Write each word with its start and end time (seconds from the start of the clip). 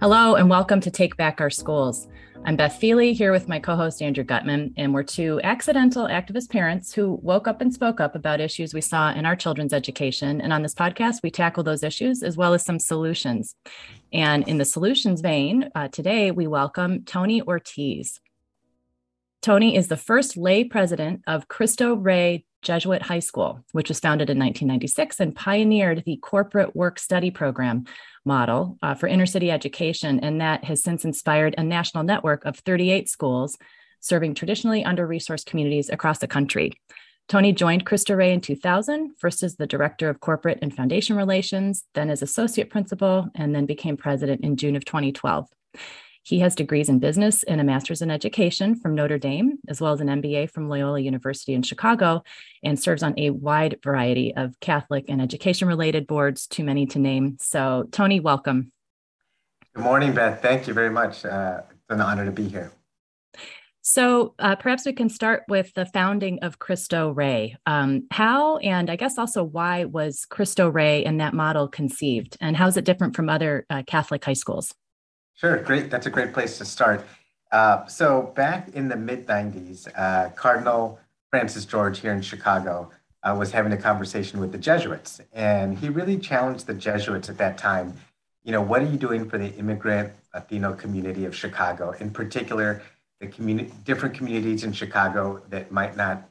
Hello, 0.00 0.34
and 0.34 0.48
welcome 0.48 0.80
to 0.80 0.90
Take 0.90 1.18
Back 1.18 1.42
Our 1.42 1.50
Schools. 1.50 2.08
I'm 2.46 2.56
Beth 2.56 2.80
Feeley 2.80 3.12
here 3.12 3.32
with 3.32 3.48
my 3.50 3.58
co 3.58 3.76
host 3.76 4.00
Andrew 4.00 4.24
Gutmann, 4.24 4.72
and 4.78 4.94
we're 4.94 5.02
two 5.02 5.42
accidental 5.44 6.06
activist 6.06 6.48
parents 6.48 6.94
who 6.94 7.20
woke 7.22 7.46
up 7.46 7.60
and 7.60 7.70
spoke 7.70 8.00
up 8.00 8.14
about 8.14 8.40
issues 8.40 8.72
we 8.72 8.80
saw 8.80 9.12
in 9.12 9.26
our 9.26 9.36
children's 9.36 9.74
education. 9.74 10.40
And 10.40 10.54
on 10.54 10.62
this 10.62 10.72
podcast, 10.72 11.22
we 11.22 11.30
tackle 11.30 11.64
those 11.64 11.82
issues 11.82 12.22
as 12.22 12.34
well 12.34 12.54
as 12.54 12.64
some 12.64 12.78
solutions. 12.78 13.56
And 14.10 14.48
in 14.48 14.56
the 14.56 14.64
solutions 14.64 15.20
vein, 15.20 15.68
uh, 15.74 15.88
today 15.88 16.30
we 16.30 16.46
welcome 16.46 17.04
Tony 17.04 17.42
Ortiz. 17.42 18.20
Tony 19.42 19.76
is 19.76 19.88
the 19.88 19.98
first 19.98 20.34
lay 20.34 20.64
president 20.64 21.20
of 21.26 21.48
Cristo 21.48 21.92
Rey 21.92 22.46
Jesuit 22.62 23.02
High 23.02 23.20
School, 23.20 23.62
which 23.72 23.90
was 23.90 24.00
founded 24.00 24.30
in 24.30 24.38
1996 24.38 25.20
and 25.20 25.36
pioneered 25.36 26.04
the 26.06 26.16
corporate 26.16 26.74
work 26.74 26.98
study 26.98 27.30
program 27.30 27.84
model 28.24 28.76
uh, 28.82 28.94
for 28.94 29.06
inner 29.06 29.26
city 29.26 29.50
education. 29.50 30.20
And 30.20 30.40
that 30.40 30.64
has 30.64 30.82
since 30.82 31.04
inspired 31.04 31.54
a 31.56 31.62
national 31.62 32.04
network 32.04 32.44
of 32.44 32.56
38 32.58 33.08
schools 33.08 33.56
serving 34.00 34.34
traditionally 34.34 34.84
under 34.84 35.06
resourced 35.06 35.46
communities 35.46 35.90
across 35.90 36.18
the 36.18 36.26
country. 36.26 36.72
Tony 37.28 37.52
joined 37.52 37.86
Cristo 37.86 38.14
Rey 38.14 38.32
in 38.32 38.40
2000, 38.40 39.12
first 39.16 39.44
as 39.44 39.54
the 39.54 39.66
director 39.66 40.08
of 40.08 40.18
corporate 40.18 40.58
and 40.62 40.74
foundation 40.74 41.14
relations, 41.14 41.84
then 41.94 42.10
as 42.10 42.22
associate 42.22 42.70
principal, 42.70 43.28
and 43.36 43.54
then 43.54 43.66
became 43.66 43.96
president 43.96 44.40
in 44.40 44.56
June 44.56 44.74
of 44.74 44.84
2012. 44.84 45.46
He 46.22 46.40
has 46.40 46.54
degrees 46.54 46.88
in 46.88 46.98
business 46.98 47.42
and 47.44 47.60
a 47.60 47.64
master's 47.64 48.02
in 48.02 48.10
education 48.10 48.76
from 48.76 48.94
Notre 48.94 49.18
Dame, 49.18 49.58
as 49.68 49.80
well 49.80 49.92
as 49.92 50.00
an 50.00 50.08
MBA 50.08 50.50
from 50.50 50.68
Loyola 50.68 51.00
University 51.00 51.54
in 51.54 51.62
Chicago, 51.62 52.22
and 52.62 52.78
serves 52.78 53.02
on 53.02 53.18
a 53.18 53.30
wide 53.30 53.78
variety 53.82 54.34
of 54.36 54.58
Catholic 54.60 55.06
and 55.08 55.20
education 55.20 55.66
related 55.66 56.06
boards, 56.06 56.46
too 56.46 56.62
many 56.62 56.86
to 56.86 56.98
name. 56.98 57.36
So, 57.40 57.88
Tony, 57.90 58.20
welcome. 58.20 58.70
Good 59.74 59.84
morning, 59.84 60.12
Beth. 60.12 60.42
Thank 60.42 60.66
you 60.66 60.74
very 60.74 60.90
much. 60.90 61.24
Uh, 61.24 61.62
it's 61.70 61.80
an 61.88 62.00
honor 62.00 62.26
to 62.26 62.32
be 62.32 62.48
here. 62.48 62.70
So, 63.82 64.34
uh, 64.38 64.56
perhaps 64.56 64.84
we 64.84 64.92
can 64.92 65.08
start 65.08 65.44
with 65.48 65.72
the 65.74 65.86
founding 65.86 66.40
of 66.42 66.58
Cristo 66.58 67.10
Rey. 67.10 67.56
Um, 67.64 68.06
how 68.10 68.58
and 68.58 68.90
I 68.90 68.96
guess 68.96 69.16
also 69.16 69.42
why 69.42 69.86
was 69.86 70.26
Cristo 70.28 70.68
Rey 70.68 71.04
and 71.04 71.18
that 71.20 71.32
model 71.32 71.66
conceived, 71.66 72.36
and 72.40 72.56
how 72.56 72.66
is 72.66 72.76
it 72.76 72.84
different 72.84 73.16
from 73.16 73.30
other 73.30 73.64
uh, 73.70 73.82
Catholic 73.86 74.24
high 74.24 74.34
schools? 74.34 74.74
Sure, 75.34 75.56
great. 75.58 75.90
That's 75.90 76.06
a 76.06 76.10
great 76.10 76.32
place 76.32 76.58
to 76.58 76.64
start. 76.64 77.06
Uh, 77.50 77.86
so 77.86 78.32
back 78.36 78.68
in 78.70 78.88
the 78.88 78.96
mid 78.96 79.26
90s, 79.26 79.88
uh, 79.96 80.30
Cardinal 80.30 81.00
Francis 81.30 81.64
George 81.64 82.00
here 82.00 82.12
in 82.12 82.22
Chicago 82.22 82.90
uh, 83.22 83.34
was 83.38 83.50
having 83.52 83.72
a 83.72 83.76
conversation 83.76 84.40
with 84.40 84.52
the 84.52 84.58
Jesuits, 84.58 85.20
and 85.32 85.78
he 85.78 85.88
really 85.88 86.18
challenged 86.18 86.66
the 86.66 86.74
Jesuits 86.74 87.28
at 87.28 87.38
that 87.38 87.58
time. 87.58 87.94
You 88.44 88.52
know, 88.52 88.62
what 88.62 88.82
are 88.82 88.86
you 88.86 88.96
doing 88.96 89.28
for 89.28 89.38
the 89.38 89.52
immigrant 89.56 90.12
Latino 90.34 90.72
community 90.72 91.24
of 91.24 91.34
Chicago, 91.34 91.92
in 91.92 92.10
particular, 92.10 92.82
the 93.20 93.26
community, 93.26 93.72
different 93.84 94.14
communities 94.14 94.64
in 94.64 94.72
Chicago 94.72 95.42
that 95.50 95.70
might 95.70 95.96
not 95.96 96.22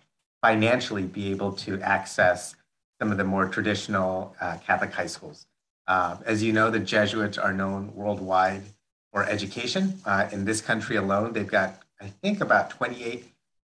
financially 0.41 1.03
be 1.03 1.31
able 1.31 1.51
to 1.51 1.79
access 1.81 2.55
some 2.99 3.11
of 3.11 3.17
the 3.17 3.23
more 3.23 3.47
traditional 3.47 4.35
uh, 4.41 4.57
Catholic 4.65 4.91
high 4.91 5.05
schools. 5.05 5.45
Uh, 5.87 6.17
as 6.25 6.41
you 6.41 6.53
know, 6.53 6.69
the 6.69 6.79
Jesuits 6.79 7.37
are 7.37 7.53
known 7.53 7.93
worldwide 7.93 8.63
or 9.11 9.25
education. 9.25 9.99
Uh, 10.05 10.27
in 10.31 10.45
this 10.45 10.61
country 10.61 10.95
alone, 10.95 11.33
they've 11.33 11.47
got, 11.47 11.81
I 12.01 12.07
think, 12.07 12.41
about 12.41 12.69
28 12.69 13.25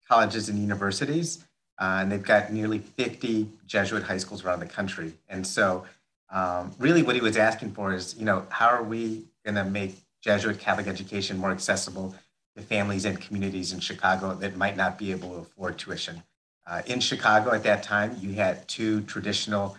colleges 0.07 0.49
and 0.49 0.59
universities, 0.59 1.45
uh, 1.79 1.99
and 2.01 2.11
they've 2.11 2.23
got 2.23 2.51
nearly 2.51 2.79
50 2.79 3.49
Jesuit 3.65 4.03
high 4.03 4.17
schools 4.17 4.43
around 4.43 4.59
the 4.59 4.65
country. 4.65 5.13
And 5.27 5.45
so, 5.45 5.85
um, 6.29 6.73
really, 6.77 7.03
what 7.03 7.15
he 7.15 7.21
was 7.21 7.37
asking 7.37 7.71
for 7.71 7.93
is, 7.93 8.15
you 8.17 8.25
know, 8.25 8.45
how 8.49 8.67
are 8.67 8.83
we 8.83 9.25
going 9.45 9.55
to 9.55 9.63
make 9.63 9.95
Jesuit 10.21 10.59
Catholic 10.59 10.87
education 10.87 11.37
more 11.37 11.51
accessible 11.51 12.15
to 12.55 12.63
families 12.63 13.05
and 13.05 13.19
communities 13.21 13.71
in 13.71 13.79
Chicago 13.79 14.33
that 14.35 14.57
might 14.57 14.75
not 14.75 14.97
be 14.97 15.11
able 15.11 15.29
to 15.29 15.35
afford 15.35 15.77
tuition? 15.77 16.23
Uh, 16.65 16.81
in 16.85 16.99
Chicago 16.99 17.51
at 17.51 17.63
that 17.63 17.81
time, 17.81 18.17
you 18.19 18.33
had 18.33 18.67
two 18.67 19.01
traditional 19.01 19.77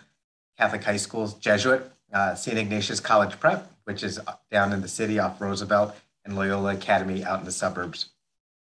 Catholic 0.57 0.83
high 0.83 0.97
schools, 0.97 1.35
Jesuit, 1.35 1.91
uh, 2.13 2.35
St. 2.35 2.57
Ignatius 2.57 2.99
College 2.99 3.39
Prep, 3.39 3.71
which 3.83 4.03
is 4.03 4.19
down 4.51 4.73
in 4.73 4.81
the 4.81 4.87
city 4.87 5.19
off 5.19 5.39
Roosevelt, 5.39 5.95
and 6.25 6.35
Loyola 6.35 6.73
Academy 6.73 7.23
out 7.23 7.39
in 7.39 7.45
the 7.45 7.51
suburbs. 7.51 8.09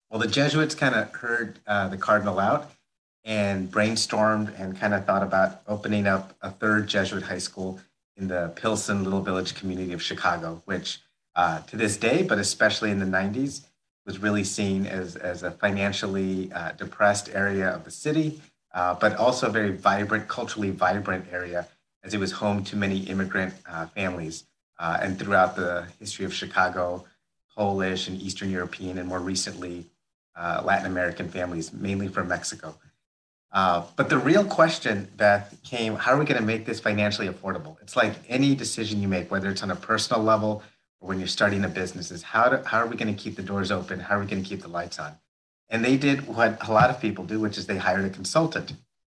Well, 0.09 0.19
the 0.19 0.28
Jesuits 0.28 0.75
kind 0.75 0.96
of 0.96 1.13
heard 1.13 1.59
uh, 1.68 1.88
the 1.88 1.97
cardinal 1.97 2.40
out 2.40 2.72
and 3.24 3.72
brainstormed 3.72 4.57
and 4.59 4.79
kind 4.79 4.94
of 4.94 5.06
thought 5.06 5.24
about 5.24 5.62
opening 5.68 6.06
up 6.06 6.35
a 6.41 6.51
third 6.51 6.88
Jesuit 6.88 7.24
high 7.24 7.40
school 7.40 7.79
in 8.18 8.28
the 8.28 8.53
Pilsen 8.56 9.03
Little 9.03 9.22
Village 9.22 9.56
community 9.56 9.94
of 9.94 10.01
Chicago, 10.01 10.62
which 10.66 11.01
uh, 11.35 11.59
to 11.62 11.75
this 11.75 11.97
day, 11.97 12.24
but 12.24 12.38
especially 12.38 12.91
in 12.91 13.00
the 13.00 13.06
90s, 13.06 13.66
was 14.06 14.19
really 14.19 14.44
seen 14.44 14.85
as, 14.85 15.16
as 15.16 15.44
a 15.44 15.51
financially 15.51 16.51
uh, 16.53 16.72
depressed 16.74 17.29
area 17.34 17.69
of 17.69 17.84
the 17.84 17.91
city, 17.91 18.40
uh, 18.74 18.94
but 18.94 19.16
also 19.16 19.47
a 19.47 19.50
very 19.50 19.72
vibrant, 19.72 20.28
culturally 20.28 20.69
vibrant 20.69 21.25
area, 21.31 21.68
as 22.06 22.14
it 22.14 22.20
was 22.20 22.32
home 22.32 22.64
to 22.64 22.78
many 22.78 23.00
immigrant 23.00 23.54
uh, 23.68 23.88
families 23.88 24.46
uh, 24.80 25.00
and 25.02 25.18
throughout 25.18 25.56
the 25.56 25.88
history 26.00 26.24
of 26.24 26.34
Chicago, 26.34 27.04
Polish 27.56 28.08
and 28.08 28.22
Eastern 28.22 28.52
European, 28.52 29.00
and 29.00 29.10
more 29.10 29.20
recently, 29.20 29.86
uh, 30.36 30.62
Latin 30.64 30.86
American 30.86 31.28
families, 31.28 31.74
mainly 31.74 32.08
from 32.08 32.28
Mexico. 32.28 32.76
Uh, 33.52 33.84
but 33.96 34.10
the 34.10 34.18
real 34.18 34.44
question 34.44 35.08
that 35.16 35.54
came 35.64 35.96
how 35.96 36.14
are 36.14 36.18
we 36.18 36.26
going 36.26 36.40
to 36.40 36.46
make 36.46 36.66
this 36.66 36.80
financially 36.80 37.28
affordable? 37.28 37.78
It's 37.82 37.96
like 37.96 38.14
any 38.28 38.54
decision 38.54 39.02
you 39.02 39.08
make, 39.08 39.32
whether 39.32 39.50
it's 39.50 39.64
on 39.64 39.72
a 39.72 39.76
personal 39.76 40.22
level 40.22 40.62
or 41.00 41.08
when 41.08 41.20
you're 41.20 41.28
starting 41.28 41.64
a 41.64 41.70
business, 41.70 42.12
is 42.12 42.22
how, 42.22 42.50
do, 42.50 42.58
how 42.66 42.80
are 42.80 42.88
we 42.88 42.98
going 42.98 43.14
to 43.16 43.22
keep 43.22 43.38
the 43.38 43.42
doors 43.42 43.72
open? 43.72 44.00
How 44.00 44.18
are 44.18 44.20
we 44.20 44.26
going 44.28 44.44
to 44.44 44.48
keep 44.48 44.62
the 44.62 44.68
lights 44.68 45.00
on? 45.00 45.14
And 45.70 45.84
they 45.84 45.96
did 45.96 46.28
what 46.28 46.68
a 46.68 46.72
lot 46.72 46.90
of 46.90 47.00
people 47.00 47.24
do, 47.26 47.40
which 47.40 47.58
is 47.58 47.66
they 47.66 47.78
hired 47.78 48.06
a 48.06 48.10
consultant 48.10 48.74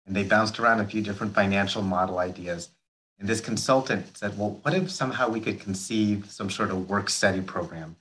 and 0.07 0.15
they 0.15 0.23
bounced 0.23 0.57
around 0.59 0.79
a 0.79 0.85
few 0.85 1.01
different 1.01 1.35
financial 1.35 1.81
model 1.83 2.17
ideas 2.17 2.69
and 3.19 3.27
this 3.27 3.41
consultant 3.41 4.17
said, 4.17 4.37
well, 4.37 4.59
what 4.61 4.73
if 4.73 4.89
somehow 4.89 5.29
we 5.29 5.41
could 5.41 5.59
conceive 5.59 6.31
some 6.31 6.49
sort 6.49 6.71
of 6.71 6.89
work 6.89 7.09
study 7.09 7.41
program 7.41 7.97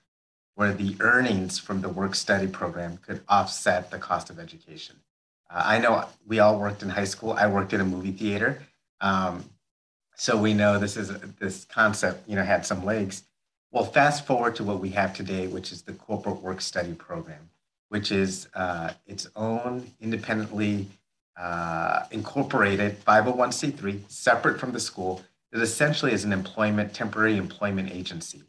where 0.54 0.72
the 0.72 0.96
earnings 1.00 1.58
from 1.58 1.80
the 1.80 1.88
work 1.88 2.14
study 2.14 2.46
program 2.46 2.98
could 2.98 3.20
offset 3.28 3.90
the 3.90 3.98
cost 3.98 4.30
of 4.30 4.38
education? 4.38 4.96
Uh, 5.50 5.62
I 5.64 5.78
know 5.78 6.04
we 6.26 6.38
all 6.38 6.58
worked 6.58 6.82
in 6.82 6.88
high 6.88 7.04
school. 7.04 7.32
I 7.32 7.48
worked 7.48 7.72
in 7.72 7.80
a 7.80 7.84
movie 7.84 8.12
theater. 8.12 8.62
Um, 9.00 9.44
so 10.14 10.36
we 10.36 10.54
know 10.54 10.78
this 10.78 10.96
is 10.96 11.10
this 11.38 11.64
concept, 11.64 12.28
you 12.28 12.36
know, 12.36 12.44
had 12.44 12.64
some 12.64 12.84
legs. 12.84 13.24
Well, 13.72 13.84
fast 13.84 14.26
forward 14.26 14.56
to 14.56 14.64
what 14.64 14.80
we 14.80 14.90
have 14.90 15.14
today, 15.14 15.46
which 15.46 15.72
is 15.72 15.82
the 15.82 15.92
corporate 15.92 16.42
work 16.42 16.60
study 16.60 16.94
program, 16.94 17.50
which 17.88 18.10
is 18.12 18.48
uh, 18.54 18.92
its 19.06 19.28
own 19.36 19.90
independently 20.00 20.88
uh, 21.38 22.04
incorporated 22.10 23.02
501c3, 23.04 24.10
separate 24.10 24.58
from 24.58 24.72
the 24.72 24.80
school, 24.80 25.22
that 25.52 25.62
essentially 25.62 26.12
is 26.12 26.24
an 26.24 26.32
employment, 26.32 26.92
temporary 26.92 27.36
employment 27.36 27.90
agency. 27.90 28.42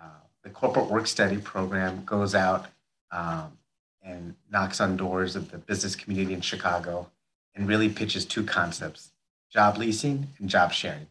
Uh, 0.00 0.08
the 0.42 0.50
corporate 0.50 0.90
work 0.90 1.06
study 1.06 1.38
program 1.38 2.04
goes 2.04 2.34
out 2.34 2.66
um, 3.10 3.56
and 4.02 4.34
knocks 4.50 4.80
on 4.80 4.96
doors 4.96 5.36
of 5.36 5.50
the 5.50 5.58
business 5.58 5.94
community 5.94 6.34
in 6.34 6.40
Chicago 6.40 7.08
and 7.54 7.68
really 7.68 7.88
pitches 7.88 8.24
two 8.24 8.44
concepts 8.44 9.12
job 9.50 9.78
leasing 9.78 10.26
and 10.38 10.50
job 10.50 10.72
sharing. 10.72 11.06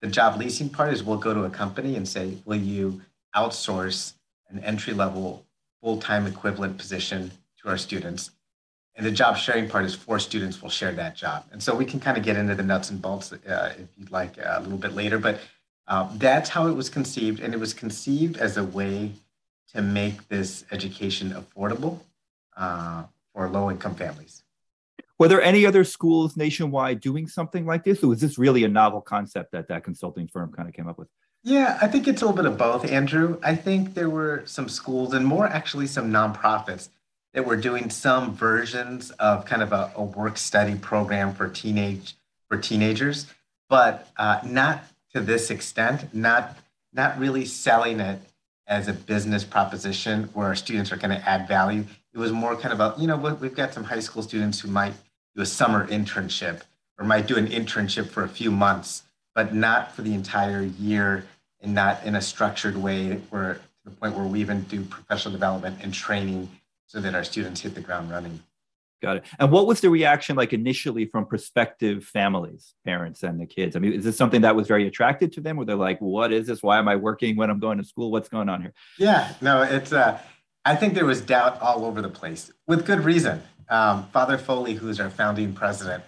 The 0.00 0.08
job 0.08 0.38
leasing 0.38 0.68
part 0.68 0.92
is 0.92 1.02
we'll 1.02 1.18
go 1.18 1.34
to 1.34 1.44
a 1.44 1.50
company 1.50 1.96
and 1.96 2.08
say, 2.08 2.38
Will 2.44 2.56
you 2.56 3.02
outsource 3.36 4.14
an 4.48 4.58
entry 4.64 4.94
level 4.94 5.44
full 5.80 5.98
time 6.00 6.26
equivalent 6.26 6.78
position 6.78 7.30
to 7.62 7.68
our 7.68 7.78
students? 7.78 8.30
And 8.96 9.04
the 9.04 9.10
job 9.10 9.36
sharing 9.36 9.68
part 9.68 9.84
is 9.84 9.94
four 9.94 10.18
students 10.18 10.62
will 10.62 10.70
share 10.70 10.92
that 10.92 11.16
job. 11.16 11.44
And 11.50 11.60
so 11.62 11.74
we 11.74 11.84
can 11.84 11.98
kind 11.98 12.16
of 12.16 12.22
get 12.22 12.36
into 12.36 12.54
the 12.54 12.62
nuts 12.62 12.90
and 12.90 13.02
bolts 13.02 13.32
uh, 13.32 13.74
if 13.76 13.88
you'd 13.96 14.12
like 14.12 14.38
uh, 14.38 14.56
a 14.56 14.60
little 14.60 14.78
bit 14.78 14.94
later. 14.94 15.18
But 15.18 15.40
uh, 15.88 16.08
that's 16.14 16.48
how 16.48 16.68
it 16.68 16.74
was 16.74 16.88
conceived. 16.88 17.40
And 17.40 17.52
it 17.52 17.58
was 17.58 17.74
conceived 17.74 18.36
as 18.36 18.56
a 18.56 18.64
way 18.64 19.12
to 19.74 19.82
make 19.82 20.28
this 20.28 20.64
education 20.70 21.32
affordable 21.32 22.00
uh, 22.56 23.04
for 23.32 23.48
low 23.48 23.70
income 23.70 23.96
families. 23.96 24.44
Were 25.18 25.28
there 25.28 25.42
any 25.42 25.66
other 25.66 25.84
schools 25.84 26.36
nationwide 26.36 27.00
doing 27.00 27.26
something 27.26 27.66
like 27.66 27.84
this? 27.84 28.02
Or 28.02 28.08
was 28.08 28.20
this 28.20 28.38
really 28.38 28.64
a 28.64 28.68
novel 28.68 29.00
concept 29.00 29.52
that 29.52 29.68
that 29.68 29.82
consulting 29.82 30.28
firm 30.28 30.52
kind 30.52 30.68
of 30.68 30.74
came 30.74 30.88
up 30.88 30.98
with? 30.98 31.08
Yeah, 31.42 31.78
I 31.82 31.88
think 31.88 32.08
it's 32.08 32.22
a 32.22 32.26
little 32.26 32.42
bit 32.42 32.50
of 32.50 32.56
both, 32.56 32.90
Andrew. 32.90 33.38
I 33.42 33.54
think 33.54 33.94
there 33.94 34.08
were 34.08 34.42
some 34.46 34.68
schools 34.68 35.12
and 35.12 35.26
more 35.26 35.46
actually 35.46 35.86
some 35.86 36.10
nonprofits 36.10 36.88
that 37.34 37.44
we're 37.44 37.56
doing 37.56 37.90
some 37.90 38.34
versions 38.34 39.10
of 39.12 39.44
kind 39.44 39.62
of 39.62 39.72
a, 39.72 39.92
a 39.96 40.02
work 40.02 40.38
study 40.38 40.76
program 40.76 41.34
for 41.34 41.48
teenage 41.48 42.14
for 42.48 42.56
teenagers, 42.56 43.26
but 43.68 44.08
uh, 44.16 44.40
not 44.44 44.84
to 45.12 45.20
this 45.20 45.50
extent. 45.50 46.14
Not 46.14 46.56
not 46.92 47.18
really 47.18 47.44
selling 47.44 48.00
it 48.00 48.20
as 48.66 48.88
a 48.88 48.92
business 48.92 49.44
proposition 49.44 50.30
where 50.32 50.46
our 50.46 50.54
students 50.54 50.92
are 50.92 50.96
going 50.96 51.10
to 51.10 51.28
add 51.28 51.48
value. 51.48 51.84
It 52.12 52.18
was 52.18 52.32
more 52.32 52.56
kind 52.56 52.72
of 52.72 52.80
a 52.80 53.00
you 53.00 53.06
know 53.06 53.16
we've 53.16 53.54
got 53.54 53.74
some 53.74 53.84
high 53.84 54.00
school 54.00 54.22
students 54.22 54.60
who 54.60 54.68
might 54.68 54.94
do 55.34 55.42
a 55.42 55.46
summer 55.46 55.86
internship 55.88 56.62
or 56.98 57.04
might 57.04 57.26
do 57.26 57.36
an 57.36 57.48
internship 57.48 58.08
for 58.08 58.22
a 58.22 58.28
few 58.28 58.52
months, 58.52 59.02
but 59.34 59.52
not 59.52 59.92
for 59.92 60.02
the 60.02 60.14
entire 60.14 60.62
year 60.62 61.26
and 61.60 61.74
not 61.74 62.04
in 62.04 62.14
a 62.14 62.20
structured 62.20 62.76
way 62.76 63.14
where 63.30 63.54
to 63.54 63.60
the 63.86 63.90
point 63.90 64.14
where 64.14 64.24
we 64.24 64.40
even 64.40 64.62
do 64.62 64.82
professional 64.84 65.32
development 65.32 65.78
and 65.82 65.92
training 65.92 66.48
so 66.94 67.00
that 67.00 67.14
our 67.14 67.24
students 67.24 67.60
hit 67.60 67.74
the 67.74 67.80
ground 67.80 68.08
running. 68.08 68.40
Got 69.02 69.16
it. 69.16 69.24
And 69.40 69.50
what 69.50 69.66
was 69.66 69.80
the 69.80 69.90
reaction 69.90 70.36
like 70.36 70.52
initially 70.52 71.06
from 71.06 71.26
prospective 71.26 72.04
families, 72.04 72.74
parents, 72.86 73.24
and 73.24 73.38
the 73.40 73.46
kids? 73.46 73.74
I 73.74 73.80
mean, 73.80 73.92
is 73.92 74.04
this 74.04 74.16
something 74.16 74.42
that 74.42 74.54
was 74.54 74.68
very 74.68 74.86
attractive 74.86 75.32
to 75.32 75.40
them? 75.40 75.56
Where 75.56 75.66
they're 75.66 75.74
like, 75.74 76.00
"What 76.00 76.32
is 76.32 76.46
this? 76.46 76.62
Why 76.62 76.78
am 76.78 76.86
I 76.86 76.94
working 76.94 77.36
when 77.36 77.50
I'm 77.50 77.58
going 77.58 77.78
to 77.78 77.84
school? 77.84 78.12
What's 78.12 78.28
going 78.28 78.48
on 78.48 78.62
here?" 78.62 78.72
Yeah, 78.96 79.34
no, 79.42 79.62
it's. 79.62 79.92
Uh, 79.92 80.20
I 80.64 80.76
think 80.76 80.94
there 80.94 81.04
was 81.04 81.20
doubt 81.20 81.60
all 81.60 81.84
over 81.84 82.00
the 82.00 82.08
place 82.08 82.52
with 82.68 82.86
good 82.86 83.00
reason. 83.00 83.42
Um, 83.68 84.06
Father 84.12 84.38
Foley, 84.38 84.74
who's 84.74 85.00
our 85.00 85.10
founding 85.10 85.52
president, 85.52 86.04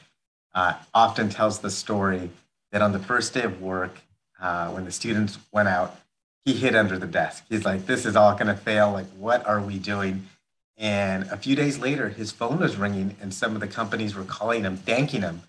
uh, 0.55 0.75
often 0.94 1.29
tells 1.29 1.59
the 1.59 1.71
story 1.71 2.31
that 2.71 2.81
on 2.81 2.93
the 2.93 3.00
first 3.00 3.35
day 3.35 3.43
of 3.43 3.61
work, 3.61 3.99
uh, 4.41 4.69
when 4.69 4.85
the 4.85 4.93
students 4.93 5.38
went 5.53 5.69
out, 5.69 5.99
he 6.44 6.53
hid 6.53 6.77
under 6.77 6.97
the 6.97 7.09
desk. 7.09 7.44
He's 7.49 7.65
like, 7.65 7.87
"This 7.87 8.06
is 8.06 8.15
all 8.15 8.33
going 8.35 8.47
to 8.47 8.56
fail. 8.56 8.93
Like, 8.93 9.09
what 9.19 9.44
are 9.47 9.61
we 9.61 9.79
doing?" 9.81 10.29
And 10.76 11.25
a 11.31 11.37
few 11.37 11.56
days 11.56 11.78
later, 11.78 12.11
his 12.11 12.32
phone 12.32 12.58
was 12.58 12.76
ringing, 12.76 13.17
and 13.20 13.32
some 13.32 13.55
of 13.55 13.61
the 13.61 13.67
companies 13.67 14.14
were 14.14 14.25
calling 14.25 14.62
him, 14.62 14.76
thanking 14.76 15.23
him 15.23 15.43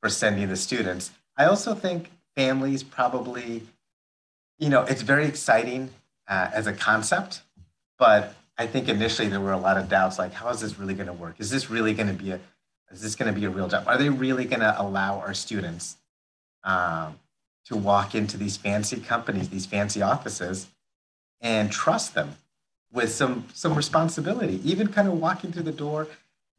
for 0.00 0.08
sending 0.08 0.48
the 0.48 0.56
students. 0.56 1.12
I 1.36 1.44
also 1.44 1.74
think 1.74 2.10
families 2.34 2.82
probably, 2.82 3.62
you 4.58 4.68
know, 4.68 4.82
it's 4.82 5.02
very 5.02 5.26
exciting 5.26 5.90
uh, 6.26 6.50
as 6.52 6.66
a 6.66 6.72
concept, 6.72 7.42
but 7.98 8.34
I 8.58 8.66
think 8.66 8.88
initially 8.88 9.28
there 9.28 9.40
were 9.40 9.52
a 9.52 9.58
lot 9.58 9.76
of 9.76 9.88
doubts, 9.88 10.18
like, 10.18 10.32
how 10.32 10.48
is 10.48 10.60
this 10.60 10.78
really 10.78 10.94
going 10.94 11.06
to 11.06 11.12
work? 11.12 11.36
Is 11.38 11.50
this 11.50 11.70
really 11.70 11.94
going 11.94 12.08
to 12.08 12.14
be 12.14 12.32
a, 12.32 12.40
is 12.90 13.00
this 13.00 13.14
going 13.14 13.32
to 13.32 13.38
be 13.38 13.46
a 13.46 13.50
real 13.50 13.68
job? 13.68 13.84
Are 13.86 13.98
they 13.98 14.08
really 14.08 14.44
going 14.44 14.60
to 14.60 14.80
allow 14.80 15.18
our 15.20 15.34
students 15.34 15.96
um, 16.64 17.18
to 17.66 17.76
walk 17.76 18.14
into 18.14 18.36
these 18.36 18.56
fancy 18.56 19.00
companies, 19.00 19.48
these 19.48 19.66
fancy 19.66 20.02
offices, 20.02 20.68
and 21.40 21.70
trust 21.70 22.14
them 22.14 22.36
with 22.94 23.12
some 23.12 23.46
some 23.52 23.74
responsibility. 23.74 24.60
Even 24.64 24.88
kind 24.88 25.08
of 25.08 25.14
walking 25.20 25.52
through 25.52 25.64
the 25.64 25.72
door, 25.72 26.08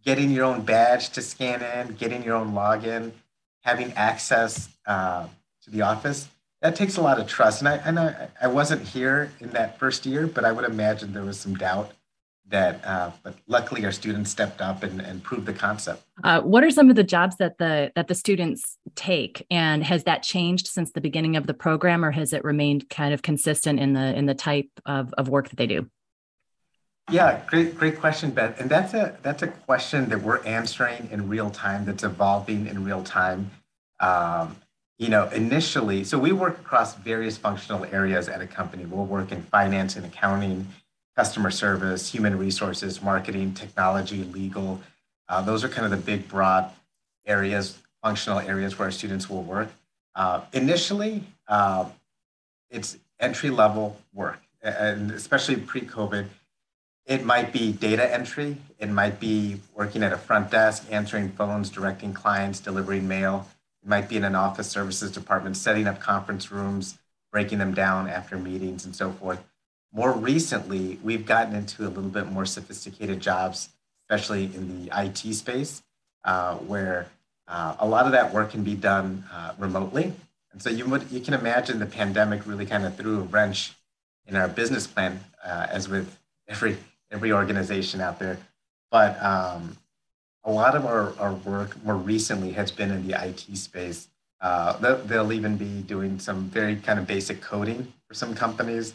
getting 0.03 0.29
your 0.29 0.45
own 0.45 0.61
badge 0.61 1.09
to 1.11 1.21
scan 1.21 1.63
in, 1.63 1.95
getting 1.95 2.23
your 2.23 2.35
own 2.35 2.53
login, 2.53 3.11
having 3.61 3.91
access 3.93 4.69
uh, 4.85 5.25
to 5.63 5.71
the 5.71 5.81
office. 5.81 6.27
That 6.61 6.75
takes 6.75 6.97
a 6.97 7.01
lot 7.01 7.19
of 7.19 7.27
trust. 7.27 7.61
And 7.61 7.67
I, 7.67 7.75
and 7.77 7.99
I, 7.99 8.27
I 8.41 8.47
wasn't 8.47 8.81
here 8.81 9.31
in 9.39 9.49
that 9.51 9.77
first 9.79 10.05
year, 10.05 10.25
but 10.25 10.45
I 10.45 10.51
would 10.51 10.65
imagine 10.65 11.13
there 11.13 11.23
was 11.23 11.39
some 11.39 11.55
doubt 11.55 11.91
that 12.49 12.83
uh, 12.85 13.11
but 13.23 13.35
luckily 13.47 13.85
our 13.85 13.91
students 13.91 14.29
stepped 14.29 14.61
up 14.61 14.83
and, 14.83 15.01
and 15.01 15.23
proved 15.23 15.45
the 15.45 15.53
concept 15.53 16.03
uh, 16.23 16.41
what 16.41 16.63
are 16.63 16.69
some 16.69 16.89
of 16.89 16.95
the 16.95 17.03
jobs 17.03 17.38
that 17.38 17.57
the 17.57 17.91
that 17.95 18.07
the 18.07 18.13
students 18.13 18.77
take 18.95 19.45
and 19.49 19.83
has 19.83 20.03
that 20.03 20.21
changed 20.21 20.67
since 20.67 20.91
the 20.91 21.01
beginning 21.01 21.35
of 21.35 21.47
the 21.47 21.53
program 21.53 22.05
or 22.05 22.11
has 22.11 22.33
it 22.33 22.43
remained 22.43 22.88
kind 22.89 23.13
of 23.13 23.21
consistent 23.21 23.79
in 23.79 23.93
the 23.93 24.15
in 24.15 24.27
the 24.27 24.35
type 24.35 24.69
of, 24.85 25.13
of 25.17 25.27
work 25.27 25.49
that 25.49 25.55
they 25.55 25.67
do 25.67 25.89
yeah, 27.11 27.41
great, 27.47 27.77
great 27.77 27.99
question, 27.99 28.31
Beth. 28.31 28.59
And 28.59 28.69
that's 28.69 28.93
a 28.93 29.17
that's 29.21 29.43
a 29.43 29.47
question 29.47 30.09
that 30.09 30.21
we're 30.21 30.43
answering 30.43 31.07
in 31.11 31.29
real 31.29 31.51
time. 31.51 31.85
That's 31.85 32.03
evolving 32.03 32.65
in 32.67 32.83
real 32.83 33.03
time. 33.03 33.51
Um, 33.99 34.55
you 34.97 35.09
know, 35.09 35.27
initially, 35.29 36.03
so 36.03 36.17
we 36.17 36.31
work 36.31 36.59
across 36.59 36.95
various 36.95 37.37
functional 37.37 37.85
areas 37.85 38.27
at 38.27 38.41
a 38.41 38.47
company. 38.47 38.85
We'll 38.85 39.05
work 39.05 39.31
in 39.31 39.43
finance 39.43 39.97
and 39.97 40.05
accounting, 40.05 40.67
customer 41.15 41.51
service, 41.51 42.11
human 42.11 42.37
resources, 42.37 43.01
marketing, 43.01 43.53
technology, 43.53 44.23
legal. 44.23 44.81
Uh, 45.27 45.41
those 45.41 45.63
are 45.63 45.69
kind 45.69 45.85
of 45.85 45.91
the 45.91 45.97
big, 45.97 46.27
broad 46.27 46.71
areas, 47.25 47.77
functional 48.01 48.39
areas 48.39 48.79
where 48.79 48.87
our 48.87 48.91
students 48.91 49.29
will 49.29 49.43
work. 49.43 49.69
Uh, 50.15 50.41
initially, 50.53 51.23
uh, 51.49 51.85
it's 52.69 52.97
entry 53.19 53.49
level 53.49 53.97
work, 54.13 54.39
and 54.63 55.11
especially 55.11 55.57
pre-COVID 55.57 56.27
it 57.05 57.23
might 57.23 57.53
be 57.53 57.71
data 57.71 58.11
entry. 58.11 58.57
It 58.79 58.89
might 58.89 59.19
be 59.19 59.59
working 59.75 60.01
at 60.03 60.11
a 60.11 60.17
front 60.17 60.49
desk, 60.49 60.85
answering 60.89 61.29
phones, 61.29 61.69
directing 61.69 62.13
clients, 62.13 62.59
delivering 62.59 63.07
mail. 63.07 63.47
It 63.83 63.89
might 63.89 64.09
be 64.09 64.17
in 64.17 64.23
an 64.23 64.35
office 64.35 64.67
services 64.67 65.11
department, 65.11 65.55
setting 65.55 65.85
up 65.87 65.99
conference 65.99 66.51
rooms, 66.51 66.97
breaking 67.31 67.59
them 67.59 67.73
down 67.73 68.09
after 68.09 68.37
meetings, 68.37 68.85
and 68.85 68.95
so 68.95 69.11
forth. 69.11 69.43
More 69.93 70.11
recently, 70.11 70.99
we've 71.03 71.25
gotten 71.25 71.55
into 71.55 71.83
a 71.83 71.89
little 71.89 72.09
bit 72.09 72.31
more 72.31 72.45
sophisticated 72.45 73.19
jobs, 73.19 73.69
especially 74.03 74.45
in 74.45 74.85
the 74.85 75.03
IT 75.03 75.33
space, 75.35 75.83
uh, 76.23 76.55
where 76.55 77.07
uh, 77.47 77.75
a 77.79 77.87
lot 77.87 78.07
of 78.07 78.11
that 78.13 78.33
work 78.33 78.51
can 78.51 78.63
be 78.63 78.73
done 78.73 79.23
uh, 79.31 79.53
remotely. 79.59 80.11
And 80.51 80.61
so 80.61 80.69
you 80.69 80.85
would 80.87 81.11
you 81.11 81.19
can 81.19 81.33
imagine 81.33 81.79
the 81.79 81.85
pandemic 81.85 82.47
really 82.47 82.65
kind 82.65 82.85
of 82.85 82.95
threw 82.95 83.19
a 83.19 83.23
wrench 83.23 83.73
in 84.25 84.35
our 84.35 84.47
business 84.47 84.87
plan, 84.87 85.23
uh, 85.45 85.67
as 85.69 85.87
with 85.87 86.17
every 86.47 86.77
every 87.11 87.31
organization 87.31 88.01
out 88.01 88.19
there. 88.19 88.37
But 88.91 89.21
um, 89.23 89.77
a 90.43 90.51
lot 90.51 90.75
of 90.75 90.85
our, 90.85 91.13
our 91.19 91.33
work 91.33 91.83
more 91.83 91.95
recently 91.95 92.51
has 92.53 92.71
been 92.71 92.91
in 92.91 93.07
the 93.07 93.15
IT 93.21 93.57
space. 93.57 94.07
Uh, 94.41 94.97
they'll 95.05 95.33
even 95.33 95.57
be 95.57 95.81
doing 95.81 96.19
some 96.19 96.45
very 96.49 96.75
kind 96.75 96.99
of 96.99 97.07
basic 97.07 97.41
coding 97.41 97.91
for 98.07 98.13
some 98.13 98.35
companies. 98.35 98.93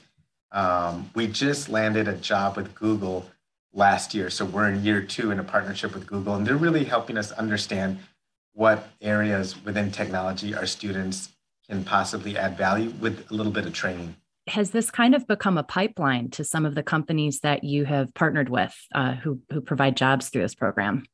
Um, 0.52 1.10
we 1.14 1.26
just 1.26 1.68
landed 1.68 2.08
a 2.08 2.14
job 2.14 2.56
with 2.56 2.74
Google 2.74 3.28
last 3.72 4.14
year. 4.14 4.30
So 4.30 4.44
we're 4.44 4.68
in 4.68 4.84
year 4.84 5.00
two 5.00 5.30
in 5.30 5.38
a 5.38 5.44
partnership 5.44 5.94
with 5.94 6.06
Google, 6.06 6.34
and 6.34 6.46
they're 6.46 6.56
really 6.56 6.84
helping 6.84 7.16
us 7.16 7.32
understand 7.32 7.98
what 8.52 8.88
areas 9.00 9.62
within 9.64 9.90
technology 9.90 10.54
our 10.54 10.66
students 10.66 11.30
can 11.68 11.84
possibly 11.84 12.36
add 12.36 12.56
value 12.56 12.90
with 13.00 13.30
a 13.30 13.34
little 13.34 13.52
bit 13.52 13.64
of 13.64 13.72
training 13.72 14.14
has 14.46 14.70
this 14.70 14.90
kind 14.90 15.14
of 15.14 15.26
become 15.26 15.58
a 15.58 15.62
pipeline 15.62 16.30
to 16.30 16.44
some 16.44 16.66
of 16.66 16.74
the 16.74 16.82
companies 16.82 17.40
that 17.40 17.64
you 17.64 17.84
have 17.84 18.12
partnered 18.14 18.48
with 18.48 18.74
uh, 18.94 19.14
who, 19.14 19.40
who 19.52 19.60
provide 19.60 19.96
jobs 19.96 20.28
through 20.28 20.42
this 20.42 20.54
program? 20.54 21.04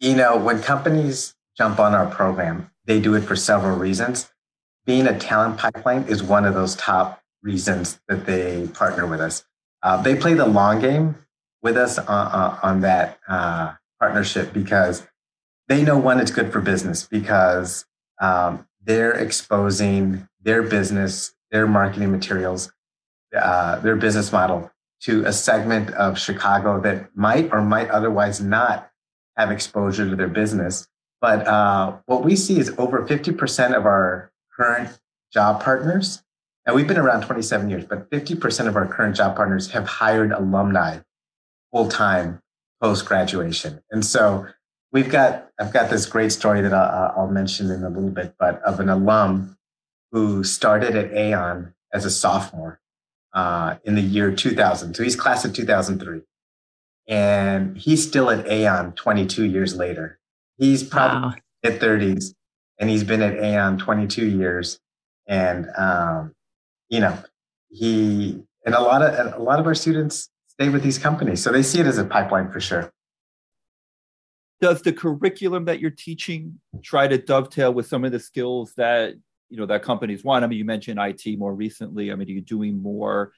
You 0.00 0.14
know, 0.14 0.36
when 0.36 0.62
companies 0.62 1.34
jump 1.56 1.78
on 1.78 1.94
our 1.94 2.06
program, 2.06 2.70
they 2.84 3.00
do 3.00 3.14
it 3.14 3.22
for 3.22 3.36
several 3.36 3.76
reasons. 3.76 4.30
Being 4.86 5.06
a 5.06 5.18
talent 5.18 5.58
pipeline 5.58 6.04
is 6.04 6.22
one 6.22 6.44
of 6.44 6.54
those 6.54 6.76
top 6.76 7.20
reasons 7.42 8.00
that 8.08 8.26
they 8.26 8.68
partner 8.68 9.06
with 9.06 9.20
us. 9.20 9.44
Uh, 9.82 10.00
they 10.00 10.14
play 10.14 10.34
the 10.34 10.46
long 10.46 10.80
game 10.80 11.16
with 11.62 11.76
us 11.76 11.98
on, 11.98 12.06
on, 12.08 12.58
on 12.62 12.80
that 12.80 13.18
uh, 13.28 13.74
partnership 13.98 14.52
because 14.52 15.06
they 15.68 15.82
know 15.82 15.98
one, 15.98 16.18
it's 16.20 16.30
good 16.30 16.52
for 16.52 16.60
business 16.60 17.06
because 17.06 17.84
um, 18.20 18.66
they're 18.82 19.12
exposing 19.12 20.26
their 20.42 20.62
business 20.62 21.34
their 21.50 21.66
marketing 21.66 22.10
materials, 22.10 22.72
uh, 23.36 23.78
their 23.80 23.96
business 23.96 24.32
model 24.32 24.70
to 25.00 25.24
a 25.24 25.32
segment 25.32 25.90
of 25.90 26.18
Chicago 26.18 26.80
that 26.80 27.10
might 27.14 27.52
or 27.52 27.62
might 27.62 27.88
otherwise 27.90 28.40
not 28.40 28.90
have 29.36 29.50
exposure 29.50 30.08
to 30.08 30.16
their 30.16 30.28
business. 30.28 30.88
But 31.20 31.46
uh, 31.46 31.98
what 32.06 32.24
we 32.24 32.36
see 32.36 32.58
is 32.58 32.74
over 32.78 33.06
50% 33.06 33.76
of 33.76 33.86
our 33.86 34.32
current 34.56 34.98
job 35.32 35.62
partners, 35.62 36.22
and 36.66 36.74
we've 36.74 36.86
been 36.86 36.98
around 36.98 37.22
27 37.22 37.70
years, 37.70 37.84
but 37.84 38.10
50% 38.10 38.66
of 38.66 38.76
our 38.76 38.86
current 38.86 39.16
job 39.16 39.36
partners 39.36 39.70
have 39.70 39.86
hired 39.86 40.32
alumni 40.32 40.98
full 41.72 41.88
time 41.88 42.40
post 42.82 43.06
graduation. 43.06 43.80
And 43.90 44.04
so 44.04 44.46
we've 44.92 45.08
got, 45.08 45.48
I've 45.58 45.72
got 45.72 45.90
this 45.90 46.06
great 46.06 46.32
story 46.32 46.60
that 46.60 46.72
I'll, 46.72 47.12
I'll 47.16 47.30
mention 47.30 47.70
in 47.70 47.84
a 47.84 47.88
little 47.88 48.10
bit, 48.10 48.34
but 48.38 48.62
of 48.62 48.80
an 48.80 48.88
alum 48.88 49.57
who 50.12 50.44
started 50.44 50.96
at 50.96 51.12
Aon 51.12 51.74
as 51.92 52.04
a 52.04 52.10
sophomore 52.10 52.80
uh, 53.32 53.76
in 53.84 53.94
the 53.94 54.00
year 54.00 54.32
2000. 54.34 54.94
So 54.94 55.02
he's 55.02 55.16
class 55.16 55.44
of 55.44 55.52
2003. 55.52 56.22
And 57.08 57.76
he's 57.76 58.06
still 58.06 58.30
at 58.30 58.46
Aon 58.46 58.92
22 58.92 59.44
years 59.44 59.76
later. 59.76 60.18
He's 60.56 60.82
probably 60.82 61.28
wow. 61.28 61.34
at 61.64 61.80
30s 61.80 62.34
and 62.78 62.90
he's 62.90 63.04
been 63.04 63.22
at 63.22 63.38
Aon 63.38 63.78
22 63.78 64.26
years. 64.26 64.78
And, 65.26 65.66
um, 65.76 66.34
you 66.88 67.00
know, 67.00 67.18
he, 67.68 68.42
and 68.64 68.74
a 68.74 68.80
lot 68.80 69.02
of, 69.02 69.34
a 69.34 69.42
lot 69.42 69.58
of 69.58 69.66
our 69.66 69.74
students 69.74 70.30
stay 70.48 70.68
with 70.68 70.82
these 70.82 70.98
companies. 70.98 71.42
So 71.42 71.52
they 71.52 71.62
see 71.62 71.80
it 71.80 71.86
as 71.86 71.98
a 71.98 72.04
pipeline 72.04 72.50
for 72.50 72.60
sure. 72.60 72.92
Does 74.60 74.82
the 74.82 74.92
curriculum 74.92 75.66
that 75.66 75.78
you're 75.78 75.90
teaching 75.90 76.60
try 76.82 77.06
to 77.06 77.16
dovetail 77.16 77.72
with 77.72 77.86
some 77.86 78.04
of 78.04 78.10
the 78.10 78.18
skills 78.18 78.72
that 78.76 79.14
you 79.50 79.56
know 79.56 79.66
that 79.66 79.82
companies 79.82 80.24
want. 80.24 80.44
I 80.44 80.48
mean, 80.48 80.58
you 80.58 80.64
mentioned 80.64 80.98
IT 81.00 81.38
more 81.38 81.54
recently. 81.54 82.12
I 82.12 82.14
mean, 82.14 82.28
are 82.28 82.32
you 82.32 82.40
doing 82.40 82.80
more, 82.82 83.32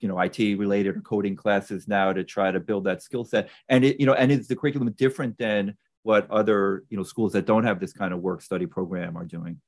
you 0.00 0.08
know, 0.08 0.18
IT 0.18 0.38
related 0.38 0.96
or 0.96 1.00
coding 1.00 1.36
classes 1.36 1.88
now 1.88 2.12
to 2.12 2.24
try 2.24 2.50
to 2.50 2.60
build 2.60 2.84
that 2.84 3.02
skill 3.02 3.24
set? 3.24 3.48
And 3.68 3.84
it, 3.84 4.00
you 4.00 4.06
know, 4.06 4.14
and 4.14 4.30
is 4.30 4.48
the 4.48 4.56
curriculum 4.56 4.92
different 4.92 5.38
than 5.38 5.76
what 6.02 6.30
other 6.30 6.84
you 6.90 6.96
know 6.96 7.02
schools 7.02 7.32
that 7.32 7.46
don't 7.46 7.64
have 7.64 7.80
this 7.80 7.92
kind 7.92 8.12
of 8.12 8.20
work 8.20 8.42
study 8.42 8.66
program 8.66 9.16
are 9.16 9.24
doing? 9.24 9.60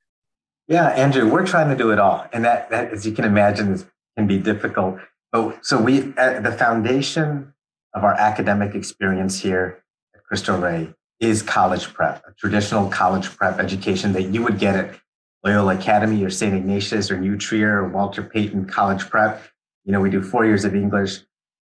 Yeah, 0.66 0.88
Andrew, 0.88 1.30
we're 1.30 1.46
trying 1.46 1.68
to 1.68 1.76
do 1.76 1.90
it 1.90 1.98
all, 1.98 2.26
and 2.32 2.44
that, 2.44 2.70
that 2.70 2.90
as 2.90 3.04
you 3.04 3.12
can 3.12 3.26
imagine, 3.26 3.72
is, 3.72 3.84
can 4.16 4.26
be 4.26 4.38
difficult. 4.38 4.98
But 5.30 5.64
so 5.64 5.80
we, 5.80 6.00
the 6.00 6.54
foundation 6.58 7.52
of 7.92 8.02
our 8.02 8.14
academic 8.14 8.74
experience 8.74 9.38
here 9.38 9.84
at 10.14 10.24
Cristo 10.24 10.58
Rey 10.58 10.94
is 11.20 11.42
college 11.42 11.92
prep, 11.92 12.22
a 12.26 12.32
traditional 12.34 12.88
college 12.88 13.28
prep 13.36 13.58
education 13.58 14.12
that 14.14 14.22
you 14.22 14.42
would 14.42 14.58
get 14.58 14.74
at 14.74 14.98
Loyola 15.44 15.76
Academy 15.76 16.24
or 16.24 16.30
St. 16.30 16.54
Ignatius 16.54 17.10
or 17.10 17.18
New 17.18 17.36
Trier 17.36 17.82
or 17.82 17.88
Walter 17.88 18.22
Payton 18.22 18.66
College 18.66 19.08
Prep. 19.10 19.42
You 19.84 19.92
know, 19.92 20.00
we 20.00 20.08
do 20.08 20.22
four 20.22 20.46
years 20.46 20.64
of 20.64 20.74
English, 20.74 21.18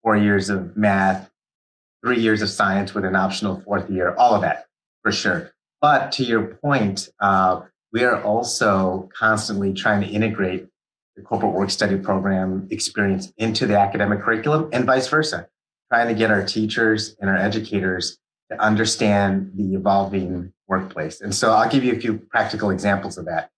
four 0.02 0.16
years 0.16 0.50
of 0.50 0.76
math, 0.76 1.30
three 2.04 2.20
years 2.20 2.42
of 2.42 2.48
science 2.48 2.94
with 2.94 3.04
an 3.04 3.14
optional 3.14 3.60
fourth 3.60 3.88
year, 3.88 4.14
all 4.16 4.34
of 4.34 4.42
that 4.42 4.66
for 5.02 5.12
sure. 5.12 5.52
But 5.80 6.10
to 6.12 6.24
your 6.24 6.42
point, 6.56 7.08
uh, 7.20 7.62
we 7.92 8.02
are 8.02 8.20
also 8.22 9.08
constantly 9.16 9.72
trying 9.72 10.00
to 10.00 10.06
integrate 10.08 10.66
the 11.16 11.22
corporate 11.22 11.52
work 11.52 11.70
study 11.70 11.96
program 11.96 12.66
experience 12.70 13.32
into 13.36 13.66
the 13.66 13.78
academic 13.78 14.20
curriculum 14.20 14.68
and 14.72 14.84
vice 14.84 15.08
versa, 15.08 15.48
trying 15.92 16.08
to 16.08 16.14
get 16.14 16.30
our 16.30 16.44
teachers 16.44 17.16
and 17.20 17.30
our 17.30 17.36
educators 17.36 18.18
to 18.50 18.60
understand 18.60 19.52
the 19.54 19.74
evolving 19.74 20.52
workplace. 20.66 21.20
And 21.20 21.34
so 21.34 21.52
I'll 21.52 21.70
give 21.70 21.84
you 21.84 21.92
a 21.92 22.00
few 22.00 22.18
practical 22.18 22.70
examples 22.70 23.16
of 23.16 23.26
that. 23.26 23.50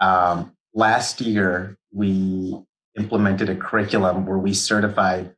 Um, 0.00 0.52
last 0.74 1.20
year, 1.20 1.78
we 1.92 2.56
implemented 2.96 3.48
a 3.48 3.56
curriculum 3.56 4.26
where 4.26 4.38
we 4.38 4.54
certified 4.54 5.34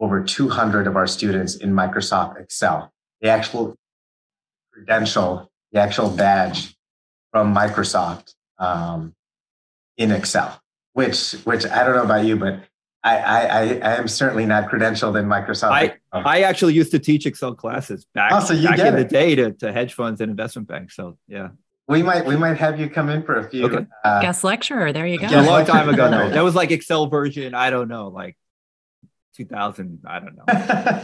over 0.00 0.22
200 0.22 0.86
of 0.86 0.96
our 0.96 1.06
students 1.06 1.54
in 1.54 1.72
Microsoft 1.72 2.40
Excel. 2.40 2.92
The 3.20 3.28
actual 3.28 3.76
credential, 4.72 5.50
the 5.70 5.80
actual 5.80 6.10
badge 6.10 6.76
from 7.30 7.54
Microsoft 7.54 8.34
um, 8.58 9.14
in 9.96 10.10
Excel, 10.10 10.60
which 10.92 11.32
which 11.44 11.64
I 11.66 11.84
don't 11.84 11.96
know 11.96 12.02
about 12.02 12.24
you, 12.24 12.36
but 12.36 12.64
I, 13.04 13.16
I, 13.16 13.40
I 13.40 13.96
am 13.96 14.06
certainly 14.08 14.46
not 14.46 14.68
credentialed 14.68 15.18
in 15.18 15.26
Microsoft. 15.26 15.70
I, 15.70 15.96
I 16.12 16.42
actually 16.42 16.74
used 16.74 16.92
to 16.92 16.98
teach 16.98 17.26
Excel 17.26 17.54
classes 17.54 18.06
back, 18.14 18.32
oh, 18.32 18.40
so 18.40 18.60
back 18.62 18.78
in 18.78 18.94
it. 18.94 18.96
the 18.96 19.04
day 19.04 19.34
to, 19.34 19.52
to 19.54 19.72
hedge 19.72 19.94
funds 19.94 20.20
and 20.20 20.30
investment 20.30 20.68
banks. 20.68 20.94
So 20.94 21.18
yeah. 21.26 21.48
We 21.88 22.02
might 22.02 22.24
we 22.24 22.36
might 22.36 22.56
have 22.58 22.78
you 22.78 22.88
come 22.88 23.08
in 23.08 23.22
for 23.22 23.34
a 23.34 23.50
few 23.50 23.66
okay. 23.66 23.86
uh, 24.04 24.22
guest 24.22 24.44
lecturer. 24.44 24.92
There 24.92 25.06
you 25.06 25.18
go. 25.18 25.28
a 25.28 25.42
long 25.42 25.64
time 25.64 25.88
ago. 25.88 26.10
though. 26.10 26.30
that 26.30 26.44
was 26.44 26.54
like 26.54 26.70
Excel 26.70 27.06
version. 27.08 27.54
I 27.54 27.70
don't 27.70 27.88
know, 27.88 28.08
like 28.08 28.36
2000. 29.36 30.00
I 30.06 30.20
don't 30.20 30.36
know. 30.36 30.44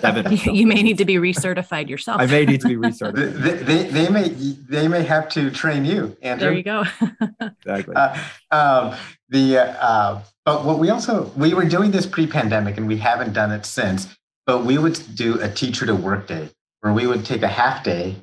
Seven 0.00 0.32
you, 0.32 0.52
you 0.52 0.66
may 0.66 0.82
need 0.82 0.98
to 0.98 1.04
be 1.04 1.16
recertified 1.16 1.88
yourself. 1.88 2.20
I 2.20 2.26
may 2.26 2.44
need 2.44 2.60
to 2.60 2.68
be 2.68 2.76
recertified. 2.88 3.42
they, 3.42 3.54
they, 3.54 3.84
they, 3.84 4.08
may 4.08 4.28
they 4.28 4.88
may 4.88 5.02
have 5.02 5.28
to 5.30 5.50
train 5.50 5.84
you, 5.84 6.16
Andrew. 6.22 6.46
There 6.46 6.52
you 6.52 6.62
go. 6.62 6.84
exactly. 7.40 7.94
Uh, 7.96 8.18
um, 8.50 8.94
the 9.30 9.58
uh, 9.58 10.20
but 10.44 10.64
what 10.64 10.78
we 10.78 10.90
also 10.90 11.32
we 11.36 11.54
were 11.54 11.64
doing 11.64 11.90
this 11.90 12.06
pre-pandemic, 12.06 12.76
and 12.76 12.86
we 12.86 12.98
haven't 12.98 13.32
done 13.32 13.50
it 13.50 13.64
since. 13.66 14.14
But 14.46 14.64
we 14.64 14.78
would 14.78 14.98
do 15.14 15.40
a 15.42 15.48
teacher 15.48 15.84
to 15.84 15.94
work 15.94 16.26
day, 16.26 16.48
where 16.80 16.92
we 16.92 17.06
would 17.06 17.24
take 17.24 17.42
a 17.42 17.48
half 17.48 17.84
day. 17.84 18.16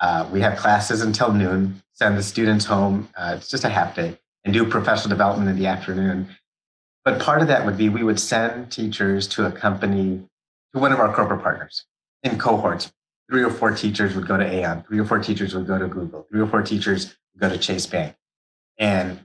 Uh, 0.00 0.28
we 0.30 0.40
have 0.40 0.58
classes 0.58 1.02
until 1.02 1.32
noon 1.32 1.82
send 1.96 2.16
the 2.16 2.22
students 2.22 2.66
home. 2.66 3.08
Uh, 3.16 3.34
it's 3.36 3.48
just 3.48 3.64
a 3.64 3.68
half 3.68 3.94
day 3.96 4.18
and 4.44 4.54
do 4.54 4.64
professional 4.64 5.08
development 5.08 5.50
in 5.50 5.56
the 5.56 5.66
afternoon. 5.66 6.28
But 7.04 7.20
part 7.20 7.42
of 7.42 7.48
that 7.48 7.64
would 7.64 7.76
be 7.76 7.88
we 7.88 8.04
would 8.04 8.20
send 8.20 8.70
teachers 8.70 9.26
to 9.28 9.46
a 9.46 9.50
company, 9.50 10.22
to 10.72 10.78
one 10.78 10.92
of 10.92 11.00
our 11.00 11.12
corporate 11.12 11.42
partners 11.42 11.84
in 12.22 12.38
cohorts. 12.38 12.92
Three 13.30 13.42
or 13.42 13.50
four 13.50 13.72
teachers 13.72 14.14
would 14.14 14.28
go 14.28 14.36
to 14.36 14.44
Aon, 14.44 14.84
three 14.84 15.00
or 15.00 15.04
four 15.04 15.18
teachers 15.18 15.54
would 15.54 15.66
go 15.66 15.78
to 15.78 15.88
Google, 15.88 16.26
three 16.30 16.40
or 16.40 16.46
four 16.46 16.62
teachers 16.62 17.16
would 17.34 17.40
go 17.40 17.48
to 17.48 17.58
Chase 17.58 17.86
Bank. 17.86 18.14
And 18.78 19.20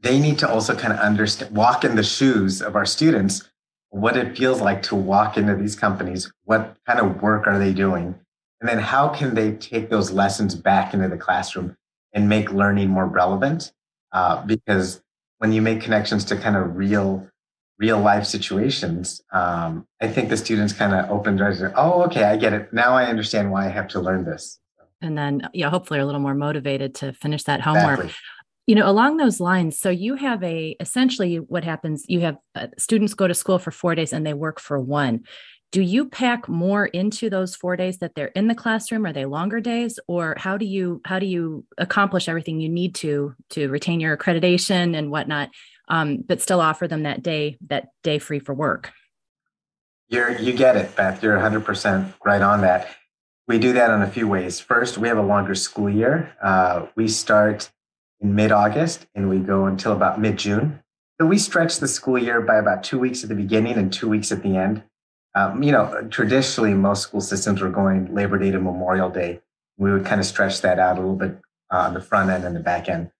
they 0.00 0.20
need 0.20 0.38
to 0.40 0.48
also 0.48 0.76
kind 0.76 0.92
of 0.92 1.00
understand, 1.00 1.56
walk 1.56 1.84
in 1.84 1.96
the 1.96 2.04
shoes 2.04 2.60
of 2.60 2.76
our 2.76 2.86
students, 2.86 3.48
what 3.90 4.16
it 4.16 4.36
feels 4.36 4.60
like 4.60 4.82
to 4.82 4.94
walk 4.94 5.36
into 5.36 5.54
these 5.56 5.74
companies, 5.74 6.32
what 6.44 6.76
kind 6.86 7.00
of 7.00 7.22
work 7.22 7.46
are 7.46 7.58
they 7.58 7.72
doing, 7.72 8.14
and 8.62 8.68
then 8.68 8.78
how 8.78 9.08
can 9.08 9.34
they 9.34 9.52
take 9.52 9.90
those 9.90 10.12
lessons 10.12 10.54
back 10.54 10.94
into 10.94 11.08
the 11.08 11.16
classroom 11.16 11.76
and 12.12 12.28
make 12.28 12.52
learning 12.52 12.90
more 12.90 13.06
relevant? 13.06 13.72
Uh, 14.12 14.46
because 14.46 15.02
when 15.38 15.52
you 15.52 15.60
make 15.60 15.80
connections 15.80 16.24
to 16.26 16.36
kind 16.36 16.56
of 16.56 16.76
real, 16.76 17.28
real 17.78 17.98
life 17.98 18.24
situations, 18.24 19.20
um, 19.32 19.84
I 20.00 20.06
think 20.06 20.28
the 20.28 20.36
students 20.36 20.72
kind 20.72 20.94
of 20.94 21.10
open 21.10 21.36
their 21.36 21.48
eyes. 21.48 21.60
Oh, 21.74 22.04
okay, 22.04 22.22
I 22.22 22.36
get 22.36 22.52
it. 22.52 22.72
Now 22.72 22.94
I 22.94 23.06
understand 23.06 23.50
why 23.50 23.66
I 23.66 23.68
have 23.68 23.88
to 23.88 24.00
learn 24.00 24.24
this. 24.24 24.60
And 25.00 25.18
then, 25.18 25.48
yeah, 25.52 25.68
hopefully, 25.68 25.98
are 25.98 26.02
a 26.02 26.06
little 26.06 26.20
more 26.20 26.36
motivated 26.36 26.94
to 26.96 27.12
finish 27.14 27.42
that 27.44 27.62
homework. 27.62 27.98
Exactly. 27.98 28.14
You 28.68 28.76
know, 28.76 28.88
along 28.88 29.16
those 29.16 29.40
lines, 29.40 29.76
so 29.76 29.90
you 29.90 30.14
have 30.14 30.40
a 30.44 30.76
essentially 30.78 31.38
what 31.40 31.64
happens, 31.64 32.04
you 32.06 32.20
have 32.20 32.36
uh, 32.54 32.68
students 32.78 33.12
go 33.12 33.26
to 33.26 33.34
school 33.34 33.58
for 33.58 33.72
four 33.72 33.96
days 33.96 34.12
and 34.12 34.24
they 34.24 34.34
work 34.34 34.60
for 34.60 34.78
one 34.78 35.24
do 35.72 35.80
you 35.80 36.04
pack 36.04 36.48
more 36.50 36.86
into 36.86 37.30
those 37.30 37.56
four 37.56 37.76
days 37.76 37.98
that 37.98 38.14
they're 38.14 38.26
in 38.26 38.46
the 38.46 38.54
classroom? 38.54 39.06
Are 39.06 39.12
they 39.12 39.24
longer 39.24 39.58
days? 39.58 39.98
Or 40.06 40.36
how 40.36 40.58
do 40.58 40.66
you 40.66 41.00
how 41.04 41.18
do 41.18 41.26
you 41.26 41.64
accomplish 41.78 42.28
everything 42.28 42.60
you 42.60 42.68
need 42.68 42.94
to 42.96 43.34
to 43.50 43.68
retain 43.68 43.98
your 43.98 44.16
accreditation 44.16 44.96
and 44.96 45.10
whatnot 45.10 45.48
um, 45.88 46.18
but 46.18 46.42
still 46.42 46.60
offer 46.60 46.86
them 46.86 47.04
that 47.04 47.22
day 47.22 47.56
that 47.68 47.88
day 48.02 48.18
free 48.18 48.38
for 48.38 48.54
work? 48.54 48.92
You're 50.08 50.38
you 50.38 50.52
get 50.52 50.76
it 50.76 50.94
beth. 50.94 51.22
You're 51.22 51.38
100% 51.38 52.12
right 52.22 52.42
on 52.42 52.60
that. 52.60 52.88
We 53.48 53.58
do 53.58 53.72
that 53.72 53.90
in 53.90 54.02
a 54.02 54.10
few 54.10 54.28
ways. 54.28 54.60
First 54.60 54.98
we 54.98 55.08
have 55.08 55.18
a 55.18 55.22
longer 55.22 55.54
school 55.54 55.88
year. 55.88 56.36
Uh, 56.42 56.86
we 56.96 57.08
start 57.08 57.70
in 58.20 58.34
mid-august 58.34 59.06
and 59.14 59.30
we 59.30 59.38
go 59.38 59.64
until 59.64 59.92
about 59.92 60.20
mid-june. 60.20 60.80
So 61.18 61.26
we 61.26 61.38
stretch 61.38 61.78
the 61.78 61.88
school 61.88 62.18
year 62.18 62.42
by 62.42 62.56
about 62.56 62.84
two 62.84 62.98
weeks 62.98 63.22
at 63.22 63.30
the 63.30 63.34
beginning 63.34 63.74
and 63.74 63.90
two 63.90 64.08
weeks 64.08 64.30
at 64.30 64.42
the 64.42 64.56
end 64.56 64.82
um, 65.34 65.62
you 65.62 65.72
know, 65.72 66.06
traditionally 66.10 66.74
most 66.74 67.02
school 67.02 67.20
systems 67.20 67.60
were 67.60 67.70
going 67.70 68.14
Labor 68.14 68.38
Day 68.38 68.50
to 68.50 68.60
Memorial 68.60 69.10
Day. 69.10 69.40
We 69.78 69.92
would 69.92 70.04
kind 70.04 70.20
of 70.20 70.26
stretch 70.26 70.60
that 70.60 70.78
out 70.78 70.98
a 70.98 71.00
little 71.00 71.16
bit 71.16 71.38
uh, 71.70 71.78
on 71.78 71.94
the 71.94 72.00
front 72.00 72.30
end 72.30 72.44
and 72.44 72.54
the 72.54 72.60
back 72.60 72.88
end. 72.88 73.10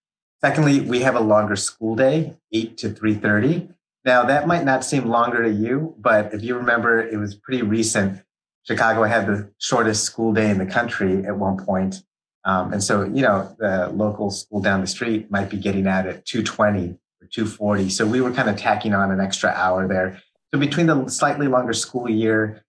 Secondly, 0.41 0.81
we 0.81 1.01
have 1.01 1.15
a 1.15 1.21
longer 1.21 1.57
school 1.57 1.95
day, 1.95 2.37
eight 2.53 2.77
to 2.79 2.91
three 2.91 3.15
thirty. 3.15 3.69
Now 4.05 4.25
that 4.25 4.47
might 4.47 4.65
not 4.65 4.85
seem 4.85 5.07
longer 5.07 5.43
to 5.45 5.51
you, 5.51 5.95
but 5.99 6.35
if 6.35 6.43
you 6.43 6.57
remember, 6.57 7.01
it 7.01 7.17
was 7.17 7.35
pretty 7.35 7.63
recent. 7.63 8.23
Chicago 8.65 9.05
had 9.05 9.27
the 9.27 9.51
shortest 9.59 10.05
school 10.05 10.33
day 10.33 10.51
in 10.51 10.59
the 10.59 10.67
country 10.67 11.25
at 11.25 11.37
one 11.37 11.57
point. 11.57 12.03
Um, 12.45 12.73
and 12.73 12.83
so, 12.83 13.05
you 13.05 13.23
know, 13.23 13.55
the 13.59 13.89
local 13.89 14.31
school 14.31 14.61
down 14.61 14.81
the 14.81 14.87
street 14.87 15.31
might 15.31 15.49
be 15.49 15.57
getting 15.57 15.87
out 15.87 16.07
at 16.07 16.25
220 16.25 16.99
or 17.21 17.27
240. 17.33 17.89
So 17.89 18.07
we 18.07 18.21
were 18.21 18.33
kind 18.33 18.49
of 18.49 18.57
tacking 18.57 18.95
on 18.95 19.11
an 19.13 19.21
extra 19.21 19.51
hour 19.51 19.87
there. 19.87 20.21
So 20.53 20.61
between 20.61 20.87
the 20.87 21.09
slightly 21.09 21.49
longer 21.49 21.73
school 21.73 22.11
year, 22.11 22.63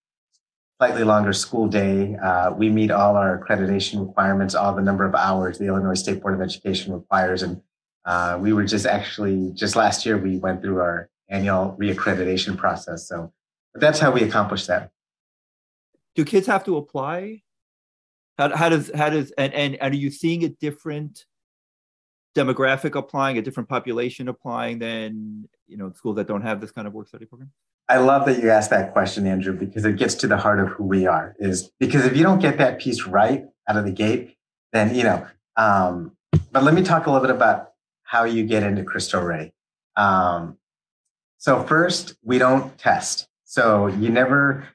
slightly 0.79 1.03
longer 1.03 1.33
school 1.33 1.67
day, 1.67 2.15
uh, 2.15 2.51
we 2.51 2.69
meet 2.69 2.91
all 2.91 3.17
our 3.17 3.37
accreditation 3.37 4.07
requirements, 4.07 4.55
all 4.55 4.73
the 4.73 4.81
number 4.81 5.05
of 5.05 5.13
hours 5.15 5.57
the 5.57 5.65
Illinois 5.65 5.95
State 5.95 6.21
Board 6.21 6.33
of 6.33 6.41
Education 6.41 6.93
requires. 6.93 7.43
And 7.43 7.61
uh, 8.05 8.37
we 8.39 8.53
were 8.53 8.63
just 8.63 8.85
actually, 8.85 9.51
just 9.53 9.75
last 9.75 10.05
year, 10.05 10.17
we 10.17 10.37
went 10.37 10.61
through 10.61 10.79
our 10.79 11.09
annual 11.27 11.75
reaccreditation 11.77 12.57
process. 12.57 13.05
So 13.05 13.33
that's 13.73 13.99
how 13.99 14.11
we 14.11 14.23
accomplish 14.23 14.65
that. 14.67 14.91
Do 16.15 16.23
kids 16.23 16.47
have 16.47 16.63
to 16.65 16.77
apply? 16.77 17.41
How, 18.37 18.55
how 18.55 18.69
does, 18.69 18.91
how 18.95 19.09
does, 19.09 19.31
and, 19.31 19.53
and, 19.53 19.75
and 19.75 19.93
are 19.93 19.97
you 19.97 20.09
seeing 20.09 20.45
a 20.45 20.49
different 20.49 21.25
demographic 22.33 22.95
applying, 22.95 23.37
a 23.37 23.41
different 23.41 23.67
population 23.67 24.29
applying 24.29 24.79
than, 24.79 25.49
you 25.67 25.75
know, 25.75 25.91
schools 25.91 26.15
that 26.15 26.27
don't 26.27 26.43
have 26.43 26.61
this 26.61 26.71
kind 26.71 26.87
of 26.87 26.93
work 26.93 27.09
study 27.09 27.25
program? 27.25 27.51
I 27.89 27.97
love 27.97 28.25
that 28.25 28.41
you 28.41 28.49
asked 28.49 28.69
that 28.69 28.93
question, 28.93 29.27
Andrew, 29.27 29.53
because 29.53 29.85
it 29.85 29.97
gets 29.97 30.15
to 30.15 30.27
the 30.27 30.37
heart 30.37 30.59
of 30.59 30.69
who 30.69 30.83
we 30.83 31.05
are. 31.05 31.35
Is 31.39 31.69
because 31.79 32.05
if 32.05 32.15
you 32.15 32.23
don't 32.23 32.39
get 32.39 32.57
that 32.57 32.79
piece 32.79 33.05
right 33.05 33.45
out 33.67 33.77
of 33.77 33.85
the 33.85 33.91
gate, 33.91 34.37
then 34.71 34.95
you 34.95 35.03
know. 35.03 35.27
Um, 35.57 36.15
but 36.51 36.63
let 36.63 36.73
me 36.73 36.81
talk 36.81 37.05
a 37.05 37.11
little 37.11 37.25
bit 37.25 37.35
about 37.35 37.71
how 38.03 38.23
you 38.23 38.45
get 38.45 38.63
into 38.63 38.83
Cristo 38.83 39.21
Rey. 39.21 39.53
Um, 39.95 40.57
so 41.37 41.63
first, 41.63 42.15
we 42.23 42.37
don't 42.37 42.77
test. 42.77 43.27
So 43.43 43.87
you 43.87 44.09
never, 44.09 44.67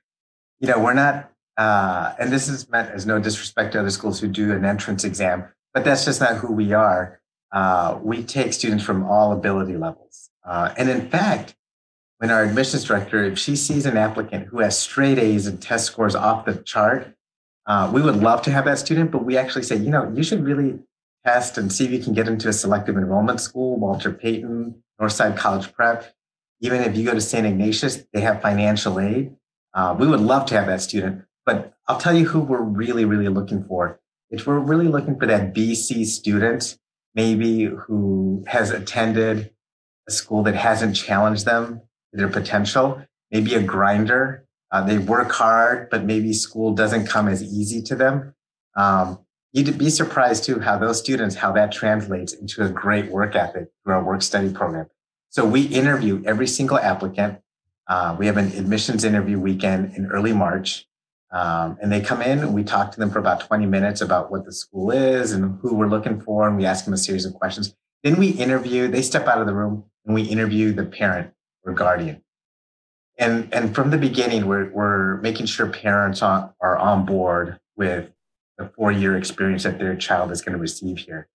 you 0.61 0.69
know, 0.69 0.79
we're 0.79 0.95
not. 0.95 1.31
Uh, 1.57 2.15
and 2.21 2.31
this 2.31 2.47
is 2.49 2.69
meant 2.69 2.91
as 2.91 3.07
no 3.07 3.19
disrespect 3.19 3.73
to 3.73 3.81
other 3.81 3.91
schools 3.91 4.21
who 4.21 4.29
do 4.29 4.53
an 4.53 4.65
entrance 4.65 5.03
exam, 5.03 5.45
but 5.75 5.85
that's 5.85 6.05
just 6.05 6.21
not 6.21 6.37
who 6.37 6.53
we 6.53 6.73
are. 6.73 7.21
Uh, 7.51 7.99
we 8.03 8.23
take 8.23 8.53
students 8.53 8.85
from 8.85 9.03
all 9.05 9.33
ability 9.33 9.77
levels, 9.77 10.31
uh, 10.45 10.73
and 10.77 10.89
in 10.89 11.09
fact, 11.09 11.57
when 12.19 12.31
our 12.31 12.43
admissions 12.45 12.85
director, 12.85 13.25
if 13.25 13.39
she 13.39 13.57
sees 13.57 13.87
an 13.87 13.97
applicant 13.97 14.49
who 14.49 14.59
has 14.59 14.79
straight 14.79 15.19
A's 15.19 15.47
and 15.47 15.63
test 15.63 15.87
scores 15.87 16.15
off 16.15 16.45
the 16.45 16.57
chart, 16.57 17.15
uh, 17.67 17.91
we 17.93 18.03
would 18.03 18.17
love 18.17 18.43
to 18.43 18.51
have 18.51 18.65
that 18.65 18.79
student, 18.79 19.11
but 19.11 19.25
we 19.25 19.37
actually 19.37 19.63
say, 19.63 19.77
you 19.77 19.91
know, 19.91 20.13
you 20.15 20.23
should 20.23 20.43
really 20.43 20.81
test 21.25 21.59
and 21.59 21.73
see 21.73 21.85
if 21.85 21.91
you 21.93 22.03
can 22.03 22.15
get 22.15 22.27
into 22.27 22.49
a 22.49 22.53
selective 22.53 22.97
enrollment 22.97 23.41
school, 23.41 23.79
Walter 23.79 24.13
Payton, 24.13 24.83
Northside 25.01 25.37
College 25.37 25.73
Prep. 25.73 26.13
Even 26.61 26.83
if 26.83 26.97
you 26.97 27.05
go 27.05 27.15
to 27.15 27.21
St. 27.21 27.47
Ignatius, 27.47 28.05
they 28.13 28.21
have 28.21 28.43
financial 28.43 28.99
aid. 28.99 29.37
Uh, 29.75 29.95
we 29.99 30.09
would 30.09 30.21
love 30.21 30.47
to 30.47 30.55
have 30.55 30.67
that 30.67 30.81
student, 30.81 31.23
but 31.47 31.75
I'll 31.87 32.01
tell 32.01 32.17
you 32.17 32.27
who 32.27 32.41
we're 32.41 32.61
really, 32.61 33.05
really 33.05 33.29
looking 33.29 33.65
for. 33.65 34.01
If 34.31 34.47
we're 34.47 34.59
really 34.59 34.89
looking 34.89 35.19
for 35.19 35.27
that 35.27 35.55
BC 35.55 36.05
student, 36.07 36.77
maybe 37.15 37.65
who 37.65 38.45
has 38.49 38.71
attended 38.71 39.53
a 40.09 40.11
school 40.11 40.43
that 40.45 40.57
hasn't 40.57 40.97
challenged 40.97 41.45
them 41.45 41.83
their 42.13 42.29
potential, 42.29 43.03
maybe 43.31 43.55
a 43.55 43.63
grinder. 43.63 44.45
Uh, 44.71 44.85
they 44.85 44.99
work 44.99 45.31
hard, 45.33 45.89
but 45.91 46.05
maybe 46.05 46.33
school 46.33 46.75
doesn't 46.75 47.07
come 47.07 47.29
as 47.29 47.43
easy 47.43 47.83
to 47.83 47.97
them. 47.97 48.35
Um, 48.77 49.19
you'd 49.53 49.79
be 49.79 49.91
surprised 49.91 50.45
too 50.45 50.61
how 50.61 50.79
those 50.79 50.99
students, 50.99 51.35
how 51.37 51.53
that 51.53 51.73
translates 51.73 52.33
into 52.35 52.65
a 52.65 52.69
great 52.69 53.11
work 53.11 53.35
ethic 53.35 53.69
through 53.83 53.95
our 53.95 54.05
work 54.05 54.23
study 54.23 54.53
program. 54.53 54.87
So 55.31 55.45
we 55.45 55.63
interview 55.63 56.23
every 56.27 56.47
single 56.47 56.79
applicant. 56.79 57.41
Uh, 57.87 58.15
we 58.19 58.27
have 58.27 58.37
an 58.37 58.53
admissions 58.53 59.05
interview 59.05 59.39
weekend 59.39 59.95
in 59.95 60.07
early 60.07 60.33
March. 60.33 60.87
Um, 61.31 61.77
and 61.83 61.93
they 61.93 62.01
come 62.01 62.23
in 62.23 62.55
we 62.55 62.65
talk 62.65 62.91
to 62.93 62.99
them 62.99 63.11
for 63.11 63.19
about 63.19 63.41
20 63.41 63.67
minutes 63.67 64.01
about 64.01 64.31
what 64.31 64.47
the 64.47 64.53
school 64.53 64.91
is 64.91 65.33
and 65.33 65.59
who 65.61 65.75
we're 65.75 65.89
looking 65.89 66.21
for. 66.21 66.49
And 66.49 66.57
we 66.57 66.65
ask 66.65 66.85
them 66.85 66.95
a 66.95 66.99
series 66.99 67.27
of 67.27 67.35
questions. 67.35 67.75
Then 68.03 68.17
we 68.17 68.29
interview, 68.29 68.89
they 68.89 69.03
step 69.03 69.27
out 69.27 69.41
of 69.41 69.47
the 69.47 69.55
room 69.55 69.85
and 70.07 70.15
we 70.15 70.23
interview 70.23 70.73
the 70.73 70.85
parent 70.85 71.33
or 71.69 71.73
guardian. 71.73 72.23
And, 73.19 73.53
and 73.53 73.75
from 73.75 73.91
the 73.91 73.99
beginning, 73.99 74.47
we're, 74.47 74.71
we're 74.71 75.17
making 75.19 75.47
sure 75.47 75.69
parents 75.69 76.23
are, 76.23 76.55
are 76.61 76.77
on 76.77 77.05
board 77.05 77.59
with 77.77 78.11
the 78.57 78.71
four 78.77 78.91
year 78.91 79.17
experience 79.17 79.65
that 79.65 79.79
their 79.79 79.97
child 79.97 80.33
is 80.33 80.41
going 80.41 80.55
to 80.55 80.59
receive 80.59 80.99
here. 80.99 81.29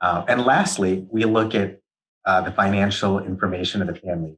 Uh, 0.00 0.24
and 0.28 0.44
lastly, 0.44 1.06
we 1.10 1.24
look 1.24 1.54
at 1.54 1.80
uh, 2.24 2.40
the 2.40 2.52
financial 2.52 3.18
information 3.18 3.80
of 3.80 3.88
the 3.88 3.94
family. 3.94 4.36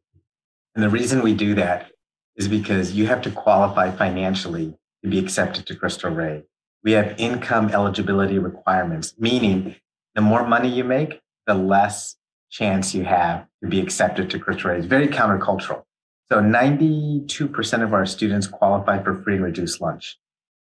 And 0.75 0.85
the 0.85 0.91
reason 0.91 1.23
we 1.23 1.35
do 1.35 1.55
that 1.55 1.91
is 2.37 2.47
because 2.47 2.93
you 2.93 3.07
have 3.07 3.23
to 3.23 3.31
qualify 3.31 3.91
financially 3.91 4.77
to 5.03 5.11
be 5.11 5.19
accepted 5.19 5.67
to 5.67 5.75
Cristo 5.75 6.11
Rey. 6.11 6.45
We 6.85 6.93
have 6.93 7.19
income 7.19 7.71
eligibility 7.71 8.39
requirements, 8.39 9.15
meaning 9.19 9.77
the 10.15 10.21
more 10.21 10.47
money 10.47 10.69
you 10.69 10.85
make, 10.85 11.21
the 11.47 11.55
less 11.55 12.17
chance 12.51 12.95
you 12.95 13.05
have 13.05 13.47
to 13.63 13.69
be 13.69 13.81
accepted 13.81 14.31
to 14.31 14.39
Rey. 14.39 14.79
It's 14.79 14.87
very 14.87 15.09
countercultural. 15.09 15.85
So 16.31 16.41
92% 16.41 17.83
of 17.83 17.95
our 17.95 18.07
students 18.07 18.47
qualify 18.47 19.03
for 19.03 19.23
free 19.23 19.37
and 19.37 19.45
reduced 19.45 19.81
lunch. 19.81 20.19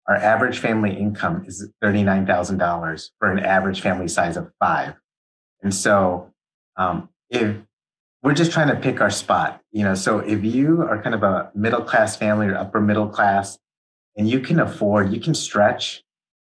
Our 0.07 0.15
average 0.15 0.59
family 0.59 0.95
income 0.95 1.43
is 1.45 1.69
$39,000 1.83 3.09
for 3.19 3.31
an 3.31 3.39
average 3.39 3.81
family 3.81 4.07
size 4.07 4.37
of 4.37 4.51
five. 4.59 4.95
And 5.61 5.73
so 5.73 6.31
um, 6.77 7.09
if 7.29 7.57
we're 8.23 8.33
just 8.33 8.53
trying 8.53 8.69
to 8.69 8.75
pick 8.75 9.01
our 9.01 9.09
spot, 9.09 9.61
you 9.71 9.83
know, 9.83 9.95
so 9.95 10.19
if 10.19 10.43
you 10.45 10.81
are 10.83 11.01
kind 11.01 11.13
of 11.13 11.23
a 11.23 11.51
middle 11.53 11.81
class 11.81 12.15
family 12.15 12.47
or 12.47 12.55
upper 12.55 12.79
middle 12.79 13.09
class 13.09 13.59
and 14.15 14.29
you 14.29 14.39
can 14.39 14.59
afford, 14.59 15.11
you 15.11 15.19
can 15.19 15.35
stretch 15.35 16.03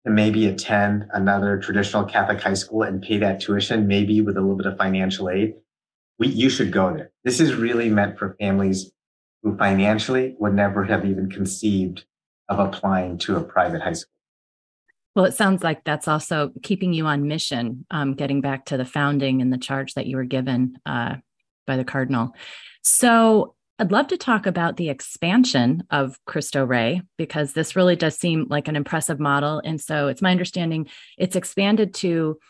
to 0.08 0.14
maybe 0.14 0.46
attend 0.46 1.06
another 1.12 1.58
traditional 1.58 2.04
Catholic 2.04 2.40
high 2.40 2.54
school 2.54 2.82
and 2.82 3.02
pay 3.02 3.18
that 3.18 3.40
tuition, 3.40 3.86
maybe 3.86 4.20
with 4.20 4.36
a 4.36 4.40
little 4.40 4.56
bit 4.56 4.66
of 4.66 4.76
financial 4.76 5.30
aid, 5.30 5.54
we, 6.18 6.28
you 6.28 6.50
should 6.50 6.72
go 6.72 6.92
there. 6.92 7.12
This 7.24 7.40
is 7.40 7.54
really 7.54 7.88
meant 7.88 8.18
for 8.18 8.36
families 8.40 8.90
who 9.42 9.56
financially 9.56 10.34
would 10.38 10.54
never 10.54 10.84
have 10.84 11.04
even 11.04 11.30
conceived 11.30 12.04
of 12.48 12.58
applying 12.58 13.18
to 13.18 13.36
a 13.36 13.42
private 13.42 13.82
high 13.82 13.92
school. 13.92 14.12
Well, 15.14 15.26
it 15.26 15.34
sounds 15.34 15.62
like 15.62 15.84
that's 15.84 16.08
also 16.08 16.52
keeping 16.62 16.92
you 16.92 17.06
on 17.06 17.28
mission, 17.28 17.84
um, 17.90 18.14
getting 18.14 18.40
back 18.40 18.66
to 18.66 18.76
the 18.76 18.84
founding 18.84 19.42
and 19.42 19.52
the 19.52 19.58
charge 19.58 19.94
that 19.94 20.06
you 20.06 20.16
were 20.16 20.24
given 20.24 20.78
uh, 20.86 21.16
by 21.66 21.76
the 21.76 21.84
Cardinal. 21.84 22.34
So, 22.82 23.54
I'd 23.80 23.92
love 23.92 24.08
to 24.08 24.16
talk 24.16 24.46
about 24.46 24.76
the 24.76 24.88
expansion 24.88 25.84
of 25.90 26.18
Cristo 26.24 26.64
Rey 26.64 27.02
because 27.16 27.52
this 27.52 27.76
really 27.76 27.94
does 27.94 28.16
seem 28.16 28.46
like 28.50 28.66
an 28.66 28.74
impressive 28.74 29.20
model. 29.20 29.62
And 29.64 29.80
so 29.80 30.08
it's 30.08 30.22
my 30.22 30.32
understanding 30.32 30.88
it's 31.16 31.36
expanded 31.36 31.94
to 31.94 32.40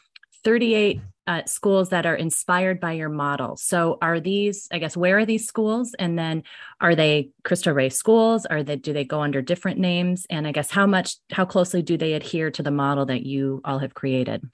38 0.42 1.00
uh, 1.26 1.44
schools 1.44 1.90
that 1.90 2.06
are 2.06 2.14
inspired 2.14 2.80
by 2.80 2.92
your 2.92 3.10
model. 3.10 3.58
So 3.58 3.98
are 4.00 4.18
these, 4.18 4.68
I 4.72 4.78
guess, 4.78 4.96
where 4.96 5.18
are 5.18 5.26
these 5.26 5.46
schools? 5.46 5.94
And 5.98 6.18
then 6.18 6.44
are 6.80 6.94
they 6.94 7.30
Cristo 7.44 7.74
Rey 7.74 7.90
schools? 7.90 8.46
Are 8.46 8.62
they, 8.62 8.76
do 8.76 8.94
they 8.94 9.04
go 9.04 9.20
under 9.20 9.42
different 9.42 9.78
names? 9.78 10.26
And 10.30 10.46
I 10.46 10.52
guess 10.52 10.70
how 10.70 10.86
much, 10.86 11.16
how 11.30 11.44
closely 11.44 11.82
do 11.82 11.98
they 11.98 12.14
adhere 12.14 12.50
to 12.52 12.62
the 12.62 12.70
model 12.70 13.04
that 13.06 13.26
you 13.26 13.60
all 13.66 13.80
have 13.80 13.92
created? 13.92 14.48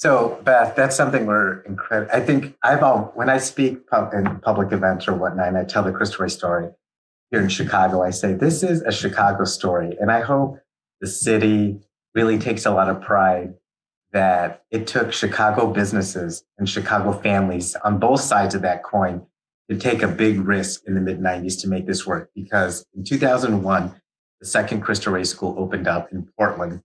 So, 0.00 0.40
Beth, 0.44 0.76
that's 0.76 0.96
something 0.96 1.26
we're 1.26 1.60
incredible. 1.60 2.10
I 2.10 2.20
think 2.20 2.56
I've 2.62 2.82
all, 2.82 3.12
when 3.16 3.28
I 3.28 3.36
speak 3.36 3.86
pub, 3.86 4.14
in 4.14 4.40
public 4.40 4.72
events 4.72 5.06
or 5.06 5.14
whatnot, 5.14 5.48
and 5.48 5.58
I 5.58 5.64
tell 5.64 5.82
the 5.82 5.92
Cristo 5.92 6.22
Rey 6.22 6.30
story 6.30 6.70
here 7.30 7.42
in 7.42 7.50
Chicago, 7.50 8.02
I 8.02 8.08
say, 8.08 8.32
this 8.32 8.62
is 8.62 8.80
a 8.80 8.92
Chicago 8.92 9.44
story. 9.44 9.98
And 10.00 10.10
I 10.10 10.22
hope 10.22 10.58
the 11.02 11.06
city 11.06 11.80
really 12.14 12.38
takes 12.38 12.64
a 12.64 12.70
lot 12.70 12.88
of 12.88 13.02
pride 13.02 13.52
that 14.14 14.64
it 14.70 14.86
took 14.86 15.12
Chicago 15.12 15.70
businesses 15.70 16.44
and 16.56 16.66
Chicago 16.66 17.12
families 17.12 17.76
on 17.84 17.98
both 17.98 18.22
sides 18.22 18.54
of 18.54 18.62
that 18.62 18.82
coin 18.82 19.26
to 19.68 19.76
take 19.76 20.00
a 20.00 20.08
big 20.08 20.40
risk 20.40 20.80
in 20.86 20.94
the 20.94 21.02
mid 21.02 21.20
90s 21.20 21.60
to 21.60 21.68
make 21.68 21.86
this 21.86 22.06
work. 22.06 22.30
Because 22.34 22.86
in 22.96 23.04
2001, 23.04 23.94
the 24.40 24.46
second 24.46 24.80
Cristo 24.80 25.10
Rey 25.10 25.24
school 25.24 25.56
opened 25.58 25.86
up 25.86 26.10
in 26.10 26.26
Portland, 26.38 26.80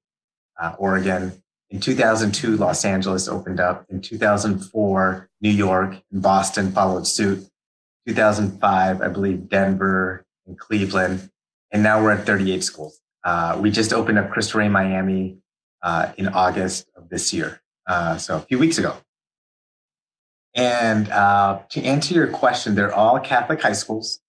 uh, 0.61 0.75
Oregon. 0.77 1.41
In 1.75 1.81
2002, 1.81 2.55
Los 2.55 2.85
Angeles 2.85 3.27
opened 3.27 3.59
up. 3.59 3.85
In 3.89 3.99
2004, 3.99 5.29
New 5.41 5.49
York 5.49 6.01
and 6.09 6.21
Boston 6.21 6.71
followed 6.71 7.05
suit. 7.05 7.45
2005, 8.07 9.01
I 9.01 9.07
believe 9.09 9.49
Denver 9.49 10.25
and 10.47 10.57
Cleveland. 10.57 11.29
And 11.73 11.83
now 11.83 12.01
we're 12.01 12.13
at 12.13 12.25
38 12.25 12.63
schools. 12.63 13.01
Uh, 13.25 13.59
we 13.61 13.71
just 13.71 13.91
opened 13.91 14.17
up 14.17 14.29
Cristo 14.29 14.59
Rey 14.59 14.69
Miami 14.69 15.39
uh, 15.83 16.13
in 16.17 16.29
August 16.29 16.87
of 16.95 17.09
this 17.09 17.33
year. 17.33 17.61
Uh, 17.85 18.15
so 18.15 18.37
a 18.37 18.39
few 18.39 18.57
weeks 18.57 18.77
ago. 18.77 18.95
And 20.53 21.09
uh, 21.09 21.59
to 21.71 21.83
answer 21.83 22.13
your 22.13 22.27
question, 22.27 22.75
they're 22.75 22.95
all 22.95 23.19
Catholic 23.19 23.61
high 23.61 23.73
schools, 23.73 24.21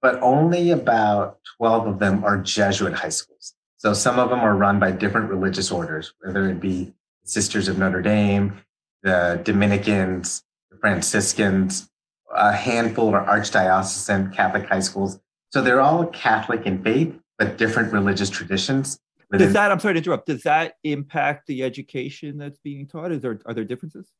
but 0.00 0.22
only 0.22 0.70
about 0.70 1.40
12 1.56 1.88
of 1.88 1.98
them 1.98 2.22
are 2.22 2.38
Jesuit 2.38 2.94
high 2.94 3.08
schools. 3.08 3.56
So 3.82 3.92
some 3.92 4.20
of 4.20 4.30
them 4.30 4.38
are 4.38 4.54
run 4.54 4.78
by 4.78 4.92
different 4.92 5.28
religious 5.28 5.72
orders, 5.72 6.14
whether 6.20 6.48
it 6.48 6.60
be 6.60 6.94
Sisters 7.24 7.66
of 7.66 7.78
Notre 7.78 8.00
Dame, 8.00 8.62
the 9.02 9.40
Dominicans, 9.42 10.44
the 10.70 10.76
Franciscans, 10.76 11.90
a 12.32 12.52
handful 12.52 13.12
are 13.12 13.26
archdiocesan 13.26 14.32
Catholic 14.32 14.68
high 14.68 14.78
schools. 14.78 15.18
So 15.50 15.60
they're 15.60 15.80
all 15.80 16.06
Catholic 16.06 16.64
in 16.64 16.80
faith, 16.84 17.12
but 17.38 17.58
different 17.58 17.92
religious 17.92 18.30
traditions. 18.30 19.00
Does 19.36 19.52
that, 19.52 19.72
I'm 19.72 19.80
sorry 19.80 19.94
to 19.94 19.98
interrupt, 19.98 20.26
does 20.26 20.42
that 20.42 20.74
impact 20.84 21.48
the 21.48 21.64
education 21.64 22.38
that's 22.38 22.58
being 22.58 22.86
taught? 22.86 23.10
Is 23.10 23.20
there, 23.20 23.40
are 23.46 23.54
there 23.54 23.64
differences? 23.64 24.12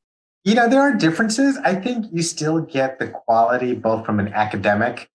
You 0.43 0.57
know, 0.57 0.69
there 0.69 0.81
are 0.81 0.93
differences. 0.93 1.57
I 1.59 1.77
think 1.77 2.07
you 2.13 2.23
still 2.23 2.63
get 2.63 2.99
the 2.99 3.07
quality 3.07 3.75
both 3.77 4.05
from 4.05 4.19
an 4.19 4.27
academic 4.33 5.09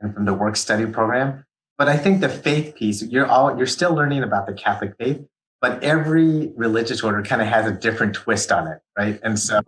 and 0.00 0.14
from 0.14 0.24
the 0.24 0.34
work 0.34 0.54
study 0.54 0.86
program. 0.86 1.44
But 1.78 1.88
I 1.88 1.96
think 1.96 2.20
the 2.20 2.28
faith 2.28 2.74
piece, 2.74 3.02
you're 3.02 3.26
all 3.26 3.56
you're 3.56 3.66
still 3.66 3.94
learning 3.94 4.24
about 4.24 4.46
the 4.46 4.52
Catholic 4.52 4.94
faith, 4.98 5.24
but 5.60 5.82
every 5.82 6.52
religious 6.56 7.02
order 7.02 7.22
kind 7.22 7.40
of 7.40 7.46
has 7.46 7.66
a 7.66 7.72
different 7.72 8.14
twist 8.14 8.50
on 8.50 8.66
it, 8.66 8.80
right? 8.98 9.20
And 9.22 9.38
so, 9.38 9.60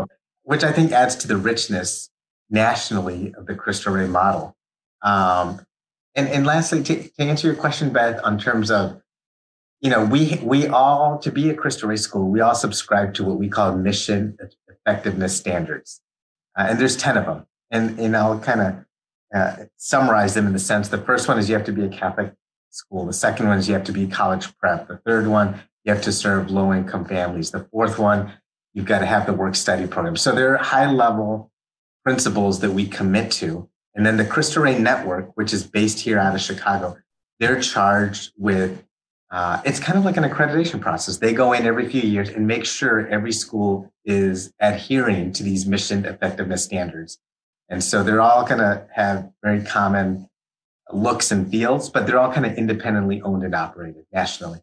which 0.43 0.65
I 0.65 0.73
think 0.73 0.91
adds 0.91 1.15
to 1.17 1.29
the 1.29 1.37
richness 1.37 2.11
nationally 2.51 3.33
of 3.37 3.47
the 3.47 3.55
Cristo 3.55 3.93
Rey 3.93 4.09
model. 4.09 4.57
Um, 5.03 5.65
and, 6.17 6.29
and 6.29 6.45
lastly, 6.45 6.83
to, 6.83 7.09
to 7.09 7.23
answer 7.23 7.47
your 7.47 7.57
question, 7.57 7.91
Beth, 7.91 8.21
on 8.25 8.39
terms 8.39 8.71
of, 8.73 9.01
you 9.81 9.89
know, 9.89 10.05
we 10.05 10.41
we 10.43 10.67
all 10.67 11.19
to 11.21 11.31
be 11.31 11.49
a 11.49 11.55
Cristo 11.55 11.87
Rey 11.87 11.97
school, 11.97 12.29
we 12.29 12.41
all 12.41 12.57
subscribe 12.57 13.15
to 13.15 13.25
what 13.25 13.39
we 13.39 13.49
call 13.49 13.77
mission 13.77 14.37
effectiveness 14.69 15.37
standards, 15.37 16.01
uh, 16.59 16.67
and 16.69 16.79
there's 16.81 16.97
ten 16.97 17.17
of 17.17 17.27
them. 17.27 17.47
And 17.71 17.99
and 18.01 18.17
I'll 18.17 18.41
kind 18.41 18.61
of 18.61 18.85
uh, 19.35 19.57
summarize 19.77 20.35
them 20.35 20.47
in 20.47 20.53
the 20.53 20.59
sense 20.59 20.89
the 20.89 20.99
first 20.99 21.29
one 21.29 21.39
is 21.39 21.49
you 21.49 21.55
have 21.55 21.65
to 21.65 21.73
be 21.73 21.85
a 21.85 21.89
Catholic 21.89 22.35
school. 22.71 23.07
The 23.07 23.13
second 23.13 23.49
one 23.49 23.59
is 23.59 23.69
you 23.69 23.75
have 23.75 23.85
to 23.85 23.93
be 23.93 24.07
college 24.07 24.57
prep. 24.59 24.89
The 24.89 24.99
third 24.99 25.27
one, 25.27 25.61
you 25.85 25.93
have 25.93 26.03
to 26.03 26.13
serve 26.13 26.51
low 26.51 26.73
income 26.73 27.05
families. 27.05 27.51
The 27.51 27.67
fourth 27.73 27.99
one, 27.99 28.33
you've 28.75 28.87
got 28.87 29.01
to 29.01 29.07
have 29.07 29.27
the 29.27 29.33
work 29.33 29.55
study 29.55 29.87
program. 29.87 30.17
So 30.17 30.33
there 30.33 30.55
are 30.55 30.59
high 30.59 30.91
level 30.91 31.51
principles 32.05 32.61
that 32.61 32.71
we 32.71 32.87
commit 32.87 33.31
to. 33.33 33.69
And 33.95 34.07
then 34.07 34.17
the 34.17 34.25
Cristo 34.25 34.61
Rey 34.61 34.79
Network, 34.79 35.37
which 35.37 35.53
is 35.53 35.67
based 35.67 36.01
here 36.01 36.19
out 36.19 36.35
of 36.35 36.41
Chicago, 36.41 36.97
they're 37.39 37.61
charged 37.61 38.33
with 38.37 38.85
uh, 39.33 39.63
it's 39.65 39.79
kind 39.79 39.97
of 39.97 40.05
like 40.05 40.17
an 40.17 40.25
accreditation 40.25 40.81
process. 40.81 41.19
They 41.19 41.33
go 41.33 41.53
in 41.53 41.65
every 41.65 41.89
few 41.89 42.01
years 42.01 42.31
and 42.31 42.49
make 42.49 42.65
sure 42.65 43.07
every 43.07 43.31
school 43.31 43.93
is 44.05 44.53
adhering 44.59 45.33
to 45.35 45.45
these 45.45 45.67
mission 45.67 46.05
effectiveness 46.05 46.65
standards. 46.65 47.19
And 47.71 47.83
so 47.83 48.03
they're 48.03 48.21
all 48.21 48.45
going 48.45 48.59
to 48.59 48.87
have 48.93 49.31
very 49.43 49.63
common 49.63 50.29
looks 50.93 51.31
and 51.31 51.49
feels, 51.49 51.89
but 51.89 52.07
they're 52.07 52.19
all 52.19 52.33
kind 52.33 52.45
of 52.45 52.55
independently 52.55 53.23
owned 53.23 53.45
and 53.45 53.55
operated 53.55 54.05
nationally. 54.13 54.59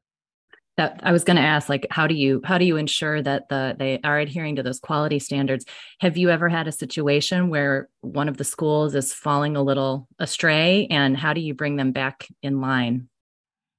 That 0.76 1.00
I 1.02 1.12
was 1.12 1.24
going 1.24 1.38
to 1.38 1.44
ask, 1.44 1.70
like, 1.70 1.88
how 1.90 2.06
do 2.06 2.14
you 2.14 2.40
how 2.44 2.60
do 2.60 2.66
you 2.66 2.78
ensure 2.78 3.20
that 3.24 3.50
the 3.50 3.76
they 3.80 4.00
are 4.04 4.20
adhering 4.20 4.58
to 4.58 4.64
those 4.64 4.80
quality 4.80 5.18
standards? 5.18 5.66
Have 6.02 6.18
you 6.18 6.30
ever 6.30 6.50
had 6.50 6.68
a 6.68 6.72
situation 6.72 7.50
where 7.50 7.90
one 8.02 8.30
of 8.30 8.38
the 8.38 8.44
schools 8.44 8.94
is 8.94 9.12
falling 9.12 9.56
a 9.56 9.64
little 9.64 10.08
astray, 10.20 10.86
and 10.92 11.18
how 11.18 11.34
do 11.34 11.42
you 11.42 11.56
bring 11.56 11.78
them 11.78 11.94
back 11.94 12.28
in 12.44 12.62
line? 12.62 13.10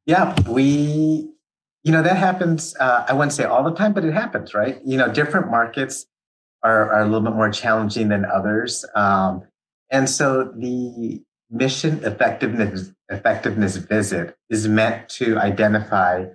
Yeah, 0.06 0.34
we, 0.48 1.30
you 1.84 1.92
know, 1.92 2.02
that 2.02 2.16
happens. 2.16 2.74
Uh, 2.80 3.04
I 3.06 3.12
wouldn't 3.12 3.32
say 3.32 3.44
all 3.44 3.62
the 3.62 3.74
time, 3.74 3.92
but 3.92 4.04
it 4.04 4.12
happens, 4.12 4.52
right? 4.52 4.80
You 4.84 4.96
know, 4.96 5.12
different 5.12 5.52
markets 5.52 6.06
are, 6.62 6.92
are 6.92 7.02
a 7.02 7.04
little 7.04 7.20
bit 7.20 7.34
more 7.34 7.50
challenging 7.50 8.08
than 8.08 8.24
others. 8.24 8.84
Um, 8.94 9.42
and 9.90 10.08
so 10.08 10.44
the 10.44 11.22
mission 11.50 12.04
effectiveness, 12.04 12.92
effectiveness 13.08 13.76
visit 13.76 14.36
is 14.50 14.68
meant 14.68 15.08
to 15.10 15.38
identify 15.38 16.26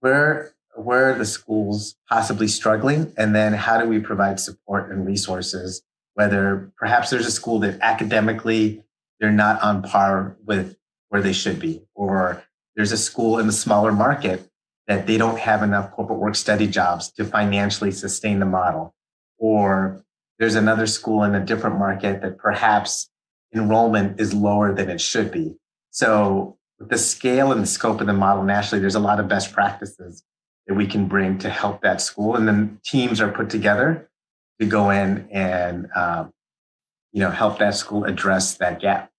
where 0.00 0.54
where 0.76 1.16
the 1.16 1.24
schools 1.24 1.96
possibly 2.08 2.48
struggling? 2.48 3.12
And 3.16 3.34
then 3.34 3.52
how 3.52 3.80
do 3.80 3.88
we 3.88 3.98
provide 3.98 4.40
support 4.40 4.90
and 4.90 5.06
resources? 5.06 5.82
Whether 6.14 6.72
perhaps 6.78 7.10
there's 7.10 7.26
a 7.26 7.30
school 7.30 7.58
that 7.60 7.78
academically 7.80 8.82
they're 9.18 9.30
not 9.30 9.60
on 9.62 9.82
par 9.82 10.36
with 10.44 10.76
where 11.08 11.22
they 11.22 11.32
should 11.32 11.58
be, 11.58 11.82
or 11.94 12.42
there's 12.76 12.92
a 12.92 12.96
school 12.96 13.38
in 13.38 13.46
the 13.46 13.52
smaller 13.52 13.92
market 13.92 14.48
that 14.86 15.06
they 15.06 15.18
don't 15.18 15.38
have 15.38 15.62
enough 15.62 15.90
corporate 15.90 16.18
work 16.18 16.34
study 16.34 16.66
jobs 16.66 17.10
to 17.12 17.24
financially 17.24 17.90
sustain 17.90 18.38
the 18.38 18.46
model, 18.46 18.94
or 19.40 20.04
there's 20.38 20.54
another 20.54 20.86
school 20.86 21.24
in 21.24 21.34
a 21.34 21.44
different 21.44 21.78
market 21.78 22.22
that 22.22 22.38
perhaps 22.38 23.10
enrollment 23.52 24.20
is 24.20 24.32
lower 24.32 24.72
than 24.72 24.88
it 24.88 25.00
should 25.00 25.32
be. 25.32 25.56
So 25.90 26.56
with 26.78 26.90
the 26.90 26.98
scale 26.98 27.50
and 27.50 27.62
the 27.62 27.66
scope 27.66 28.00
of 28.00 28.06
the 28.06 28.12
model 28.12 28.44
nationally, 28.44 28.80
there's 28.80 28.94
a 28.94 29.00
lot 29.00 29.18
of 29.18 29.26
best 29.26 29.52
practices 29.52 30.22
that 30.68 30.74
we 30.74 30.86
can 30.86 31.08
bring 31.08 31.38
to 31.38 31.50
help 31.50 31.82
that 31.82 32.00
school. 32.00 32.36
And 32.36 32.46
then 32.46 32.78
teams 32.84 33.20
are 33.20 33.32
put 33.32 33.50
together 33.50 34.08
to 34.60 34.66
go 34.66 34.90
in 34.90 35.28
and 35.32 35.88
um, 35.96 36.32
you 37.12 37.20
know 37.20 37.30
help 37.30 37.58
that 37.58 37.74
school 37.74 38.04
address 38.04 38.54
that 38.54 38.80
gap. 38.80 39.10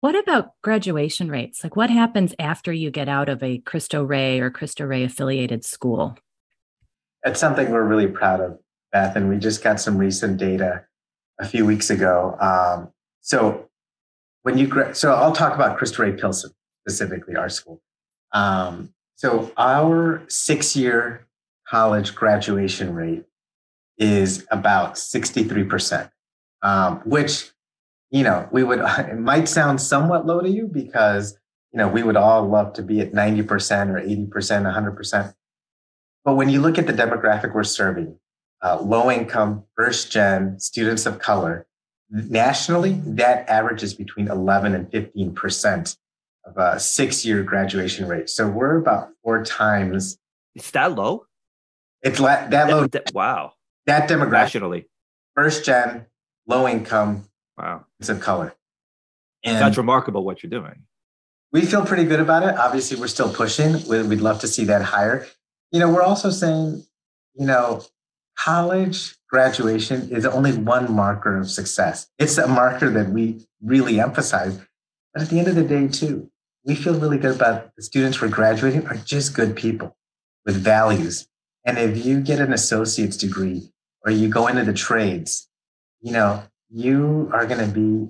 What 0.00 0.14
about 0.14 0.50
graduation 0.62 1.30
rates? 1.30 1.62
Like 1.62 1.76
what 1.76 1.90
happens 1.90 2.34
after 2.38 2.72
you 2.72 2.90
get 2.90 3.08
out 3.08 3.28
of 3.28 3.42
a 3.42 3.58
Cristo 3.58 4.02
Rey 4.02 4.40
or 4.40 4.50
Cristo 4.50 4.84
Rey 4.84 5.04
affiliated 5.04 5.64
school? 5.64 6.16
It's 7.26 7.40
something 7.40 7.72
we're 7.72 7.84
really 7.84 8.06
proud 8.06 8.40
of, 8.40 8.58
Beth, 8.92 9.16
and 9.16 9.28
we 9.28 9.36
just 9.36 9.62
got 9.62 9.80
some 9.80 9.98
recent 9.98 10.38
data 10.38 10.84
a 11.40 11.46
few 11.46 11.66
weeks 11.66 11.90
ago. 11.90 12.36
Um, 12.40 12.92
so 13.20 13.68
when 14.42 14.56
you 14.56 14.94
so 14.94 15.12
I'll 15.12 15.32
talk 15.32 15.56
about 15.56 15.76
Cristo 15.76 16.04
Rey 16.04 16.12
Pilsen 16.12 16.52
specifically, 16.86 17.34
our 17.34 17.48
school. 17.48 17.82
Um, 18.32 18.94
so 19.16 19.50
our 19.56 20.22
six-year 20.28 21.26
college 21.68 22.14
graduation 22.14 22.94
rate 22.94 23.24
is 23.98 24.46
about 24.52 24.96
sixty-three 24.96 25.64
percent, 25.64 26.10
um, 26.62 27.00
which 27.04 27.50
you 28.10 28.22
know 28.22 28.48
we 28.52 28.62
would 28.62 28.78
it 28.98 29.18
might 29.18 29.48
sound 29.48 29.80
somewhat 29.80 30.26
low 30.26 30.40
to 30.40 30.48
you 30.48 30.68
because 30.68 31.36
you 31.72 31.78
know 31.78 31.88
we 31.88 32.04
would 32.04 32.16
all 32.16 32.46
love 32.46 32.72
to 32.74 32.82
be 32.82 33.00
at 33.00 33.12
ninety 33.12 33.42
percent 33.42 33.90
or 33.90 33.98
eighty 33.98 34.26
percent, 34.26 34.64
hundred 34.64 34.92
percent. 34.92 35.34
But 36.26 36.34
when 36.34 36.50
you 36.50 36.60
look 36.60 36.76
at 36.76 36.86
the 36.86 36.92
demographic 36.92 37.54
we're 37.54 37.64
serving, 37.64 38.18
uh, 38.62 38.78
low 38.82 39.10
income, 39.10 39.64
first 39.74 40.12
gen 40.12 40.60
students 40.60 41.06
of 41.06 41.18
color, 41.18 41.66
Nationally, 42.08 43.00
that 43.04 43.48
averages 43.48 43.92
between 43.92 44.28
11 44.28 44.74
and 44.74 44.88
15% 44.90 45.96
of 46.44 46.56
a 46.56 46.78
six 46.78 47.24
year 47.24 47.42
graduation 47.42 48.06
rate. 48.06 48.30
So 48.30 48.48
we're 48.48 48.76
about 48.76 49.10
four 49.24 49.44
times. 49.44 50.16
Is 50.54 50.70
that 50.70 50.94
low? 50.94 51.26
It's 52.02 52.20
la- 52.20 52.46
that 52.46 52.70
low. 52.70 52.86
That, 52.86 53.12
wow. 53.12 53.54
That 53.86 54.08
demographic. 54.08 54.30
Nationally. 54.30 54.86
First 55.34 55.64
gen, 55.64 56.06
low 56.46 56.68
income, 56.68 57.24
wow. 57.58 57.84
it's 57.98 58.08
of 58.08 58.20
color. 58.20 58.54
And 59.42 59.58
that's 59.60 59.76
remarkable 59.76 60.24
what 60.24 60.42
you're 60.42 60.50
doing. 60.50 60.84
We 61.52 61.62
feel 61.62 61.84
pretty 61.84 62.04
good 62.04 62.20
about 62.20 62.44
it. 62.44 62.56
Obviously, 62.56 62.98
we're 62.98 63.06
still 63.08 63.32
pushing. 63.32 63.86
We'd 63.88 64.20
love 64.20 64.40
to 64.40 64.48
see 64.48 64.64
that 64.64 64.82
higher. 64.82 65.26
You 65.76 65.80
know, 65.80 65.92
we're 65.92 66.00
also 66.00 66.30
saying, 66.30 66.86
you 67.34 67.44
know, 67.44 67.84
college 68.38 69.14
graduation 69.28 70.08
is 70.08 70.24
only 70.24 70.56
one 70.56 70.90
marker 70.90 71.36
of 71.36 71.50
success. 71.50 72.08
It's 72.18 72.38
a 72.38 72.46
marker 72.46 72.88
that 72.88 73.10
we 73.10 73.46
really 73.60 74.00
emphasize. 74.00 74.58
But 75.12 75.24
at 75.24 75.28
the 75.28 75.38
end 75.38 75.48
of 75.48 75.54
the 75.54 75.64
day, 75.64 75.88
too, 75.88 76.30
we 76.64 76.76
feel 76.76 76.98
really 76.98 77.18
good 77.18 77.36
about 77.36 77.76
the 77.76 77.82
students 77.82 78.22
we're 78.22 78.28
graduating 78.28 78.86
are 78.86 78.96
just 78.96 79.34
good 79.34 79.54
people 79.54 79.94
with 80.46 80.56
values. 80.56 81.28
And 81.66 81.76
if 81.76 82.06
you 82.06 82.22
get 82.22 82.40
an 82.40 82.54
associate's 82.54 83.18
degree 83.18 83.70
or 84.02 84.10
you 84.10 84.30
go 84.30 84.46
into 84.46 84.64
the 84.64 84.72
trades, 84.72 85.46
you 86.00 86.10
know, 86.10 86.42
you 86.70 87.28
are 87.34 87.44
going 87.44 87.60
to 87.60 87.70
be 87.70 88.08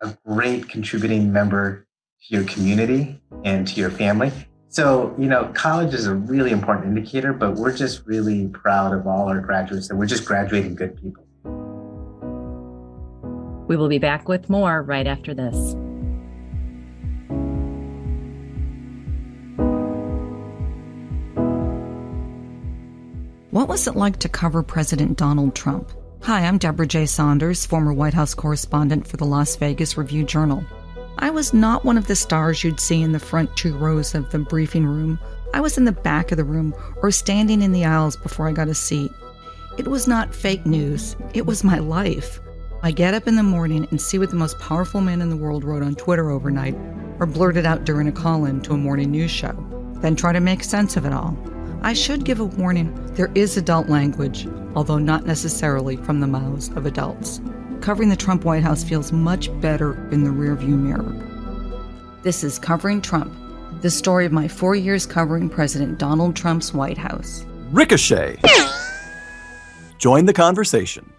a 0.00 0.16
great 0.26 0.70
contributing 0.70 1.34
member 1.34 1.86
to 2.22 2.34
your 2.34 2.44
community 2.44 3.20
and 3.44 3.68
to 3.68 3.74
your 3.78 3.90
family. 3.90 4.32
So, 4.74 5.14
you 5.16 5.28
know, 5.28 5.52
college 5.54 5.94
is 5.94 6.08
a 6.08 6.14
really 6.16 6.50
important 6.50 6.88
indicator, 6.88 7.32
but 7.32 7.54
we're 7.54 7.76
just 7.76 8.04
really 8.06 8.48
proud 8.48 8.92
of 8.92 9.06
all 9.06 9.28
our 9.28 9.38
graduates 9.38 9.86
that 9.86 9.94
we're 9.94 10.06
just 10.06 10.24
graduating 10.24 10.74
good 10.74 11.00
people. 11.00 11.24
We 13.68 13.76
will 13.76 13.86
be 13.86 14.00
back 14.00 14.26
with 14.26 14.50
more 14.50 14.82
right 14.82 15.06
after 15.06 15.32
this. 15.32 15.54
What 23.52 23.68
was 23.68 23.86
it 23.86 23.94
like 23.94 24.18
to 24.18 24.28
cover 24.28 24.64
President 24.64 25.16
Donald 25.16 25.54
Trump? 25.54 25.92
Hi, 26.22 26.46
I'm 26.46 26.58
Debra 26.58 26.88
J. 26.88 27.06
Saunders, 27.06 27.64
former 27.64 27.92
White 27.92 28.14
House 28.14 28.34
correspondent 28.34 29.06
for 29.06 29.18
the 29.18 29.24
Las 29.24 29.54
Vegas 29.54 29.96
Review 29.96 30.24
Journal. 30.24 30.64
I 31.18 31.30
was 31.30 31.54
not 31.54 31.84
one 31.84 31.96
of 31.96 32.08
the 32.08 32.16
stars 32.16 32.64
you'd 32.64 32.80
see 32.80 33.00
in 33.00 33.12
the 33.12 33.20
front 33.20 33.56
two 33.56 33.76
rows 33.76 34.14
of 34.14 34.30
the 34.30 34.38
briefing 34.40 34.84
room. 34.84 35.18
I 35.52 35.60
was 35.60 35.78
in 35.78 35.84
the 35.84 35.92
back 35.92 36.32
of 36.32 36.38
the 36.38 36.44
room 36.44 36.74
or 36.96 37.10
standing 37.12 37.62
in 37.62 37.72
the 37.72 37.84
aisles 37.84 38.16
before 38.16 38.48
I 38.48 38.52
got 38.52 38.68
a 38.68 38.74
seat. 38.74 39.12
It 39.78 39.86
was 39.86 40.08
not 40.08 40.34
fake 40.34 40.66
news, 40.66 41.16
it 41.32 41.46
was 41.46 41.62
my 41.62 41.78
life. 41.78 42.40
I 42.82 42.90
get 42.90 43.14
up 43.14 43.28
in 43.28 43.36
the 43.36 43.42
morning 43.42 43.86
and 43.90 44.00
see 44.00 44.18
what 44.18 44.30
the 44.30 44.36
most 44.36 44.58
powerful 44.58 45.00
man 45.00 45.22
in 45.22 45.30
the 45.30 45.36
world 45.36 45.64
wrote 45.64 45.82
on 45.82 45.94
Twitter 45.94 46.30
overnight 46.30 46.74
or 47.20 47.26
blurted 47.26 47.64
out 47.64 47.84
during 47.84 48.08
a 48.08 48.12
call 48.12 48.44
in 48.44 48.60
to 48.62 48.74
a 48.74 48.76
morning 48.76 49.12
news 49.12 49.30
show, 49.30 49.54
then 50.00 50.16
try 50.16 50.32
to 50.32 50.40
make 50.40 50.64
sense 50.64 50.96
of 50.96 51.06
it 51.06 51.12
all. 51.12 51.38
I 51.82 51.92
should 51.92 52.24
give 52.24 52.40
a 52.40 52.44
warning 52.44 52.92
there 53.14 53.30
is 53.34 53.56
adult 53.56 53.88
language, 53.88 54.48
although 54.74 54.98
not 54.98 55.26
necessarily 55.26 55.96
from 55.96 56.20
the 56.20 56.26
mouths 56.26 56.68
of 56.70 56.86
adults 56.86 57.40
covering 57.84 58.08
the 58.08 58.16
Trump 58.16 58.46
White 58.46 58.62
House 58.62 58.82
feels 58.82 59.12
much 59.12 59.50
better 59.60 59.92
in 60.10 60.24
the 60.24 60.30
rearview 60.30 60.78
mirror. 60.78 61.14
This 62.22 62.42
is 62.42 62.58
Covering 62.58 63.02
Trump, 63.02 63.30
the 63.82 63.90
story 63.90 64.24
of 64.24 64.32
my 64.32 64.48
four 64.48 64.74
years 64.74 65.04
covering 65.04 65.50
President 65.50 65.98
Donald 65.98 66.34
Trump's 66.34 66.72
White 66.72 66.96
House. 66.96 67.44
Ricochet. 67.72 68.40
Join 69.98 70.24
the 70.24 70.32
conversation. 70.32 71.12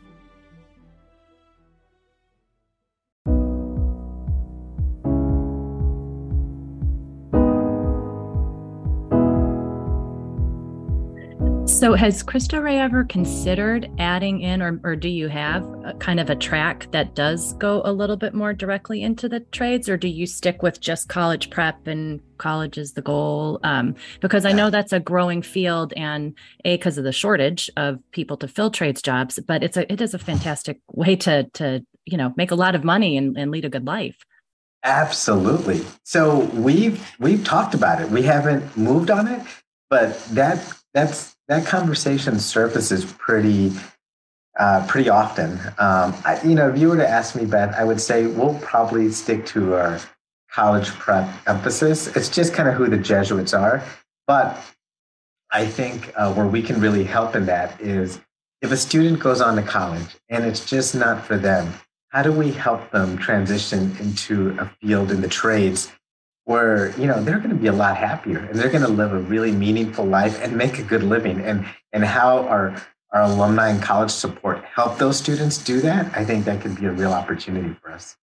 So, 11.76 11.94
has 11.94 12.24
Cristo 12.24 12.62
Rey 12.62 12.80
ever 12.80 13.04
considered 13.04 13.92
adding 14.00 14.40
in, 14.40 14.62
or, 14.62 14.80
or 14.86 14.96
do 14.96 15.10
you 15.10 15.28
have 15.28 15.62
a, 15.84 15.94
kind 16.00 16.22
of 16.22 16.30
a 16.30 16.36
track 16.36 16.90
that 16.92 17.16
does 17.16 17.52
go 17.56 17.82
a 17.84 17.92
little 17.92 18.16
bit 18.16 18.34
more 18.34 18.54
directly 18.54 19.04
into 19.04 19.28
the 19.28 19.42
trades, 19.42 19.90
or 19.90 19.98
do 19.98 20.08
you 20.08 20.26
stick 20.26 20.64
with 20.64 20.80
just 20.80 21.10
college 21.10 21.50
prep 21.50 21.86
and 21.86 22.22
college 22.38 22.78
is 22.78 22.94
the 22.94 23.02
goal? 23.02 23.60
Um, 23.64 23.96
because 24.22 24.46
I 24.46 24.54
know 24.54 24.70
that's 24.70 24.94
a 24.94 25.02
growing 25.02 25.42
field, 25.42 25.92
and 25.98 26.34
a 26.64 26.78
because 26.78 26.98
of 26.98 27.04
the 27.04 27.12
shortage 27.12 27.70
of 27.76 28.00
people 28.12 28.38
to 28.38 28.48
fill 28.48 28.72
trades 28.72 29.02
jobs, 29.02 29.38
but 29.46 29.62
it's 29.62 29.76
a 29.76 29.92
it 29.92 30.00
is 30.00 30.14
a 30.14 30.20
fantastic 30.20 30.80
way 30.94 31.18
to 31.18 31.44
to 31.56 31.86
you 32.06 32.18
know 32.18 32.34
make 32.38 32.52
a 32.52 32.56
lot 32.56 32.76
of 32.76 32.86
money 32.86 33.18
and, 33.18 33.38
and 33.38 33.52
lead 33.52 33.66
a 33.66 33.70
good 33.70 33.86
life. 33.86 34.16
Absolutely. 34.86 35.82
So 36.04 36.40
we've 36.54 37.06
we've 37.20 37.44
talked 37.44 37.74
about 37.74 38.02
it. 38.02 38.10
We 38.12 38.22
haven't 38.22 38.78
moved 38.78 39.12
on 39.12 39.28
it, 39.28 39.42
but 39.90 40.24
that 40.26 40.74
that's 40.94 41.36
that 41.48 41.66
conversation 41.66 42.40
surfaces 42.40 43.06
pretty 43.06 43.72
uh, 44.58 44.86
pretty 44.88 45.10
often. 45.10 45.60
Um, 45.78 46.16
I, 46.26 46.40
you 46.44 46.56
know, 46.56 46.70
if 46.70 46.78
you 46.78 46.90
were 46.90 46.98
to 46.98 47.08
ask 47.08 47.36
me, 47.36 47.46
Beth, 47.46 47.76
I 47.78 47.84
would 47.84 48.00
say 48.00 48.28
we'll 48.28 48.58
probably 48.60 49.12
stick 49.12 49.46
to 49.48 49.76
our 49.76 50.00
college 50.52 50.88
prep 50.88 51.30
emphasis. 51.48 52.08
It's 52.16 52.30
just 52.30 52.54
kind 52.54 52.70
of 52.70 52.76
who 52.76 52.88
the 52.88 52.98
Jesuits 52.98 53.54
are. 53.54 53.84
But 54.28 54.58
I 55.52 55.66
think 55.66 56.12
uh, 56.16 56.34
where 56.34 56.48
we 56.48 56.62
can 56.62 56.80
really 56.80 57.04
help 57.04 57.36
in 57.36 57.46
that 57.48 57.80
is 57.82 58.20
if 58.62 58.72
a 58.72 58.78
student 58.78 59.20
goes 59.20 59.42
on 59.42 59.58
to 59.58 59.62
college 59.62 60.16
and 60.30 60.46
it's 60.46 60.66
just 60.66 60.96
not 60.96 61.24
for 61.24 61.38
them, 61.38 61.74
how 62.10 62.24
do 62.24 62.32
we 62.32 62.52
help 62.52 62.92
them 62.92 63.18
transition 63.18 63.96
into 64.00 64.56
a 64.58 64.72
field 64.82 65.12
in 65.12 65.22
the 65.22 65.28
trades 65.28 65.92
where 66.46 66.98
you 67.00 67.06
know 67.08 67.22
they're 67.22 67.40
going 67.40 67.50
to 67.50 67.56
be 67.56 67.68
a 67.68 67.74
lot 67.74 67.98
happier 67.98 68.40
and 68.40 68.58
they're 68.58 68.70
going 68.70 68.84
to 68.84 68.88
live 68.88 69.12
a 69.12 69.20
really 69.20 69.52
meaningful 69.52 70.06
life 70.06 70.42
and 70.42 70.56
make 70.56 70.80
a 70.80 70.84
good 70.84 71.04
living. 71.04 71.42
And 71.42 71.66
and 71.92 72.06
how 72.06 72.48
our 72.48 72.82
our 73.12 73.24
alumni 73.24 73.70
and 73.70 73.82
college 73.82 74.12
support 74.12 74.64
help 74.66 74.98
those 74.98 75.18
students 75.18 75.58
do 75.58 75.80
that 75.80 76.12
i 76.18 76.24
think 76.26 76.44
that 76.44 76.62
could 76.62 76.76
be 76.76 76.86
a 76.86 76.92
real 76.92 77.14
opportunity 77.14 77.74
for 77.82 77.92
us. 77.92 78.16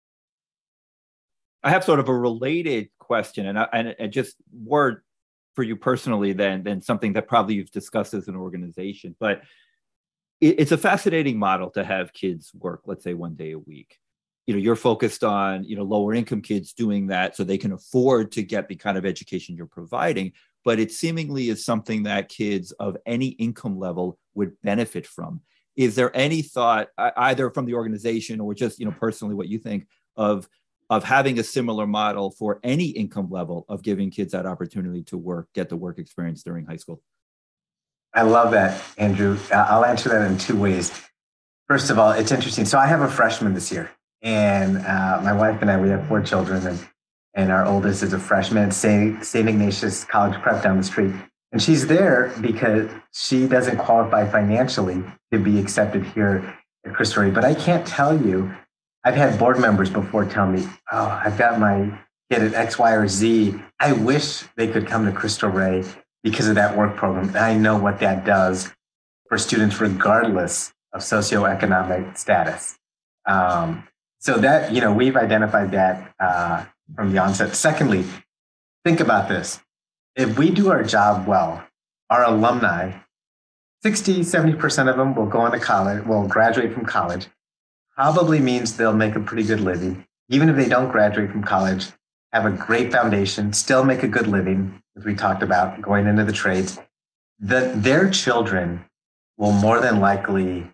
I 1.64 1.70
have 1.70 1.84
sort 1.84 2.00
of 2.00 2.10
a 2.10 2.18
related 2.18 2.90
question 3.00 3.46
and, 3.46 3.60
I, 3.60 3.68
and, 3.72 4.12
just 4.12 4.36
word 4.52 5.04
for 5.56 5.62
you 5.62 5.76
personally 5.76 6.34
than 6.34 6.64
than 6.64 6.82
something 6.82 7.14
that 7.14 7.28
probably 7.28 7.56
you've 7.56 7.72
discussed 7.72 8.14
as 8.14 8.28
an 8.28 8.36
organization 8.36 9.16
but 9.20 9.42
it, 10.40 10.60
it's 10.60 10.72
a 10.72 10.78
fascinating 10.78 11.38
model 11.38 11.70
to 11.72 11.84
have 11.84 12.14
kids 12.14 12.52
work 12.54 12.82
let's 12.86 13.04
say 13.04 13.14
one 13.14 13.36
day 13.36 13.52
a 13.52 13.60
week 13.60 13.98
you 14.48 14.54
know 14.54 14.60
you're 14.60 14.76
focused 14.76 15.24
on 15.24 15.64
you 15.64 15.76
know 15.76 15.84
lower 15.84 16.14
income 16.14 16.42
kids 16.42 16.74
doing 16.74 17.08
that 17.08 17.36
so 17.36 17.44
they 17.44 17.58
can 17.58 17.72
afford 17.72 18.32
to 18.32 18.42
get 18.44 18.68
the 18.68 18.76
kind 18.76 18.98
of 18.98 19.06
education 19.06 19.56
you're 19.56 19.66
providing 19.66 20.34
but 20.64 20.80
it 20.80 20.92
seemingly 20.92 21.50
is 21.50 21.66
something 21.66 22.04
that 22.04 22.30
kids 22.30 22.72
of 22.74 22.98
any 23.06 23.28
income 23.28 23.80
level 23.80 24.18
would 24.34 24.60
benefit 24.62 25.08
from. 25.08 25.42
Is 25.76 25.96
there 25.96 26.16
any 26.16 26.42
thought, 26.42 26.90
either 26.98 27.50
from 27.50 27.66
the 27.66 27.74
organization 27.74 28.40
or 28.40 28.54
just 28.54 28.80
you 28.80 28.86
know 28.86 28.92
personally, 28.92 29.36
what 29.36 29.48
you 29.48 29.58
think 29.58 29.88
of 30.16 30.48
of 30.90 31.06
having 31.06 31.40
a 31.40 31.44
similar 31.44 31.88
model 31.88 32.32
for 32.32 32.60
any 32.64 32.88
income 32.88 33.30
level 33.30 33.66
of 33.70 33.82
giving 33.82 34.12
kids 34.12 34.34
that 34.34 34.46
opportunity 34.46 35.04
to 35.04 35.18
work, 35.18 35.48
get 35.54 35.70
the 35.70 35.78
work 35.78 35.98
experience 35.98 36.44
during 36.44 36.66
high 36.66 36.76
school? 36.76 37.02
I 38.14 38.24
love 38.24 38.52
that, 38.52 38.84
Andrew. 38.98 39.40
I'll 39.54 39.86
answer 39.86 40.10
that 40.10 40.30
in 40.30 40.38
two 40.38 40.58
ways. 40.60 40.92
First 41.70 41.90
of 41.90 41.98
all, 41.98 42.12
it's 42.12 42.34
interesting. 42.34 42.66
So 42.66 42.78
I 42.78 42.88
have 42.88 43.00
a 43.00 43.10
freshman 43.10 43.54
this 43.54 43.72
year, 43.72 43.90
and 44.22 44.78
uh, 44.78 45.22
my 45.24 45.34
wife 45.34 45.62
and 45.62 45.72
I, 45.72 45.78
we 45.78 45.90
have 45.90 46.08
four 46.08 46.22
children, 46.22 46.66
and 46.66 46.80
and 47.34 47.52
our 47.52 47.66
oldest 47.66 48.04
is 48.04 48.14
a 48.14 48.20
freshman 48.20 48.64
at 48.64 48.74
St. 48.74 49.24
St. 49.24 49.48
Ignatius 49.48 50.04
College 50.04 50.40
Prep 50.42 50.62
down 50.62 50.78
the 50.78 50.84
street. 50.84 51.14
And 51.52 51.62
she's 51.62 51.88
there 51.88 52.34
because 52.42 52.90
she 53.14 53.48
doesn't 53.48 53.78
qualify 53.78 54.30
financially 54.30 55.04
to 55.32 55.40
be 55.40 55.60
accepted 55.60 56.06
here 56.06 56.58
at 56.86 56.94
Cristo 56.94 57.22
Rey. 57.22 57.32
But 57.32 57.46
I 57.46 57.54
can't 57.54 57.86
tell 57.86 58.20
you, 58.20 58.54
I've 59.04 59.16
had 59.16 59.38
board 59.38 59.60
members 59.60 59.90
before 59.90 60.26
tell 60.26 60.48
me, 60.48 60.68
oh, 60.92 61.22
I've 61.24 61.38
got 61.38 61.60
my 61.60 61.98
kid 62.32 62.42
at 62.42 62.54
X, 62.54 62.78
Y, 62.78 62.92
or 62.94 63.08
Z. 63.08 63.56
I 63.80 63.94
wish 63.94 64.44
they 64.56 64.68
could 64.68 64.88
come 64.88 65.06
to 65.06 65.12
Cristo 65.12 65.48
Rey 65.48 65.84
because 66.24 66.48
of 66.48 66.56
that 66.56 66.78
work 66.78 66.96
program. 66.96 67.30
And 67.30 67.38
I 67.38 67.58
know 67.58 67.78
what 67.78 68.00
that 68.00 68.26
does 68.26 68.72
for 69.28 69.38
students, 69.38 69.80
regardless 69.82 70.74
of 70.94 71.02
socioeconomic 71.02 72.18
status. 72.18 72.78
Um, 73.26 73.88
so 74.22 74.38
that, 74.38 74.72
you 74.72 74.82
know, 74.82 74.94
we've 74.94 75.18
identified 75.18 75.72
that 75.72 76.14
uh, 76.20 76.64
from 76.96 77.12
the 77.12 77.18
onset. 77.18 77.56
Secondly, 77.56 78.06
think 78.86 79.00
about 79.00 79.28
this. 79.28 79.60
If 80.16 80.38
we 80.38 80.52
do 80.52 80.70
our 80.70 80.84
job 80.84 81.28
well, 81.28 81.66
our 82.12 82.24
alumni, 82.24 83.00
60, 83.82 84.20
70% 84.20 84.90
of 84.90 84.98
them 84.98 85.16
will 85.16 85.26
go 85.26 85.40
on 85.40 85.52
to 85.54 85.60
college, 85.60 86.06
will 86.06 86.28
graduate 86.28 86.72
from 86.72 86.86
college, 86.86 87.28
probably 87.96 88.40
means 88.40 88.78
they'll 88.78 88.94
make 88.94 89.16
a 89.16 89.20
pretty 89.20 89.44
good 89.44 89.60
living. 89.60 90.06
Even 90.30 90.50
if 90.50 90.56
they 90.56 90.70
don't 90.70 90.92
graduate 90.92 91.32
from 91.32 91.44
college, 91.44 91.88
have 92.32 92.46
a 92.46 92.52
great 92.52 92.92
foundation, 92.92 93.52
still 93.54 93.84
make 93.84 94.04
a 94.04 94.08
good 94.08 94.28
living, 94.28 94.84
as 94.96 95.04
we 95.04 95.16
talked 95.16 95.42
about, 95.42 95.82
going 95.82 96.06
into 96.06 96.24
the 96.24 96.32
trades. 96.32 96.80
That 97.40 97.82
their 97.82 98.08
children 98.08 98.86
will 99.38 99.52
more 99.52 99.80
than 99.80 100.00
likely 100.00 100.72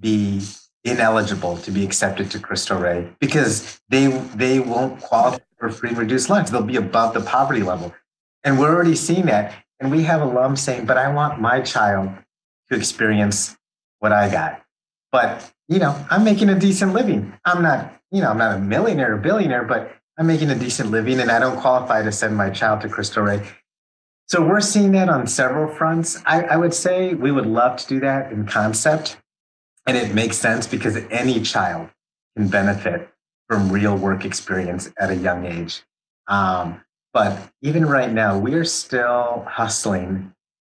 be 0.00 0.40
ineligible 0.86 1.56
to 1.58 1.70
be 1.70 1.84
accepted 1.84 2.30
to 2.30 2.38
Cristo 2.38 2.78
Rey 2.78 3.08
because 3.20 3.80
they 3.88 4.06
they 4.34 4.60
won't 4.60 5.00
qualify 5.00 5.38
for 5.58 5.70
free 5.70 5.90
and 5.90 5.98
reduced 5.98 6.30
lunch. 6.30 6.50
They'll 6.50 6.62
be 6.62 6.76
above 6.76 7.14
the 7.14 7.20
poverty 7.20 7.62
level. 7.62 7.94
And 8.44 8.58
we're 8.58 8.72
already 8.72 8.94
seeing 8.94 9.26
that. 9.26 9.54
And 9.80 9.90
we 9.90 10.04
have 10.04 10.20
alums 10.20 10.58
saying, 10.58 10.86
but 10.86 10.96
I 10.96 11.12
want 11.12 11.40
my 11.40 11.60
child 11.60 12.10
to 12.70 12.76
experience 12.76 13.56
what 13.98 14.12
I 14.12 14.30
got. 14.30 14.62
But, 15.12 15.52
you 15.68 15.78
know, 15.78 16.06
I'm 16.10 16.24
making 16.24 16.48
a 16.48 16.58
decent 16.58 16.92
living. 16.92 17.32
I'm 17.44 17.62
not, 17.62 17.92
you 18.10 18.22
know, 18.22 18.30
I'm 18.30 18.38
not 18.38 18.56
a 18.56 18.60
millionaire 18.60 19.14
or 19.14 19.18
billionaire, 19.18 19.64
but 19.64 19.94
I'm 20.18 20.26
making 20.26 20.50
a 20.50 20.54
decent 20.54 20.90
living 20.90 21.20
and 21.20 21.30
I 21.30 21.38
don't 21.38 21.60
qualify 21.60 22.02
to 22.02 22.12
send 22.12 22.36
my 22.36 22.50
child 22.50 22.80
to 22.82 22.88
Cristo 22.88 23.22
Rey. 23.22 23.46
So 24.28 24.44
we're 24.44 24.60
seeing 24.60 24.92
that 24.92 25.08
on 25.08 25.26
several 25.26 25.72
fronts. 25.72 26.22
I, 26.26 26.42
I 26.42 26.56
would 26.56 26.74
say 26.74 27.14
we 27.14 27.30
would 27.30 27.46
love 27.46 27.76
to 27.78 27.86
do 27.86 28.00
that 28.00 28.32
in 28.32 28.46
concept. 28.46 29.18
And 29.86 29.96
it 29.96 30.14
makes 30.14 30.36
sense 30.36 30.66
because 30.66 30.96
any 31.10 31.40
child 31.40 31.90
can 32.36 32.48
benefit 32.48 33.08
from 33.48 33.70
real 33.70 33.96
work 33.96 34.24
experience 34.24 34.90
at 34.98 35.10
a 35.10 35.16
young 35.16 35.46
age. 35.46 35.82
Um, 36.26 36.82
but 37.12 37.50
even 37.62 37.86
right 37.86 38.12
now, 38.12 38.38
we 38.38 38.54
are 38.54 38.64
still 38.64 39.46
hustling 39.48 40.32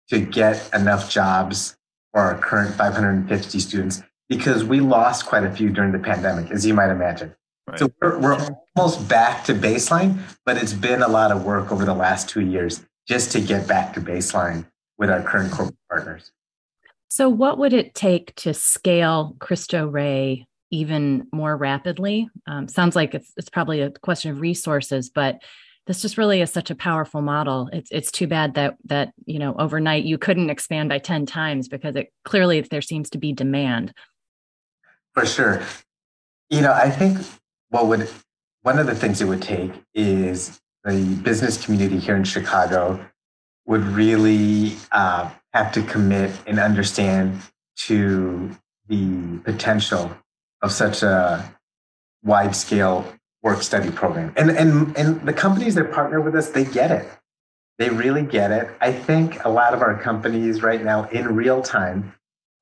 to 0.10 0.19
get 0.19 0.69
enough 0.74 1.10
jobs 1.10 1.78
for 2.13 2.22
our 2.22 2.38
current 2.38 2.76
550 2.76 3.60
students 3.60 4.04
because 4.30 4.63
we 4.63 4.80
lost 4.80 5.26
quite 5.26 5.43
a 5.43 5.52
few 5.52 5.69
during 5.69 5.91
the 5.91 6.00
pandemic, 6.00 6.52
as 6.52 6.65
you 6.65 6.74
might 6.74 6.91
imagine. 6.91 7.36
Right. 7.67 7.80
So 7.80 7.91
we're, 8.02 8.19
we're 8.19 8.50
almost 8.76 9.08
back 9.08 9.43
to 9.45 9.54
baseline, 9.54 10.19
but 10.45 10.58
it's 10.58 10.74
been 10.74 11.02
a 11.02 11.08
lot 11.08 11.32
of 11.32 11.43
work 11.43 11.72
over 11.72 11.86
the 11.86 11.93
last 11.93 12.30
two 12.30 12.41
years 12.41 12.86
just 13.08 13.32
to 13.32 13.41
get 13.41 13.67
back 13.67 13.93
to 13.93 14.02
baseline 14.02 14.65
with 14.98 15.10
our 15.10 15.22
current 15.22 15.52
corporate 15.52 15.78
partners. 15.89 16.32
So, 17.10 17.28
what 17.28 17.58
would 17.58 17.74
it 17.74 17.95
take 17.95 18.36
to 18.36 18.54
scale 18.54 19.36
Cristo 19.39 19.88
Rey 19.88 20.48
even 20.72 21.28
more 21.34 21.58
rapidly? 21.58 22.30
Um, 22.48 22.67
sounds 22.67 22.95
like 22.95 23.15
it's, 23.15 23.34
it's 23.36 23.50
probably 23.50 23.82
a 23.82 23.89
question 23.89 24.32
of 24.32 24.41
resources, 24.41 25.10
but 25.10 25.41
this 25.88 26.04
just 26.04 26.19
really 26.19 26.39
is 26.39 26.52
such 26.52 26.69
a 26.69 26.76
powerful 26.76 27.24
model. 27.24 27.67
It's 27.74 27.89
it's 27.89 28.12
too 28.12 28.28
bad 28.28 28.54
that 28.54 28.76
that 28.86 29.12
you 29.26 29.39
know 29.39 29.56
overnight 29.58 30.04
you 30.04 30.19
couldn't 30.19 30.52
expand 30.52 30.88
by 30.88 31.00
ten 31.00 31.26
times 31.26 31.67
because 31.67 31.95
it 31.95 32.13
clearly 32.26 32.62
there 32.62 32.82
seems 32.82 33.10
to 33.10 33.17
be 33.17 33.34
demand. 33.34 33.91
For 35.15 35.26
sure, 35.26 35.63
you 36.52 36.62
know 36.62 36.74
I 36.74 36.91
think 36.91 37.17
what 37.69 37.88
would 37.88 38.08
one 38.62 38.78
of 38.78 38.86
the 38.86 38.93
things 38.93 39.19
it 39.19 39.26
would 39.26 39.41
take 39.41 39.72
is 39.95 40.60
the 40.84 41.15
business 41.24 41.65
community 41.65 41.98
here 41.98 42.15
in 42.15 42.24
Chicago 42.24 43.04
would 43.65 43.82
really 43.82 44.76
uh, 44.91 45.32
have 45.54 45.72
to 45.74 45.82
commit 45.84 46.32
and 46.46 46.60
understand 46.60 47.42
to 47.88 48.56
the 48.88 49.38
potential 49.44 50.12
of 50.62 50.72
such 50.72 51.04
a 51.04 51.56
wide 52.24 52.56
scale 52.56 53.06
work 53.42 53.64
study 53.64 53.92
program. 53.92 54.34
And, 54.36 54.52
and, 54.52 54.96
and 54.98 55.26
the 55.26 55.34
companies 55.34 55.76
that 55.76 55.92
partner 55.92 56.20
with 56.20 56.36
us, 56.36 56.50
they 56.50 56.66
get 56.66 56.92
it. 56.92 57.08
They 57.78 57.90
really 57.90 58.24
get 58.24 58.52
it. 58.52 58.70
I 58.82 58.92
think 58.92 59.44
a 59.46 59.50
lot 59.50 59.74
of 59.74 59.82
our 59.82 59.98
companies 59.98 60.62
right 60.62 60.84
now 60.84 61.06
in 61.10 61.34
real 61.36 61.62
time 61.62 62.14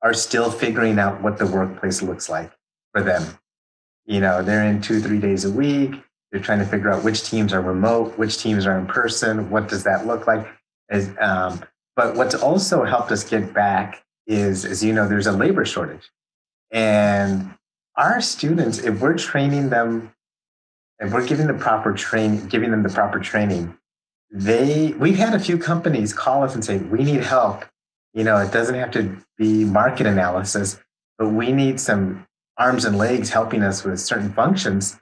are 0.02 0.14
still 0.14 0.50
figuring 0.50 0.98
out 0.98 1.20
what 1.20 1.38
the 1.38 1.46
workplace 1.46 2.02
looks 2.02 2.28
like 2.28 2.52
for 2.92 3.02
them. 3.02 3.24
You 4.06 4.20
know, 4.20 4.42
they're 4.42 4.62
in 4.64 4.80
two, 4.80 5.00
three 5.00 5.18
days 5.18 5.44
a 5.44 5.50
week. 5.50 5.96
They're 6.30 6.40
trying 6.40 6.60
to 6.60 6.64
figure 6.64 6.92
out 6.92 7.02
which 7.02 7.24
teams 7.24 7.52
are 7.52 7.60
remote, 7.60 8.16
which 8.16 8.38
teams 8.38 8.64
are 8.64 8.78
in 8.78 8.86
person. 8.86 9.50
What 9.50 9.68
does 9.68 9.82
that 9.84 10.06
look 10.06 10.26
like? 10.26 10.46
As, 10.88 11.10
um, 11.20 11.64
but 11.98 12.14
what's 12.14 12.36
also 12.36 12.84
helped 12.84 13.10
us 13.10 13.24
get 13.24 13.52
back 13.52 14.04
is, 14.24 14.64
as 14.64 14.84
you 14.84 14.92
know, 14.92 15.08
there's 15.08 15.26
a 15.26 15.32
labor 15.32 15.64
shortage. 15.64 16.08
And 16.70 17.52
our 17.96 18.20
students, 18.20 18.78
if 18.78 19.00
we're 19.00 19.18
training 19.18 19.70
them, 19.70 20.14
if 21.00 21.12
we're 21.12 21.26
giving 21.26 21.48
the 21.48 21.54
proper 21.54 21.92
training, 21.92 22.46
giving 22.46 22.70
them 22.70 22.84
the 22.84 22.88
proper 22.88 23.18
training, 23.18 23.76
they 24.30 24.94
we've 24.96 25.16
had 25.16 25.34
a 25.34 25.40
few 25.40 25.58
companies 25.58 26.12
call 26.12 26.44
us 26.44 26.54
and 26.54 26.64
say, 26.64 26.78
we 26.78 27.02
need 27.02 27.24
help. 27.24 27.64
You 28.14 28.22
know, 28.22 28.36
it 28.36 28.52
doesn't 28.52 28.76
have 28.76 28.92
to 28.92 29.16
be 29.36 29.64
market 29.64 30.06
analysis, 30.06 30.78
but 31.18 31.30
we 31.30 31.50
need 31.50 31.80
some 31.80 32.28
arms 32.58 32.84
and 32.84 32.96
legs 32.96 33.30
helping 33.30 33.64
us 33.64 33.82
with 33.82 33.98
certain 33.98 34.32
functions. 34.32 35.00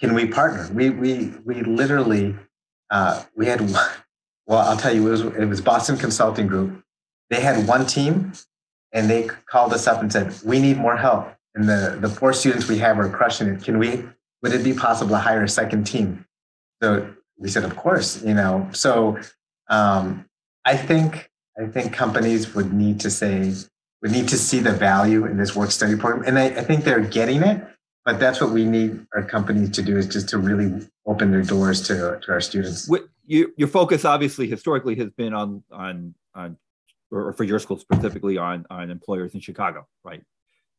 Can 0.00 0.12
we 0.12 0.26
partner? 0.26 0.68
We 0.74 0.90
we 0.90 1.34
we 1.44 1.62
literally 1.62 2.34
uh, 2.90 3.22
we 3.36 3.46
had 3.46 3.60
well, 4.46 4.58
I'll 4.58 4.76
tell 4.76 4.94
you, 4.94 5.06
it 5.06 5.10
was 5.10 5.20
it 5.22 5.46
was 5.46 5.60
Boston 5.60 5.96
Consulting 5.96 6.46
Group. 6.46 6.82
They 7.30 7.40
had 7.40 7.66
one 7.66 7.86
team, 7.86 8.32
and 8.92 9.08
they 9.08 9.28
called 9.46 9.72
us 9.72 9.86
up 9.86 10.00
and 10.00 10.12
said, 10.12 10.34
"We 10.44 10.60
need 10.60 10.76
more 10.76 10.96
help." 10.96 11.32
And 11.54 11.68
the 11.68 11.98
the 12.00 12.08
four 12.08 12.32
students 12.32 12.68
we 12.68 12.78
have 12.78 12.98
are 12.98 13.08
crushing 13.08 13.48
it. 13.48 13.62
Can 13.62 13.78
we? 13.78 14.04
Would 14.42 14.52
it 14.52 14.64
be 14.64 14.74
possible 14.74 15.10
to 15.10 15.18
hire 15.18 15.42
a 15.44 15.48
second 15.48 15.84
team? 15.84 16.26
So 16.82 17.08
we 17.38 17.48
said, 17.48 17.64
"Of 17.64 17.76
course." 17.76 18.22
You 18.22 18.34
know, 18.34 18.68
so 18.72 19.18
um, 19.68 20.26
I 20.64 20.76
think 20.76 21.30
I 21.58 21.66
think 21.66 21.92
companies 21.92 22.54
would 22.54 22.72
need 22.72 23.00
to 23.00 23.10
say 23.10 23.52
would 24.02 24.10
need 24.10 24.28
to 24.28 24.36
see 24.36 24.58
the 24.58 24.72
value 24.72 25.24
in 25.26 25.36
this 25.36 25.54
work 25.54 25.70
study 25.70 25.96
program, 25.96 26.26
and 26.26 26.38
I, 26.38 26.46
I 26.46 26.64
think 26.64 26.84
they're 26.84 27.00
getting 27.00 27.42
it. 27.42 27.64
But 28.04 28.18
that's 28.18 28.40
what 28.40 28.50
we 28.50 28.64
need 28.64 29.06
our 29.14 29.22
companies 29.22 29.70
to 29.70 29.82
do 29.82 29.96
is 29.96 30.08
just 30.08 30.28
to 30.30 30.38
really 30.38 30.88
open 31.06 31.30
their 31.30 31.42
doors 31.42 31.86
to, 31.86 32.18
to 32.20 32.32
our 32.32 32.40
students 32.40 32.88
you, 33.24 33.52
your 33.56 33.68
focus 33.68 34.04
obviously 34.04 34.48
historically 34.48 34.96
has 34.96 35.10
been 35.10 35.34
on 35.34 35.62
on 35.70 36.14
on 36.34 36.56
or 37.10 37.32
for 37.32 37.44
your 37.44 37.58
school 37.58 37.78
specifically 37.78 38.38
on 38.38 38.64
on 38.70 38.90
employers 38.90 39.34
in 39.34 39.40
Chicago, 39.40 39.86
right? 40.04 40.22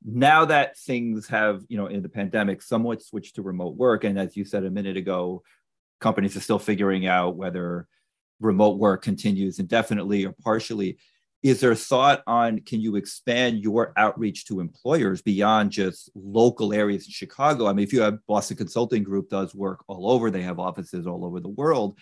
Now 0.05 0.45
that 0.45 0.77
things 0.77 1.27
have, 1.27 1.63
you 1.69 1.77
know, 1.77 1.87
in 1.87 2.01
the 2.01 2.09
pandemic 2.09 2.61
somewhat 2.61 3.01
switched 3.01 3.35
to 3.35 3.41
remote 3.41 3.75
work, 3.75 4.03
and 4.03 4.19
as 4.19 4.35
you 4.35 4.43
said 4.43 4.65
a 4.65 4.71
minute 4.71 4.97
ago, 4.97 5.43
companies 6.01 6.35
are 6.35 6.41
still 6.41 6.59
figuring 6.59 7.05
out 7.05 7.37
whether 7.37 7.87
remote 8.41 8.77
work 8.77 9.01
continues 9.01 9.59
indefinitely 9.59 10.25
or 10.25 10.33
partially. 10.43 10.97
Is 11.43 11.59
there 11.59 11.75
thought 11.75 12.23
on 12.25 12.59
can 12.61 12.79
you 12.79 12.95
expand 12.95 13.59
your 13.59 13.93
outreach 13.97 14.45
to 14.45 14.61
employers 14.61 15.21
beyond 15.21 15.71
just 15.71 16.09
local 16.15 16.73
areas 16.73 17.05
in 17.05 17.11
Chicago? 17.11 17.67
I 17.67 17.73
mean, 17.73 17.83
if 17.83 17.91
you 17.91 18.01
have 18.01 18.25
Boston 18.27 18.55
Consulting 18.55 19.03
Group 19.03 19.29
does 19.29 19.53
work 19.53 19.83
all 19.87 20.09
over, 20.09 20.31
they 20.31 20.41
have 20.41 20.59
offices 20.59 21.05
all 21.05 21.25
over 21.25 21.41
the 21.41 21.49
world 21.49 21.97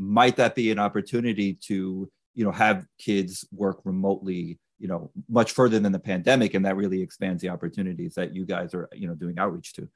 might 0.00 0.36
that 0.36 0.54
be 0.54 0.70
an 0.70 0.78
opportunity 0.78 1.54
to 1.54 2.10
you 2.34 2.44
know 2.44 2.50
have 2.50 2.86
kids 2.98 3.46
work 3.52 3.80
remotely 3.84 4.58
you 4.78 4.88
know 4.88 5.10
much 5.28 5.52
further 5.52 5.78
than 5.78 5.92
the 5.92 5.98
pandemic 5.98 6.54
and 6.54 6.64
that 6.64 6.76
really 6.76 7.02
expands 7.02 7.42
the 7.42 7.48
opportunities 7.48 8.14
that 8.14 8.34
you 8.34 8.46
guys 8.46 8.74
are 8.74 8.88
you 8.94 9.06
know 9.06 9.14
doing 9.14 9.38
outreach 9.38 9.74
to 9.74 9.88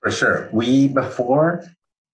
for 0.00 0.10
sure 0.10 0.48
we 0.52 0.86
before 0.88 1.64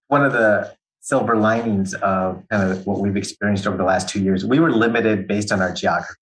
one 0.07 0.25
of 0.25 0.33
the 0.33 0.75
silver 1.07 1.37
linings 1.37 1.93
of 1.93 2.43
kind 2.49 2.69
of 2.69 2.85
what 2.85 2.99
we've 2.99 3.15
experienced 3.15 3.65
over 3.65 3.77
the 3.77 3.83
last 3.83 4.09
two 4.09 4.21
years. 4.21 4.45
We 4.45 4.59
were 4.59 4.71
limited 4.71 5.25
based 5.25 5.53
on 5.53 5.61
our 5.61 5.73
geography. 5.73 6.19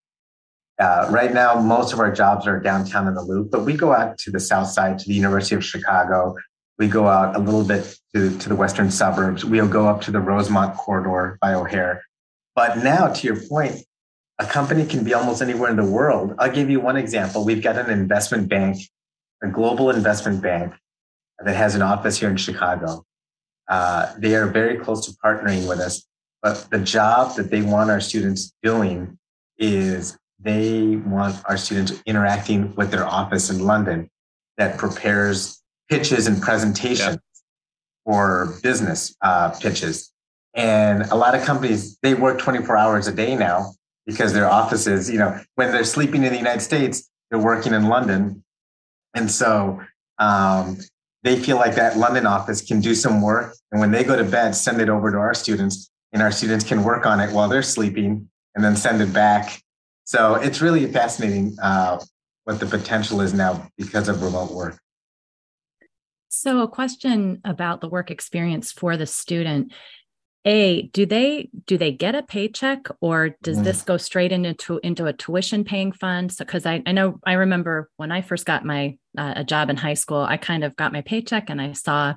Uh, 0.78 1.08
right 1.10 1.34
now, 1.34 1.60
most 1.60 1.92
of 1.92 2.00
our 2.00 2.12
jobs 2.12 2.46
are 2.46 2.60
downtown 2.60 3.08
in 3.08 3.16
the 3.16 3.22
loop, 3.24 3.50
but 3.50 3.64
we 3.64 3.74
go 3.74 3.94
out 3.94 4.20
to 4.20 4.30
the 4.30 4.40
south 4.40 4.68
side, 4.68 5.00
to 5.00 5.08
the 5.08 5.16
University 5.16 5.56
of 5.56 5.66
Chicago. 5.66 6.36
We 6.78 6.88
go 6.88 7.08
out 7.08 7.36
a 7.36 7.40
little 7.40 7.64
bit 7.64 7.96
to, 8.14 8.38
to 8.38 8.50
the 8.50 8.56
western 8.56 8.92
suburbs. 8.92 9.46
We'll 9.46 9.68
go 9.68 9.88
up 9.88 10.02
to 10.02 10.12
the 10.12 10.20
Rosemont 10.20 10.78
corridor 10.78 11.38
by 11.42 11.54
O'Hare. 11.54 12.04
But 12.56 12.80
now, 12.80 13.08
to 13.08 13.28
your 13.28 13.40
point, 13.48 13.86
a 14.40 14.46
company 14.46 14.86
can 14.86 15.04
be 15.04 15.14
almost 15.14 15.42
anywhere 15.42 15.70
in 15.70 15.78
the 15.78 15.86
world. 15.86 16.36
I'll 16.40 16.52
give 16.52 16.70
you 16.70 16.80
one 16.80 16.98
example. 16.98 17.46
We've 17.46 17.64
got 17.64 17.78
an 17.78 17.90
investment 17.90 18.50
bank, 18.50 18.78
a 19.42 19.48
global 19.48 19.90
investment 19.90 20.42
bank 20.42 20.74
that 21.40 21.56
has 21.56 21.76
an 21.76 21.82
office 21.82 22.20
here 22.20 22.30
in 22.30 22.38
Chicago. 22.38 23.06
Uh, 23.68 24.14
they 24.18 24.36
are 24.36 24.48
very 24.48 24.78
close 24.78 25.06
to 25.06 25.14
partnering 25.24 25.68
with 25.68 25.80
us, 25.80 26.06
but 26.42 26.68
the 26.70 26.80
job 26.80 27.36
that 27.36 27.50
they 27.50 27.62
want 27.62 27.90
our 27.90 28.02
students 28.02 28.54
doing 28.62 29.18
is 29.58 30.18
they 30.40 30.98
want 30.98 31.36
our 31.46 31.58
students 31.58 31.94
interacting 32.06 32.76
with 32.76 32.92
their 32.92 33.06
office 33.06 33.50
in 33.50 33.66
London 33.66 34.10
that 34.58 34.78
prepares 34.78 35.62
pitches 35.90 36.28
and 36.28 36.42
presentations 36.42 37.18
yeah. 37.18 38.06
for 38.06 38.58
business 38.62 39.16
uh, 39.22 39.52
pitches. 39.52 40.12
And 40.54 41.04
a 41.04 41.16
lot 41.16 41.36
of 41.36 41.44
companies, 41.44 41.98
they 42.02 42.14
work 42.14 42.40
24 42.40 42.78
hours 42.78 43.08
a 43.08 43.12
day 43.12 43.36
now 43.36 43.74
because 44.06 44.34
their 44.34 44.50
offices, 44.50 45.10
you 45.10 45.20
know, 45.20 45.40
when 45.56 45.72
they're 45.72 45.84
sleeping 45.84 46.24
in 46.24 46.32
the 46.32 46.38
United 46.38 46.62
States, 46.62 47.10
they're 47.30 47.40
working 47.40 47.74
in 47.74 47.88
London. 47.90 48.44
And 49.14 49.30
so 49.30 49.82
um, 50.18 50.78
they 51.24 51.38
feel 51.38 51.58
like 51.58 51.76
that 51.76 51.98
London 51.98 52.26
office 52.26 52.62
can 52.62 52.80
do 52.80 52.96
some 52.96 53.22
work. 53.22 53.56
And 53.72 53.82
when 53.82 53.92
they 53.92 54.04
go 54.04 54.16
to 54.16 54.24
bed, 54.24 54.56
send 54.56 54.80
it 54.80 54.90
over 54.90 55.12
to 55.12 55.18
our 55.18 55.34
students, 55.34 55.90
and 56.14 56.22
our 56.22 56.32
students 56.32 56.64
can 56.64 56.84
work 56.84 57.06
on 57.06 57.20
it 57.20 57.34
while 57.34 57.50
they're 57.50 57.64
sleeping 57.64 58.30
and 58.56 58.64
then 58.64 58.76
send 58.76 59.02
it 59.02 59.12
back. 59.12 59.62
So 60.06 60.36
it's 60.36 60.62
really 60.62 60.86
fascinating 60.92 61.58
uh, 61.62 62.00
what 62.46 62.60
the 62.60 62.66
potential 62.66 63.22
is 63.22 63.34
now 63.34 63.68
because 63.78 64.08
of 64.08 64.22
remote 64.22 64.52
work. 64.52 64.78
So, 66.46 66.62
a 66.62 66.68
question 66.68 67.42
about 67.44 67.82
the 67.82 67.90
work 67.90 68.12
experience 68.12 68.72
for 68.72 68.98
the 68.98 69.08
student 69.08 69.74
a 70.46 70.84
do 70.94 71.08
they 71.08 71.50
do 71.66 71.76
they 71.76 71.92
get 71.92 72.14
a 72.14 72.22
paycheck 72.22 72.86
or 73.02 73.36
does 73.42 73.58
mm. 73.58 73.64
this 73.64 73.82
go 73.82 73.98
straight 73.98 74.32
into 74.32 74.80
into 74.84 75.08
a 75.08 75.14
tuition 75.14 75.64
paying 75.64 75.92
fund 75.92 76.32
because 76.38 76.62
so, 76.62 76.70
I, 76.70 76.84
I 76.86 76.92
know 76.92 77.20
i 77.26 77.34
remember 77.34 77.90
when 77.98 78.12
i 78.12 78.22
first 78.22 78.46
got 78.46 78.64
my 78.64 78.96
uh, 79.18 79.34
a 79.38 79.44
job 79.44 79.72
in 79.72 79.76
high 79.76 79.96
school 79.96 80.20
i 80.20 80.38
kind 80.38 80.64
of 80.64 80.76
got 80.76 80.94
my 80.94 81.02
paycheck 81.02 81.50
and 81.50 81.60
i 81.60 81.72
saw 81.72 82.14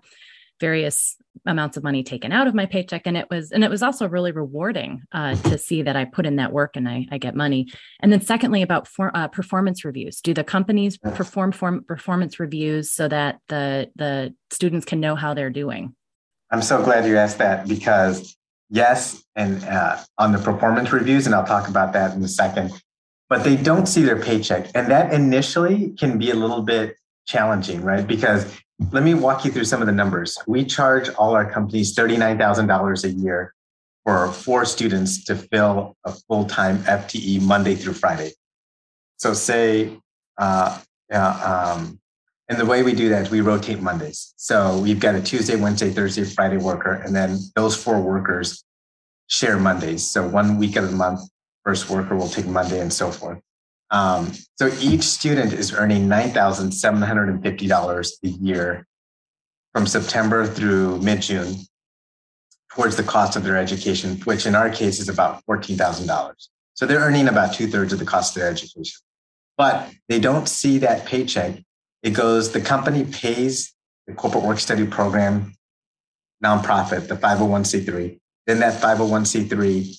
various 0.60 1.16
amounts 1.46 1.76
of 1.76 1.82
money 1.82 2.02
taken 2.02 2.32
out 2.32 2.46
of 2.46 2.54
my 2.54 2.66
paycheck. 2.66 3.02
And 3.06 3.16
it 3.16 3.28
was 3.30 3.52
and 3.52 3.64
it 3.64 3.70
was 3.70 3.82
also 3.82 4.08
really 4.08 4.32
rewarding 4.32 5.02
uh, 5.12 5.34
to 5.34 5.58
see 5.58 5.82
that 5.82 5.96
i 5.96 6.04
put 6.04 6.26
in 6.26 6.36
that 6.36 6.52
work 6.52 6.76
and 6.76 6.88
i, 6.88 7.06
I 7.10 7.18
get 7.18 7.34
money. 7.34 7.68
And 8.00 8.12
then 8.12 8.20
secondly 8.20 8.62
about 8.62 8.88
for, 8.88 9.16
uh, 9.16 9.28
performance 9.28 9.84
reviews. 9.84 10.20
Do 10.20 10.34
the 10.34 10.44
companies 10.44 10.98
perform 10.98 11.52
form, 11.52 11.84
performance 11.84 12.40
reviews 12.40 12.92
so 12.92 13.08
that 13.08 13.40
the 13.48 13.90
the 13.96 14.34
students 14.50 14.86
can 14.86 15.00
know 15.00 15.14
how 15.14 15.34
they're 15.34 15.50
doing? 15.50 15.94
I'm 16.50 16.62
so 16.62 16.82
glad 16.82 17.06
you 17.06 17.16
asked 17.16 17.38
that 17.38 17.68
because 17.68 18.36
yes, 18.70 19.22
and 19.36 19.62
uh, 19.64 19.98
on 20.16 20.32
the 20.32 20.38
performance 20.38 20.92
reviews, 20.92 21.26
and 21.26 21.34
I'll 21.34 21.46
talk 21.46 21.68
about 21.68 21.92
that 21.92 22.14
in 22.14 22.22
a 22.22 22.28
second, 22.28 22.72
but 23.28 23.44
they 23.44 23.56
don't 23.56 23.86
see 23.86 24.02
their 24.02 24.20
paycheck. 24.20 24.70
And 24.74 24.90
that 24.90 25.12
initially 25.12 25.90
can 25.90 26.18
be 26.18 26.30
a 26.30 26.34
little 26.34 26.62
bit 26.62 26.96
challenging, 27.26 27.82
right? 27.82 28.06
Because 28.06 28.50
let 28.92 29.02
me 29.02 29.14
walk 29.14 29.44
you 29.44 29.50
through 29.50 29.64
some 29.64 29.80
of 29.80 29.86
the 29.86 29.92
numbers. 29.92 30.38
We 30.46 30.64
charge 30.64 31.08
all 31.10 31.34
our 31.34 31.50
companies 31.50 31.94
$39,000 31.94 33.04
a 33.04 33.10
year 33.10 33.54
for 34.04 34.30
four 34.32 34.64
students 34.64 35.24
to 35.24 35.36
fill 35.36 35.96
a 36.04 36.12
full 36.12 36.46
time 36.46 36.78
FTE 36.78 37.42
Monday 37.42 37.74
through 37.74 37.94
Friday. 37.94 38.32
So, 39.16 39.34
say, 39.34 39.98
uh, 40.38 40.80
uh, 41.12 41.74
um, 41.76 41.98
and 42.48 42.58
the 42.58 42.64
way 42.64 42.82
we 42.82 42.94
do 42.94 43.10
that 43.10 43.30
we 43.30 43.40
rotate 43.42 43.80
Mondays. 43.80 44.32
So 44.36 44.78
we've 44.78 45.00
got 45.00 45.14
a 45.14 45.20
Tuesday, 45.20 45.56
Wednesday, 45.56 45.90
Thursday, 45.90 46.24
Friday 46.24 46.56
worker, 46.56 46.92
and 46.92 47.14
then 47.14 47.38
those 47.54 47.76
four 47.76 48.00
workers 48.00 48.64
share 49.26 49.58
Mondays. 49.58 50.10
So 50.10 50.26
one 50.26 50.56
week 50.56 50.76
of 50.76 50.90
the 50.90 50.96
month, 50.96 51.20
first 51.62 51.90
worker 51.90 52.16
will 52.16 52.28
take 52.28 52.46
Monday 52.46 52.80
and 52.80 52.92
so 52.92 53.10
forth. 53.10 53.40
Um, 53.90 54.32
so 54.56 54.70
each 54.80 55.02
student 55.02 55.52
is 55.52 55.72
earning 55.72 56.08
$9,750 56.08 58.12
a 58.22 58.28
year 58.28 58.86
from 59.72 59.86
September 59.86 60.46
through 60.46 61.00
mid 61.00 61.22
June 61.22 61.56
towards 62.70 62.96
the 62.96 63.02
cost 63.02 63.36
of 63.36 63.44
their 63.44 63.56
education, 63.56 64.16
which 64.24 64.44
in 64.46 64.54
our 64.54 64.70
case 64.70 65.00
is 65.00 65.08
about 65.08 65.44
$14,000. 65.46 66.32
So 66.74 66.86
they're 66.86 67.00
earning 67.00 67.28
about 67.28 67.54
two 67.54 67.66
thirds 67.66 67.92
of 67.92 67.98
the 67.98 68.04
cost 68.04 68.36
of 68.36 68.42
their 68.42 68.50
education. 68.50 69.00
But 69.56 69.90
they 70.08 70.20
don't 70.20 70.48
see 70.48 70.78
that 70.78 71.06
paycheck 71.06 71.62
it 72.02 72.10
goes, 72.10 72.52
the 72.52 72.60
company 72.60 73.04
pays 73.04 73.74
the 74.06 74.14
corporate 74.14 74.44
work 74.44 74.60
study 74.60 74.86
program 74.86 75.54
nonprofit, 76.44 77.08
the 77.08 77.16
501c3. 77.16 78.18
Then 78.46 78.60
that 78.60 78.80
501c3 78.80 79.98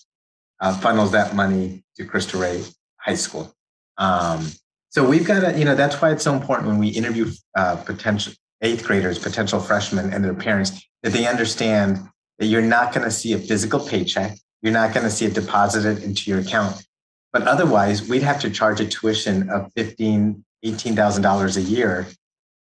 uh, 0.62 0.78
funnels 0.78 1.12
that 1.12 1.36
money 1.36 1.84
to 1.97 2.06
Cristo 2.06 2.39
Rey 2.39 2.63
High 2.97 3.15
School. 3.15 3.54
Um, 3.99 4.47
so 4.89 5.07
we've 5.07 5.27
got 5.27 5.41
to, 5.41 5.57
you 5.57 5.65
know, 5.65 5.75
that's 5.75 6.01
why 6.01 6.12
it's 6.12 6.23
so 6.23 6.33
important 6.33 6.67
when 6.67 6.79
we 6.79 6.88
interview 6.88 7.29
uh, 7.55 7.75
potential 7.75 8.33
eighth 8.62 8.85
graders, 8.85 9.19
potential 9.19 9.59
freshmen, 9.59 10.12
and 10.12 10.25
their 10.25 10.33
parents 10.33 10.83
that 11.03 11.13
they 11.13 11.27
understand 11.27 11.99
that 12.39 12.47
you're 12.47 12.62
not 12.62 12.93
going 12.93 13.05
to 13.05 13.12
see 13.12 13.33
a 13.33 13.38
physical 13.38 13.79
paycheck. 13.79 14.38
You're 14.62 14.73
not 14.73 14.93
going 14.93 15.03
to 15.03 15.12
see 15.12 15.25
it 15.25 15.35
deposited 15.35 16.03
into 16.03 16.31
your 16.31 16.39
account. 16.39 16.83
But 17.31 17.43
otherwise, 17.43 18.09
we'd 18.09 18.23
have 18.23 18.41
to 18.41 18.49
charge 18.49 18.81
a 18.81 18.88
tuition 18.88 19.49
of 19.51 19.71
15 19.75 20.43
$18,000 20.65 21.57
a 21.57 21.62
year. 21.62 22.07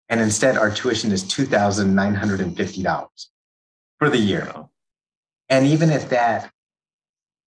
And 0.08 0.20
instead, 0.20 0.56
our 0.56 0.70
tuition 0.70 1.12
is 1.12 1.24
$2,950 1.24 3.26
for 3.98 4.10
the 4.10 4.18
year. 4.18 4.52
And 5.48 5.66
even 5.66 5.90
at 5.90 6.10
that, 6.10 6.50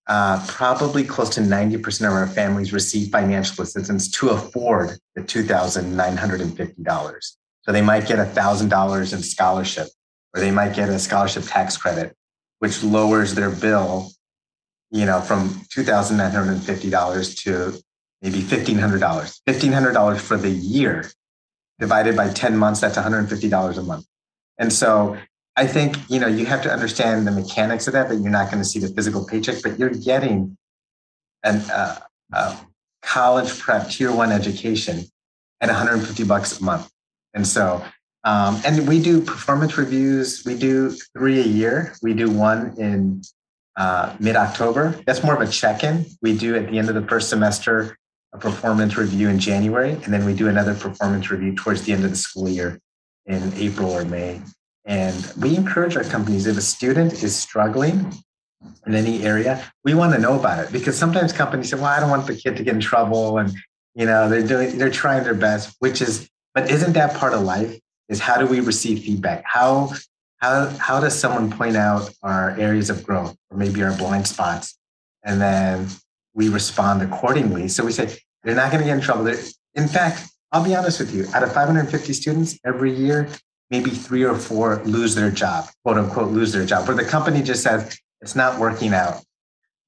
uh, 0.07 0.43
probably 0.47 1.03
close 1.03 1.29
to 1.29 1.41
90% 1.41 2.07
of 2.07 2.13
our 2.13 2.27
families 2.27 2.71
receive 2.71 3.09
financial 3.09 3.63
assistance 3.63 4.09
to 4.11 4.29
afford 4.29 4.97
the 5.15 5.21
$2,950. 5.21 7.35
So 7.63 7.71
they 7.71 7.81
might 7.81 8.07
get 8.07 8.19
$1,000 8.19 9.13
in 9.13 9.21
scholarship, 9.21 9.87
or 10.33 10.39
they 10.39 10.51
might 10.51 10.75
get 10.75 10.89
a 10.89 10.97
scholarship 10.97 11.43
tax 11.45 11.75
credit, 11.75 12.15
which 12.59 12.83
lowers 12.83 13.35
their 13.35 13.49
bill, 13.49 14.11
you 14.91 15.05
know, 15.05 15.19
from 15.19 15.49
$2,950 15.75 17.43
to 17.43 17.77
maybe 18.21 18.39
$1,500. 18.39 19.41
$1,500 19.45 20.19
for 20.19 20.37
the 20.37 20.49
year 20.49 21.11
divided 21.79 22.15
by 22.15 22.29
10 22.29 22.57
months, 22.57 22.79
that's 22.79 22.97
$150 22.97 23.77
a 23.77 23.83
month. 23.83 24.05
And 24.57 24.73
so 24.73 25.17
I 25.57 25.65
think, 25.65 25.97
you 26.07 26.19
know, 26.19 26.27
you 26.27 26.45
have 26.45 26.61
to 26.63 26.71
understand 26.71 27.25
the 27.25 27.31
mechanics 27.31 27.87
of 27.87 27.93
that, 27.93 28.09
that 28.09 28.17
you're 28.17 28.29
not 28.29 28.51
going 28.51 28.59
to 28.61 28.69
see 28.69 28.77
the 28.77 28.89
physical 28.89 29.25
paycheck, 29.25 29.63
but 29.63 29.79
you're 29.79 29.89
getting 29.89 30.55
an, 31.43 31.55
uh, 31.71 31.97
a 32.31 32.57
college 33.01 33.59
prep 33.59 33.89
tier 33.89 34.13
one 34.13 34.31
education 34.31 35.03
at 35.59 35.69
150 35.69 36.23
bucks 36.25 36.59
a 36.59 36.63
month. 36.63 36.87
And 37.33 37.45
so, 37.45 37.83
um, 38.23 38.61
and 38.65 38.87
we 38.87 39.01
do 39.01 39.19
performance 39.19 39.77
reviews. 39.79 40.43
We 40.45 40.57
do 40.57 40.91
three 41.17 41.39
a 41.39 41.45
year. 41.45 41.95
We 42.03 42.13
do 42.13 42.29
one 42.29 42.75
in 42.77 43.23
uh, 43.77 44.15
mid 44.19 44.35
October. 44.35 44.99
That's 45.07 45.23
more 45.23 45.33
of 45.33 45.41
a 45.41 45.51
check 45.51 45.83
in. 45.83 46.05
We 46.21 46.37
do 46.37 46.55
at 46.55 46.69
the 46.69 46.77
end 46.77 46.89
of 46.89 46.95
the 46.95 47.07
first 47.07 47.29
semester 47.29 47.97
a 48.33 48.37
performance 48.37 48.97
review 48.97 49.29
in 49.29 49.39
January, 49.39 49.91
and 49.91 50.13
then 50.13 50.25
we 50.25 50.33
do 50.33 50.49
another 50.49 50.75
performance 50.75 51.31
review 51.31 51.55
towards 51.55 51.83
the 51.83 51.93
end 51.93 52.03
of 52.03 52.09
the 52.09 52.17
school 52.17 52.49
year 52.49 52.79
in 53.25 53.53
April 53.55 53.89
or 53.89 54.03
May. 54.03 54.41
And 54.87 55.31
we 55.39 55.55
encourage 55.55 55.95
our 55.95 56.03
companies 56.03 56.47
if 56.47 56.57
a 56.57 56.61
student 56.61 57.21
is 57.21 57.35
struggling 57.35 58.11
in 58.87 58.95
any 58.95 59.23
area, 59.23 59.63
we 59.83 59.93
want 59.93 60.13
to 60.13 60.19
know 60.19 60.39
about 60.39 60.63
it 60.63 60.71
because 60.71 60.97
sometimes 60.97 61.31
companies 61.33 61.69
say, 61.69 61.75
"Well, 61.75 61.85
I 61.85 61.99
don't 61.99 62.09
want 62.09 62.25
the 62.25 62.35
kid 62.35 62.57
to 62.57 62.63
get 62.63 62.73
in 62.73 62.81
trouble," 62.81 63.37
and 63.37 63.53
you 63.93 64.05
know 64.05 64.27
they're 64.29 64.47
doing 64.47 64.77
they're 64.77 64.89
trying 64.89 65.23
their 65.23 65.35
best, 65.35 65.75
which 65.79 66.01
is, 66.01 66.29
but 66.55 66.71
isn't 66.71 66.93
that 66.93 67.13
part 67.15 67.33
of 67.33 67.41
life? 67.41 67.77
Is 68.07 68.21
how 68.21 68.37
do 68.37 68.47
we 68.47 68.61
receive 68.61 69.03
feedback? 69.03 69.43
How 69.45 69.91
how 70.37 70.67
how 70.79 70.99
does 71.01 71.19
someone 71.19 71.51
point 71.51 71.75
out 71.75 72.09
our 72.23 72.51
areas 72.57 72.89
of 72.89 73.03
growth 73.03 73.35
or 73.51 73.57
maybe 73.57 73.83
our 73.83 73.95
blind 73.95 74.25
spots, 74.25 74.77
and 75.23 75.41
then 75.41 75.87
we 76.37 76.47
respond 76.47 77.01
accordingly. 77.01 77.67
So 77.67 77.83
we 77.83 77.91
say, 77.91 78.15
they're 78.43 78.55
not 78.55 78.71
going 78.71 78.83
to 78.83 78.87
get 78.87 78.95
in 78.95 79.01
trouble. 79.01 79.23
They're, 79.23 79.43
in 79.73 79.87
fact, 79.87 80.29
I'll 80.51 80.63
be 80.63 80.75
honest 80.75 80.99
with 80.99 81.13
you, 81.13 81.25
out 81.33 81.43
of 81.43 81.51
550 81.51 82.13
students 82.13 82.57
every 82.63 82.93
year, 82.93 83.27
maybe 83.69 83.89
three 83.89 84.23
or 84.23 84.35
four 84.35 84.81
lose 84.85 85.15
their 85.15 85.31
job, 85.31 85.65
quote 85.83 85.97
unquote, 85.97 86.31
lose 86.31 86.51
their 86.51 86.65
job, 86.65 86.87
where 86.87 86.95
the 86.95 87.05
company 87.05 87.41
just 87.41 87.63
says, 87.63 87.99
it's 88.21 88.35
not 88.35 88.59
working 88.59 88.93
out. 88.93 89.23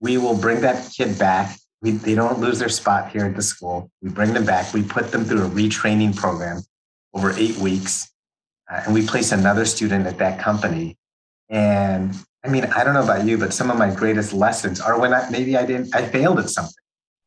We 0.01 0.17
will 0.17 0.35
bring 0.35 0.61
that 0.61 0.91
kid 0.95 1.17
back. 1.17 1.57
We, 1.81 1.91
they 1.91 2.15
don't 2.15 2.39
lose 2.39 2.59
their 2.59 2.69
spot 2.69 3.11
here 3.11 3.25
at 3.25 3.35
the 3.35 3.41
school. 3.41 3.89
We 4.01 4.09
bring 4.09 4.33
them 4.33 4.45
back. 4.45 4.73
We 4.73 4.83
put 4.83 5.11
them 5.11 5.23
through 5.23 5.45
a 5.45 5.49
retraining 5.49 6.15
program 6.15 6.61
over 7.13 7.31
eight 7.37 7.57
weeks. 7.57 8.11
Uh, 8.69 8.81
and 8.85 8.93
we 8.93 9.05
place 9.05 9.31
another 9.31 9.65
student 9.65 10.05
at 10.05 10.17
that 10.19 10.39
company. 10.39 10.97
And 11.49 12.13
I 12.43 12.49
mean, 12.49 12.65
I 12.65 12.83
don't 12.83 12.93
know 12.93 13.03
about 13.03 13.25
you, 13.25 13.37
but 13.37 13.53
some 13.53 13.71
of 13.71 13.77
my 13.77 13.93
greatest 13.93 14.33
lessons 14.33 14.79
are 14.79 14.99
when 14.99 15.13
I, 15.13 15.29
maybe 15.29 15.57
I 15.57 15.65
didn't, 15.65 15.95
I 15.95 16.07
failed 16.07 16.39
at 16.39 16.49
something. 16.49 16.73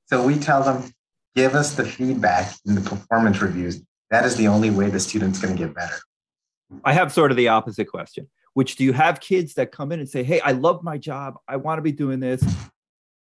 So 0.06 0.24
we 0.24 0.38
tell 0.38 0.62
them, 0.62 0.90
give 1.34 1.54
us 1.54 1.74
the 1.74 1.84
feedback 1.84 2.54
in 2.66 2.74
the 2.74 2.80
performance 2.80 3.40
reviews. 3.40 3.82
That 4.10 4.24
is 4.24 4.36
the 4.36 4.48
only 4.48 4.70
way 4.70 4.90
the 4.90 5.00
student's 5.00 5.40
going 5.40 5.56
to 5.56 5.66
get 5.66 5.74
better. 5.74 5.96
I 6.84 6.92
have 6.92 7.12
sort 7.12 7.30
of 7.30 7.36
the 7.36 7.48
opposite 7.48 7.86
question, 7.86 8.28
which 8.54 8.76
do 8.76 8.84
you 8.84 8.92
have 8.92 9.20
kids 9.20 9.54
that 9.54 9.72
come 9.72 9.92
in 9.92 10.00
and 10.00 10.08
say, 10.08 10.22
Hey, 10.22 10.40
I 10.40 10.52
love 10.52 10.82
my 10.82 10.98
job. 10.98 11.38
I 11.48 11.56
want 11.56 11.78
to 11.78 11.82
be 11.82 11.92
doing 11.92 12.20
this. 12.20 12.42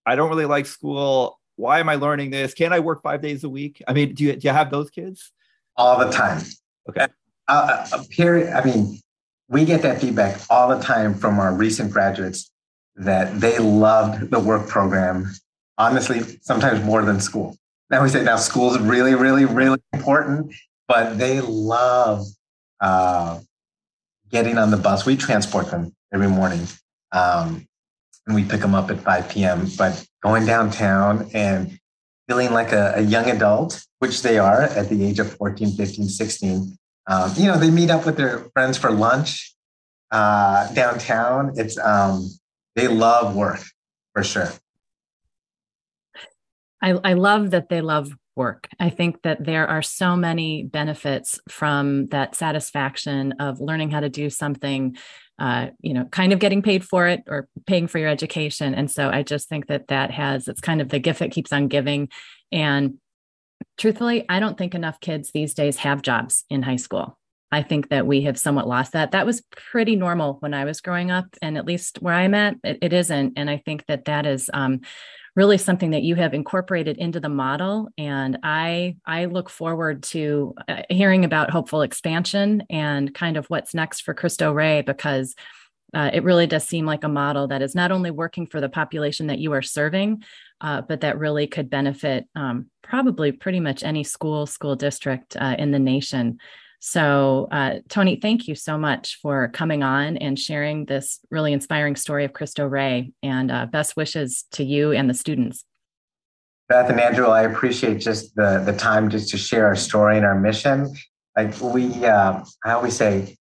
I 0.06 0.16
don't 0.16 0.30
really 0.30 0.46
like 0.46 0.66
school. 0.66 1.40
Why 1.56 1.80
am 1.80 1.90
I 1.90 1.96
learning 1.96 2.32
this? 2.32 2.54
Can 2.54 2.72
I 2.72 2.80
work 2.80 3.02
five 3.04 3.22
days 3.22 3.44
a 3.44 3.50
week? 3.50 3.84
I 3.88 3.94
mean, 3.94 4.14
do 4.14 4.24
you, 4.24 4.36
do 4.36 4.48
you 4.48 4.54
have 4.54 4.72
those 4.72 4.90
kids? 4.90 5.32
All 5.76 6.00
the 6.00 6.10
time. 6.10 6.42
Okay. 6.88 7.08
Uh, 7.48 7.88
uh, 7.92 8.04
period. 8.10 8.54
I 8.54 8.64
mean, 8.64 9.00
we 9.50 9.66
get 9.66 9.82
that 9.82 10.00
feedback 10.00 10.40
all 10.50 10.70
the 10.70 10.82
time 10.82 11.14
from 11.14 11.40
our 11.40 11.54
recent 11.54 11.92
graduates 11.92 12.52
that 12.96 13.40
they 13.40 13.58
loved 13.60 14.30
the 14.32 14.40
work 14.40 14.68
program. 14.68 15.32
Honestly, 15.78 16.22
sometimes 16.42 16.84
more 16.84 17.02
than 17.02 17.20
school. 17.20 17.58
Now 17.90 18.04
we 18.04 18.10
say 18.10 18.24
now 18.24 18.36
school 18.36 18.76
is 18.76 18.80
really, 18.80 19.16
really, 19.16 19.46
really 19.46 19.80
important, 19.94 20.54
but 20.88 21.18
they 21.18 21.42
love 21.42 22.26
uh, 22.82 23.40
getting 24.30 24.58
on 24.58 24.72
the 24.72 24.78
bus. 24.78 25.06
We 25.06 25.18
transport 25.18 25.72
them 25.72 25.96
every 26.14 26.28
morning, 26.28 26.68
um, 27.12 27.68
and 28.26 28.36
we 28.36 28.44
pick 28.44 28.62
them 28.62 28.76
up 28.76 28.90
at 28.92 29.00
5 29.00 29.30
p.m. 29.30 29.68
But 29.78 30.06
going 30.22 30.46
downtown 30.46 31.30
and 31.34 31.80
feeling 32.28 32.52
like 32.52 32.72
a, 32.72 32.94
a 32.96 33.02
young 33.02 33.30
adult, 33.30 33.84
which 34.00 34.22
they 34.22 34.38
are 34.38 34.62
at 34.62 34.90
the 34.90 35.04
age 35.04 35.20
of 35.20 35.34
14, 35.38 35.72
15, 35.72 36.08
16, 36.08 36.78
um, 37.08 37.34
you 37.36 37.46
know, 37.46 37.58
they 37.58 37.72
meet 37.72 37.90
up 37.90 38.06
with 38.06 38.18
their 38.18 38.50
friends 38.54 38.78
for 38.78 38.92
lunch 38.92 39.56
uh, 40.12 40.72
downtown. 40.74 41.54
It's 41.56 41.78
um, 41.80 42.30
they 42.76 42.88
love 42.88 43.36
work 43.36 43.62
for 44.14 44.24
sure. 44.24 44.52
I, 46.82 46.98
I 47.04 47.14
love 47.14 47.52
that 47.52 47.70
they 47.70 47.82
love 47.82 48.14
work. 48.36 48.70
I 48.80 48.90
think 48.90 49.22
that 49.24 49.44
there 49.44 49.68
are 49.68 49.82
so 49.82 50.16
many 50.16 50.64
benefits 50.64 51.40
from 51.50 52.08
that 52.08 52.36
satisfaction 52.36 53.34
of 53.40 53.60
learning 53.60 53.92
how 53.92 54.00
to 54.00 54.10
do 54.10 54.30
something, 54.30 54.98
uh, 55.40 55.68
you 55.82 55.94
know, 55.94 56.06
kind 56.06 56.34
of 56.34 56.40
getting 56.40 56.62
paid 56.62 56.86
for 56.86 57.08
it 57.08 57.22
or 57.28 57.48
paying 57.68 57.88
for 57.88 58.00
your 58.00 58.10
education. 58.10 58.74
And 58.74 58.90
so 58.90 59.10
I 59.10 59.24
just 59.24 59.50
think 59.50 59.68
that 59.68 59.88
that 59.88 60.12
has, 60.12 60.48
it's 60.48 60.62
kind 60.62 60.82
of 60.82 60.90
the 60.90 61.00
gift 61.00 61.20
that 61.20 61.32
keeps 61.32 61.52
on 61.52 61.68
giving. 61.68 62.10
And 62.52 62.96
truthfully, 63.78 64.26
I 64.30 64.40
don't 64.40 64.58
think 64.58 64.74
enough 64.74 65.00
kids 65.00 65.32
these 65.32 65.54
days 65.54 65.78
have 65.78 66.02
jobs 66.02 66.46
in 66.50 66.64
high 66.64 66.78
school. 66.78 67.18
I 67.52 67.64
think 67.64 67.90
that 67.90 68.06
we 68.06 68.22
have 68.22 68.38
somewhat 68.38 68.68
lost 68.68 68.94
that. 68.94 69.12
That 69.12 69.26
was 69.26 69.42
pretty 69.72 69.96
normal 69.96 70.38
when 70.40 70.54
I 70.54 70.66
was 70.66 70.82
growing 70.82 71.10
up, 71.10 71.26
and 71.42 71.58
at 71.58 71.66
least 71.66 71.98
where 72.00 72.14
I'm 72.14 72.36
at, 72.36 72.56
it, 72.64 72.78
it 72.82 72.94
isn't. 72.94 73.34
And 73.38 73.50
I 73.50 73.58
think 73.58 73.86
that 73.88 74.06
that 74.06 74.28
is 74.28 74.52
um, 74.54 74.82
really 75.40 75.58
something 75.58 75.92
that 75.92 76.04
you 76.04 76.16
have 76.16 76.34
incorporated 76.34 76.98
into 76.98 77.18
the 77.22 77.30
model. 77.30 77.88
And 77.98 78.40
I 78.44 78.98
I 79.06 79.24
look 79.24 79.50
forward 79.50 80.04
to 80.12 80.54
uh, 80.68 80.82
hearing 80.90 81.24
about 81.24 81.50
hopeful 81.50 81.82
expansion 81.82 82.64
and 82.70 83.16
kind 83.16 83.38
of 83.38 83.46
what's 83.46 83.74
next 83.74 84.02
for 84.02 84.14
Cristo 84.14 84.52
Rey 84.52 84.82
because. 84.82 85.36
Uh, 85.92 86.12
it 86.14 86.24
really 86.24 86.46
does 86.46 86.64
seem 86.64 86.86
like 86.86 87.04
a 87.04 87.10
model 87.10 87.48
that 87.48 87.64
is 87.64 87.74
not 87.74 87.92
only 87.92 88.12
working 88.12 88.46
for 88.46 88.62
the 88.62 88.70
population 88.70 89.26
that 89.26 89.40
you 89.40 89.52
are 89.54 89.64
serving, 89.64 90.24
uh, 90.62 90.82
but 90.82 91.02
that 91.02 91.18
really 91.18 91.48
could 91.48 91.68
benefit 91.68 92.28
um, 92.36 92.68
probably 92.84 93.32
pretty 93.32 93.60
much 93.60 93.82
any 93.84 94.04
school, 94.04 94.46
school 94.46 94.76
district 94.76 95.36
uh, 95.36 95.56
in 95.58 95.72
the 95.72 95.80
nation. 95.80 96.38
So, 96.80 97.50
uh, 97.52 97.80
Tony, 97.90 98.16
thank 98.16 98.48
you 98.48 98.56
so 98.56 98.78
much 98.78 99.20
for 99.22 99.50
coming 99.50 99.84
on 99.84 100.16
and 100.18 100.40
sharing 100.40 100.86
this 100.86 101.20
really 101.30 101.52
inspiring 101.52 101.98
story 101.98 102.24
of 102.24 102.32
Cristo 102.32 102.66
Rey. 102.66 103.12
And 103.22 103.52
uh, 103.52 103.66
best 103.66 103.98
wishes 103.98 104.46
to 104.54 104.64
you 104.64 104.94
and 104.94 105.10
the 105.10 105.14
students. 105.14 105.66
Beth 106.70 106.90
and 106.90 107.00
Andrew, 107.00 107.28
I 107.28 107.44
appreciate 107.44 108.00
just 108.00 108.36
the, 108.36 108.64
the 108.66 108.74
time 108.74 109.10
just 109.10 109.30
to 109.30 109.38
share 109.38 109.66
our 109.66 109.76
story 109.76 110.18
and 110.18 110.26
our 110.26 110.40
mission. 110.40 110.94
Like 111.36 111.60
we, 111.62 112.06
uh, 112.06 112.44
I 112.64 112.72
always 112.72 112.96
say, 112.96 113.36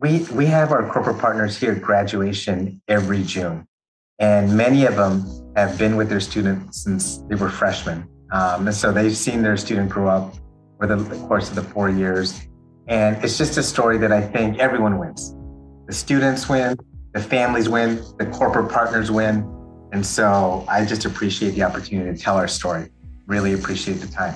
we, 0.00 0.20
we 0.32 0.46
have 0.46 0.72
our 0.72 0.88
corporate 0.90 1.18
partners 1.18 1.58
here 1.58 1.72
at 1.72 1.82
graduation 1.82 2.80
every 2.88 3.22
June. 3.22 3.66
And 4.18 4.56
many 4.56 4.86
of 4.86 4.96
them 4.96 5.26
have 5.56 5.76
been 5.78 5.96
with 5.96 6.08
their 6.08 6.20
students 6.20 6.84
since 6.84 7.18
they 7.28 7.34
were 7.34 7.50
freshmen. 7.50 8.08
Um, 8.32 8.68
and 8.68 8.74
so 8.74 8.92
they've 8.92 9.16
seen 9.16 9.42
their 9.42 9.56
student 9.56 9.90
grow 9.90 10.08
up 10.08 10.34
over 10.82 10.96
the 10.96 11.16
course 11.26 11.50
of 11.50 11.56
the 11.56 11.62
four 11.62 11.90
years. 11.90 12.40
And 12.90 13.22
it's 13.22 13.38
just 13.38 13.56
a 13.56 13.62
story 13.62 13.98
that 13.98 14.10
I 14.10 14.20
think 14.20 14.58
everyone 14.58 14.98
wins. 14.98 15.36
The 15.86 15.92
students 15.92 16.48
win, 16.48 16.76
the 17.14 17.20
families 17.20 17.68
win, 17.68 18.02
the 18.18 18.26
corporate 18.26 18.68
partners 18.68 19.12
win. 19.12 19.48
And 19.92 20.04
so 20.04 20.64
I 20.68 20.84
just 20.84 21.04
appreciate 21.04 21.52
the 21.52 21.62
opportunity 21.62 22.12
to 22.12 22.20
tell 22.20 22.36
our 22.36 22.48
story. 22.48 22.90
Really 23.28 23.52
appreciate 23.52 24.00
the 24.00 24.08
time. 24.08 24.34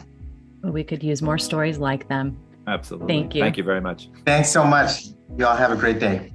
We 0.63 0.85
could 0.85 1.03
use 1.03 1.21
more 1.21 1.37
stories 1.37 1.79
like 1.79 2.07
them. 2.09 2.39
Absolutely. 2.69 3.09
Thank 3.09 3.35
you. 3.35 3.43
Thank 3.43 3.57
you 3.57 3.65
very 3.65 3.81
much. 3.81 4.09
Thanks 4.25 4.51
so 4.51 4.65
much. 4.65 5.07
You 5.37 5.47
all 5.47 5.57
have 5.57 5.73
a 5.73 5.77
great 5.77 5.99
day. 5.99 6.31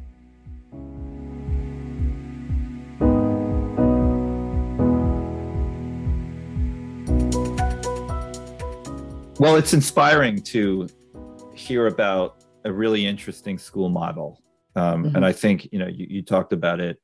Well, 9.39 9.55
it's 9.55 9.73
inspiring 9.73 10.41
to 10.41 10.89
hear 11.69 11.85
about 11.85 12.43
a 12.65 12.73
really 12.73 13.05
interesting 13.05 13.59
school 13.59 13.89
model. 13.89 14.41
Um, 14.75 15.05
mm-hmm. 15.05 15.15
And 15.15 15.25
I 15.25 15.31
think, 15.31 15.69
you 15.71 15.77
know, 15.77 15.87
you, 15.87 16.07
you, 16.09 16.21
talked 16.23 16.51
about 16.51 16.79
it 16.79 16.97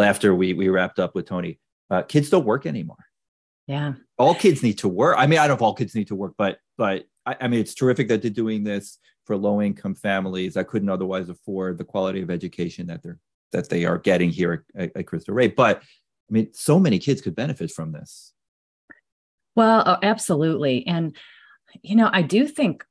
after 0.00 0.34
we, 0.34 0.54
we 0.54 0.70
wrapped 0.70 0.98
up 0.98 1.14
with 1.14 1.26
Tony. 1.26 1.60
Uh, 1.90 2.02
kids 2.02 2.30
don't 2.30 2.46
work 2.46 2.64
anymore. 2.64 3.04
Yeah. 3.66 3.94
All 4.18 4.34
kids 4.34 4.62
need 4.62 4.78
to 4.78 4.88
work. 4.88 5.16
I 5.18 5.26
mean, 5.26 5.38
I 5.38 5.42
don't 5.42 5.50
know 5.50 5.54
if 5.56 5.62
all 5.62 5.74
kids 5.74 5.94
need 5.94 6.08
to 6.08 6.14
work, 6.14 6.32
but, 6.38 6.58
but 6.78 7.04
I, 7.26 7.36
I 7.42 7.48
mean, 7.48 7.60
it's 7.60 7.74
terrific 7.74 8.08
that 8.08 8.22
they're 8.22 8.30
doing 8.30 8.64
this 8.64 8.98
for 9.26 9.36
low 9.36 9.60
income 9.60 9.94
families 9.94 10.54
that 10.54 10.68
couldn't 10.68 10.88
otherwise 10.88 11.28
afford 11.28 11.76
the 11.76 11.84
quality 11.84 12.22
of 12.22 12.30
education 12.30 12.86
that 12.86 13.02
they're, 13.02 13.18
that 13.52 13.68
they 13.68 13.84
are 13.84 13.98
getting 13.98 14.30
here 14.30 14.64
at, 14.74 14.90
at 14.96 15.06
Cristo 15.06 15.32
Rey. 15.32 15.48
But 15.48 15.82
I 15.82 16.32
mean, 16.32 16.48
so 16.54 16.80
many 16.80 16.98
kids 16.98 17.20
could 17.20 17.36
benefit 17.36 17.70
from 17.70 17.92
this. 17.92 18.32
Well, 19.54 19.82
oh, 19.84 19.98
absolutely. 20.02 20.86
And, 20.86 21.14
you 21.82 21.94
know, 21.94 22.08
I 22.10 22.22
do 22.22 22.48
think 22.48 22.84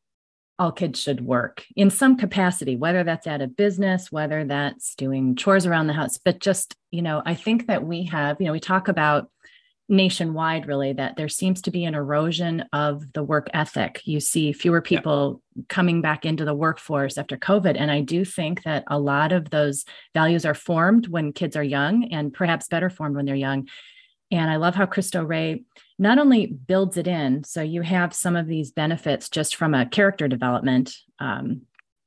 all 0.63 0.71
kids 0.71 1.01
should 1.01 1.25
work 1.25 1.65
in 1.75 1.89
some 1.89 2.15
capacity, 2.15 2.77
whether 2.77 3.03
that's 3.03 3.27
at 3.27 3.41
a 3.41 3.47
business, 3.47 4.13
whether 4.13 4.45
that's 4.45 4.95
doing 4.95 5.35
chores 5.35 5.65
around 5.65 5.87
the 5.87 5.93
house. 5.93 6.17
But 6.17 6.39
just, 6.39 6.73
you 6.89 7.01
know, 7.01 7.21
I 7.25 7.35
think 7.35 7.67
that 7.67 7.83
we 7.83 8.05
have, 8.05 8.39
you 8.39 8.45
know, 8.45 8.53
we 8.53 8.61
talk 8.61 8.87
about 8.87 9.29
nationwide 9.89 10.65
really 10.65 10.93
that 10.93 11.17
there 11.17 11.27
seems 11.27 11.61
to 11.63 11.71
be 11.71 11.83
an 11.83 11.95
erosion 11.95 12.63
of 12.71 13.11
the 13.11 13.23
work 13.23 13.49
ethic. 13.53 13.99
You 14.05 14.21
see 14.21 14.53
fewer 14.53 14.81
people 14.81 15.41
yeah. 15.53 15.63
coming 15.67 15.99
back 16.01 16.25
into 16.25 16.45
the 16.45 16.55
workforce 16.55 17.17
after 17.17 17.35
COVID. 17.35 17.75
And 17.77 17.91
I 17.91 17.99
do 17.99 18.23
think 18.23 18.63
that 18.63 18.85
a 18.87 18.97
lot 18.97 19.33
of 19.33 19.49
those 19.49 19.83
values 20.13 20.45
are 20.45 20.53
formed 20.53 21.07
when 21.07 21.33
kids 21.33 21.57
are 21.57 21.63
young 21.63 22.05
and 22.05 22.33
perhaps 22.33 22.69
better 22.69 22.89
formed 22.89 23.17
when 23.17 23.25
they're 23.25 23.35
young. 23.35 23.67
And 24.31 24.49
I 24.49 24.55
love 24.55 24.75
how 24.75 24.85
Cristo 24.85 25.25
Rey 25.25 25.65
not 25.99 26.17
only 26.17 26.47
builds 26.47 26.97
it 26.97 27.07
in, 27.07 27.43
so 27.43 27.61
you 27.61 27.81
have 27.81 28.13
some 28.13 28.35
of 28.35 28.47
these 28.47 28.71
benefits 28.71 29.29
just 29.29 29.55
from 29.55 29.73
a 29.73 29.85
character 29.85 30.27
development 30.27 30.95
um, 31.19 31.61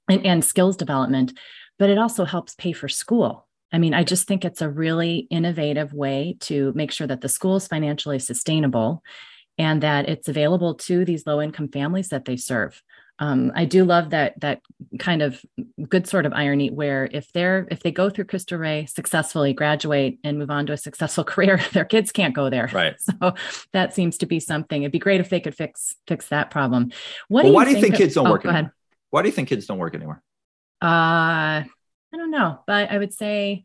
and, 0.09 0.27
and 0.27 0.45
skills 0.45 0.77
development, 0.77 1.39
but 1.79 1.91
it 1.91 1.99
also 1.99 2.25
helps 2.25 2.55
pay 2.55 2.73
for 2.73 2.89
school. 2.89 3.47
I 3.73 3.79
mean, 3.79 3.95
I 3.95 4.05
just 4.05 4.27
think 4.27 4.45
it's 4.45 4.63
a 4.63 4.71
really 4.71 5.27
innovative 5.31 5.93
way 5.93 6.37
to 6.41 6.73
make 6.75 6.93
sure 6.93 7.07
that 7.07 7.21
the 7.21 7.29
school 7.29 7.57
is 7.57 7.67
financially 7.67 8.19
sustainable 8.19 9.03
and 9.59 9.83
that 9.83 10.09
it's 10.09 10.29
available 10.29 10.75
to 10.75 11.05
these 11.05 11.27
low 11.27 11.41
income 11.41 11.69
families 11.69 12.09
that 12.09 12.25
they 12.25 12.37
serve 12.37 12.83
um, 13.19 13.53
I 13.55 13.65
do 13.65 13.85
love 13.85 14.11
that 14.11 14.39
that 14.41 14.61
kind 14.99 15.23
of 15.23 15.43
good 15.89 16.07
sort 16.07 16.27
of 16.27 16.35
irony 16.35 16.71
where 16.71 17.09
if 17.11 17.33
they're 17.33 17.67
if 17.71 17.83
they 17.83 17.91
go 17.91 18.11
through 18.11 18.27
Cristo 18.27 18.57
Rey 18.57 18.87
successfully, 18.87 19.55
graduate 19.55 20.19
and 20.23 20.39
move 20.39 20.51
on 20.51 20.67
to 20.67 20.75
a 20.75 20.77
successful 20.77 21.25
career, 21.33 21.61
their 21.73 21.85
kids 21.85 22.13
can't 22.13 22.35
go 22.35 22.51
there. 22.51 22.71
Right. 22.73 22.95
So 23.07 23.35
that 23.73 23.95
seems 23.95 24.19
to 24.19 24.27
be 24.27 24.41
something. 24.41 24.83
It'd 24.83 24.93
be 24.93 24.99
great 24.99 25.21
if 25.21 25.31
they 25.31 25.41
could 25.41 25.55
fix 25.55 25.95
fix 26.07 26.29
that 26.29 26.51
problem. 26.51 26.91
What 27.29 27.45
well, 27.45 27.53
do 27.53 27.55
why 27.55 27.65
do 27.65 27.71
you 27.71 27.81
think, 27.81 27.95
of, 27.95 27.99
kids 27.99 28.15
don't 28.15 28.27
oh, 28.27 28.31
work? 28.33 28.43
Go 28.43 28.51
ahead. 28.51 28.71
Why 29.11 29.23
do 29.23 29.29
you 29.29 29.33
think 29.33 29.49
kids 29.49 29.67
don't 29.67 29.79
work 29.79 29.95
anymore? 29.95 30.23
Uh, 30.83 31.65
I 31.65 31.67
don't 32.13 32.31
know, 32.31 32.61
but 32.67 32.91
I 32.91 32.99
would 32.99 33.15
say 33.15 33.65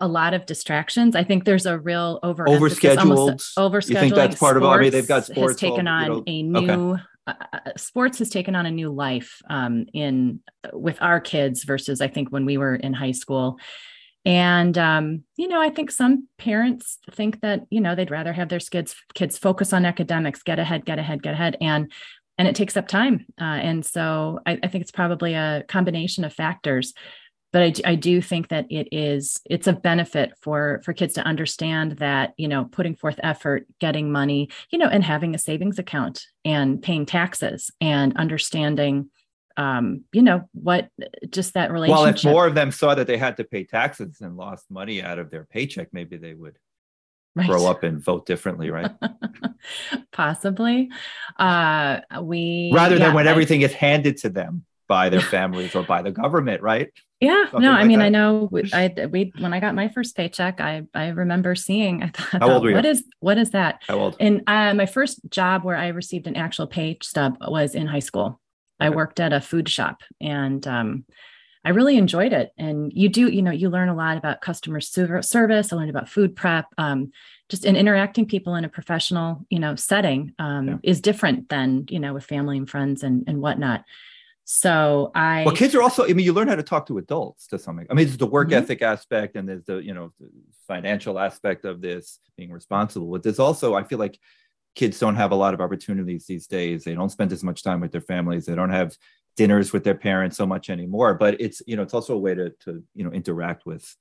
a 0.00 0.08
lot 0.08 0.34
of 0.34 0.46
distractions. 0.46 1.16
I 1.16 1.24
think 1.24 1.44
there's 1.44 1.64
a 1.66 1.78
real 1.78 2.18
over 2.22 2.44
overscheduled. 2.44 3.40
Overscheduling. 3.56 3.90
You 3.90 3.96
think 3.96 4.14
that's 4.14 4.38
part 4.38 4.56
of 4.56 4.62
it? 4.62 4.66
I 4.66 4.78
mean, 4.78 4.92
they've 4.92 5.06
got 5.06 5.26
sports. 5.26 5.52
Has 5.52 5.70
taken 5.70 5.88
all, 5.88 5.94
on 5.94 6.24
you 6.26 6.42
know, 6.42 6.58
a 6.58 6.62
new 6.62 6.92
okay. 6.92 7.02
Uh, 7.26 7.34
uh, 7.52 7.58
sports 7.76 8.18
has 8.18 8.30
taken 8.30 8.54
on 8.54 8.66
a 8.66 8.70
new 8.70 8.90
life 8.90 9.40
um, 9.50 9.86
in 9.92 10.40
with 10.72 11.00
our 11.00 11.20
kids 11.20 11.64
versus 11.64 12.00
I 12.00 12.08
think 12.08 12.30
when 12.30 12.44
we 12.44 12.56
were 12.56 12.76
in 12.76 12.92
high 12.92 13.12
school. 13.12 13.58
And 14.24 14.76
um, 14.76 15.22
you 15.36 15.46
know, 15.46 15.60
I 15.60 15.70
think 15.70 15.90
some 15.90 16.28
parents 16.36 16.98
think 17.12 17.40
that 17.42 17.62
you 17.70 17.80
know 17.80 17.94
they'd 17.94 18.10
rather 18.10 18.32
have 18.32 18.48
their 18.48 18.58
kids 18.58 18.96
kids 19.14 19.38
focus 19.38 19.72
on 19.72 19.84
academics, 19.84 20.42
get 20.42 20.58
ahead, 20.58 20.84
get 20.84 20.98
ahead, 20.98 21.22
get 21.22 21.34
ahead, 21.34 21.56
and 21.60 21.92
and 22.38 22.48
it 22.48 22.54
takes 22.54 22.76
up 22.76 22.88
time. 22.88 23.24
Uh, 23.40 23.44
and 23.44 23.84
so 23.84 24.40
I, 24.44 24.58
I 24.62 24.68
think 24.68 24.82
it's 24.82 24.90
probably 24.90 25.34
a 25.34 25.64
combination 25.68 26.24
of 26.24 26.32
factors. 26.32 26.92
But 27.56 27.62
I, 27.62 27.92
I 27.92 27.94
do 27.94 28.20
think 28.20 28.48
that 28.48 28.66
it 28.68 28.88
is 28.92 29.40
it's 29.46 29.66
a 29.66 29.72
benefit 29.72 30.34
for 30.42 30.82
for 30.84 30.92
kids 30.92 31.14
to 31.14 31.22
understand 31.22 31.92
that 31.92 32.34
you 32.36 32.48
know 32.48 32.66
putting 32.66 32.94
forth 32.94 33.18
effort 33.22 33.66
getting 33.80 34.12
money 34.12 34.50
you 34.68 34.78
know 34.78 34.88
and 34.88 35.02
having 35.02 35.34
a 35.34 35.38
savings 35.38 35.78
account 35.78 36.26
and 36.44 36.82
paying 36.82 37.06
taxes 37.06 37.70
and 37.80 38.14
understanding 38.18 39.08
um 39.56 40.04
you 40.12 40.20
know 40.20 40.46
what 40.52 40.90
just 41.30 41.54
that 41.54 41.72
relationship 41.72 41.98
well 41.98 42.14
if 42.14 42.24
more 42.24 42.46
of 42.46 42.54
them 42.54 42.70
saw 42.70 42.94
that 42.94 43.06
they 43.06 43.16
had 43.16 43.38
to 43.38 43.44
pay 43.44 43.64
taxes 43.64 44.18
and 44.20 44.36
lost 44.36 44.70
money 44.70 45.02
out 45.02 45.18
of 45.18 45.30
their 45.30 45.44
paycheck 45.46 45.88
maybe 45.92 46.18
they 46.18 46.34
would 46.34 46.58
right. 47.34 47.48
grow 47.48 47.64
up 47.64 47.84
and 47.84 48.04
vote 48.04 48.26
differently 48.26 48.70
right 48.70 48.90
possibly 50.12 50.90
uh 51.38 52.00
we 52.20 52.70
rather 52.74 52.96
yeah, 52.96 53.06
than 53.06 53.14
when 53.14 53.26
I, 53.26 53.30
everything 53.30 53.62
is 53.62 53.72
handed 53.72 54.18
to 54.18 54.28
them 54.28 54.66
by 54.88 55.08
their 55.08 55.20
families 55.20 55.74
or 55.74 55.82
by 55.82 56.02
the 56.02 56.10
government, 56.10 56.62
right? 56.62 56.90
Yeah, 57.20 57.44
Something 57.44 57.62
no, 57.62 57.70
like 57.70 57.80
I 57.80 57.84
mean, 57.84 57.98
that. 58.00 58.04
I 58.04 58.08
know 58.10 58.50
I 58.74 59.06
we 59.10 59.32
when 59.38 59.54
I 59.54 59.60
got 59.60 59.74
my 59.74 59.88
first 59.88 60.16
paycheck, 60.16 60.60
I 60.60 60.82
I 60.94 61.08
remember 61.08 61.54
seeing. 61.54 62.02
I 62.02 62.08
thought, 62.08 62.42
How 62.42 62.52
old 62.52 62.62
were 62.62 62.70
you? 62.70 62.76
what 62.76 62.84
is 62.84 63.04
what 63.20 63.38
is 63.38 63.50
that? 63.50 63.82
How 63.88 63.98
old? 63.98 64.16
And 64.20 64.42
uh, 64.46 64.74
my 64.74 64.86
first 64.86 65.20
job 65.30 65.64
where 65.64 65.76
I 65.76 65.88
received 65.88 66.26
an 66.26 66.36
actual 66.36 66.66
pay 66.66 66.98
stub 67.02 67.38
was 67.40 67.74
in 67.74 67.86
high 67.86 68.00
school. 68.00 68.40
Okay. 68.80 68.88
I 68.88 68.90
worked 68.90 69.18
at 69.20 69.32
a 69.32 69.40
food 69.40 69.68
shop, 69.68 70.02
and 70.20 70.66
um, 70.66 71.06
I 71.64 71.70
really 71.70 71.96
enjoyed 71.96 72.34
it. 72.34 72.50
And 72.58 72.92
you 72.94 73.08
do, 73.08 73.28
you 73.28 73.40
know, 73.40 73.50
you 73.50 73.70
learn 73.70 73.88
a 73.88 73.94
lot 73.94 74.18
about 74.18 74.42
customer 74.42 74.80
service. 74.80 75.72
I 75.72 75.76
learned 75.76 75.90
about 75.90 76.10
food 76.10 76.36
prep. 76.36 76.66
Um, 76.76 77.12
just 77.48 77.64
in 77.64 77.76
interacting 77.76 78.26
people 78.26 78.56
in 78.56 78.64
a 78.64 78.68
professional, 78.68 79.46
you 79.48 79.58
know, 79.58 79.74
setting 79.74 80.32
um, 80.38 80.68
yeah. 80.68 80.76
is 80.82 81.00
different 81.00 81.48
than 81.48 81.86
you 81.88 81.98
know 81.98 82.12
with 82.12 82.24
family 82.24 82.58
and 82.58 82.68
friends 82.68 83.02
and 83.02 83.24
and 83.26 83.40
whatnot. 83.40 83.84
So 84.48 85.10
I 85.12 85.42
well, 85.44 85.56
kids 85.56 85.74
are 85.74 85.82
also. 85.82 86.04
I 86.04 86.12
mean, 86.12 86.24
you 86.24 86.32
learn 86.32 86.46
how 86.46 86.54
to 86.54 86.62
talk 86.62 86.86
to 86.86 86.98
adults 86.98 87.48
to 87.48 87.58
some. 87.58 87.80
I 87.80 87.94
mean, 87.94 88.06
there's 88.06 88.16
the 88.16 88.26
work 88.26 88.48
mm-hmm. 88.48 88.62
ethic 88.62 88.80
aspect, 88.80 89.34
and 89.34 89.48
there's 89.48 89.64
the 89.64 89.78
you 89.78 89.92
know 89.92 90.12
the 90.20 90.28
financial 90.68 91.18
aspect 91.18 91.64
of 91.64 91.80
this 91.80 92.20
being 92.36 92.52
responsible. 92.52 93.10
But 93.10 93.24
there's 93.24 93.40
also, 93.40 93.74
I 93.74 93.82
feel 93.82 93.98
like 93.98 94.20
kids 94.76 95.00
don't 95.00 95.16
have 95.16 95.32
a 95.32 95.34
lot 95.34 95.52
of 95.52 95.60
opportunities 95.60 96.26
these 96.26 96.46
days. 96.46 96.84
They 96.84 96.94
don't 96.94 97.10
spend 97.10 97.32
as 97.32 97.42
much 97.42 97.64
time 97.64 97.80
with 97.80 97.90
their 97.90 98.00
families. 98.00 98.46
They 98.46 98.54
don't 98.54 98.70
have 98.70 98.96
dinners 99.36 99.72
with 99.72 99.82
their 99.82 99.96
parents 99.96 100.36
so 100.36 100.46
much 100.46 100.70
anymore. 100.70 101.14
But 101.14 101.40
it's 101.40 101.60
you 101.66 101.74
know 101.74 101.82
it's 101.82 101.94
also 101.94 102.14
a 102.14 102.18
way 102.18 102.36
to 102.36 102.50
to 102.66 102.84
you 102.94 103.02
know 103.02 103.10
interact 103.10 103.66
with 103.66 103.96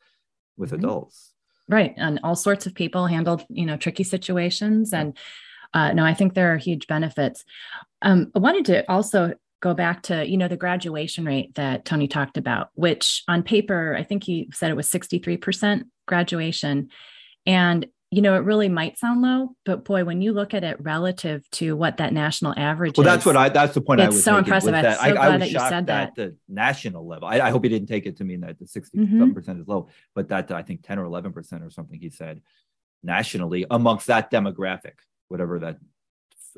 with 0.57 0.69
mm-hmm. 0.69 0.85
adults. 0.85 1.33
Right, 1.67 1.95
and 1.97 2.19
all 2.23 2.35
sorts 2.35 2.67
of 2.67 2.75
people 2.75 3.07
handle 3.07 3.43
you 3.49 3.65
know 3.65 3.77
tricky 3.77 4.03
situations 4.03 4.93
and. 4.93 5.17
Uh, 5.73 5.91
no, 5.91 6.05
I 6.05 6.13
think 6.13 6.35
there 6.35 6.53
are 6.53 6.57
huge 6.57 6.87
benefits. 6.87 7.43
Um, 8.01 8.31
I 8.33 8.39
wanted 8.39 8.63
to 8.67 8.89
also 8.89 9.33
go 9.61 9.73
back 9.73 10.03
to 10.03 10.27
you 10.27 10.37
know 10.37 10.47
the 10.47 10.57
graduation 10.57 11.25
rate 11.25 11.55
that 11.55 11.85
tony 11.85 12.07
talked 12.07 12.37
about 12.37 12.69
which 12.73 13.23
on 13.27 13.43
paper 13.43 13.95
i 13.97 14.03
think 14.03 14.23
he 14.23 14.49
said 14.53 14.69
it 14.69 14.75
was 14.75 14.89
63% 14.89 15.83
graduation 16.07 16.89
and 17.45 17.87
you 18.11 18.21
know 18.21 18.35
it 18.35 18.43
really 18.43 18.69
might 18.69 18.97
sound 18.97 19.21
low 19.21 19.49
but 19.65 19.83
boy 19.83 20.05
when 20.05 20.21
you 20.21 20.31
look 20.31 20.53
at 20.53 20.63
it 20.63 20.77
relative 20.79 21.49
to 21.51 21.75
what 21.75 21.97
that 21.97 22.13
national 22.13 22.53
average 22.57 22.97
well 22.97 23.07
is, 23.07 23.13
that's 23.13 23.25
what 23.25 23.35
i 23.35 23.49
that's 23.49 23.73
the 23.73 23.81
point 23.81 23.99
it's 23.99 24.05
i 24.05 24.09
was 24.09 24.23
so 24.23 24.37
impressive 24.37 24.73
i'm 24.73 24.83
that. 24.83 24.99
so 24.99 25.03
I, 25.03 25.11
glad 25.11 25.31
I 25.33 25.37
that 25.37 25.51
you 25.51 25.59
said 25.59 25.87
that 25.87 26.09
at 26.09 26.15
the 26.15 26.35
national 26.47 27.07
level 27.07 27.27
I, 27.27 27.39
I, 27.39 27.49
hope 27.49 27.63
he 27.63 27.69
didn't 27.69 27.87
take 27.87 28.05
it 28.05 28.17
to 28.17 28.23
mean 28.23 28.41
that 28.41 28.59
the 28.59 28.67
60 28.67 28.97
mm-hmm. 28.97 29.31
percent 29.31 29.59
is 29.59 29.67
low 29.67 29.89
but 30.13 30.29
that 30.29 30.51
i 30.51 30.61
think 30.61 30.83
10 30.83 30.99
or 30.99 31.05
11 31.05 31.33
percent 31.33 31.63
or 31.63 31.69
something 31.69 31.99
he 31.99 32.09
said 32.09 32.41
nationally 33.03 33.65
amongst 33.69 34.07
that 34.07 34.31
demographic 34.31 34.93
whatever 35.27 35.59
that 35.59 35.77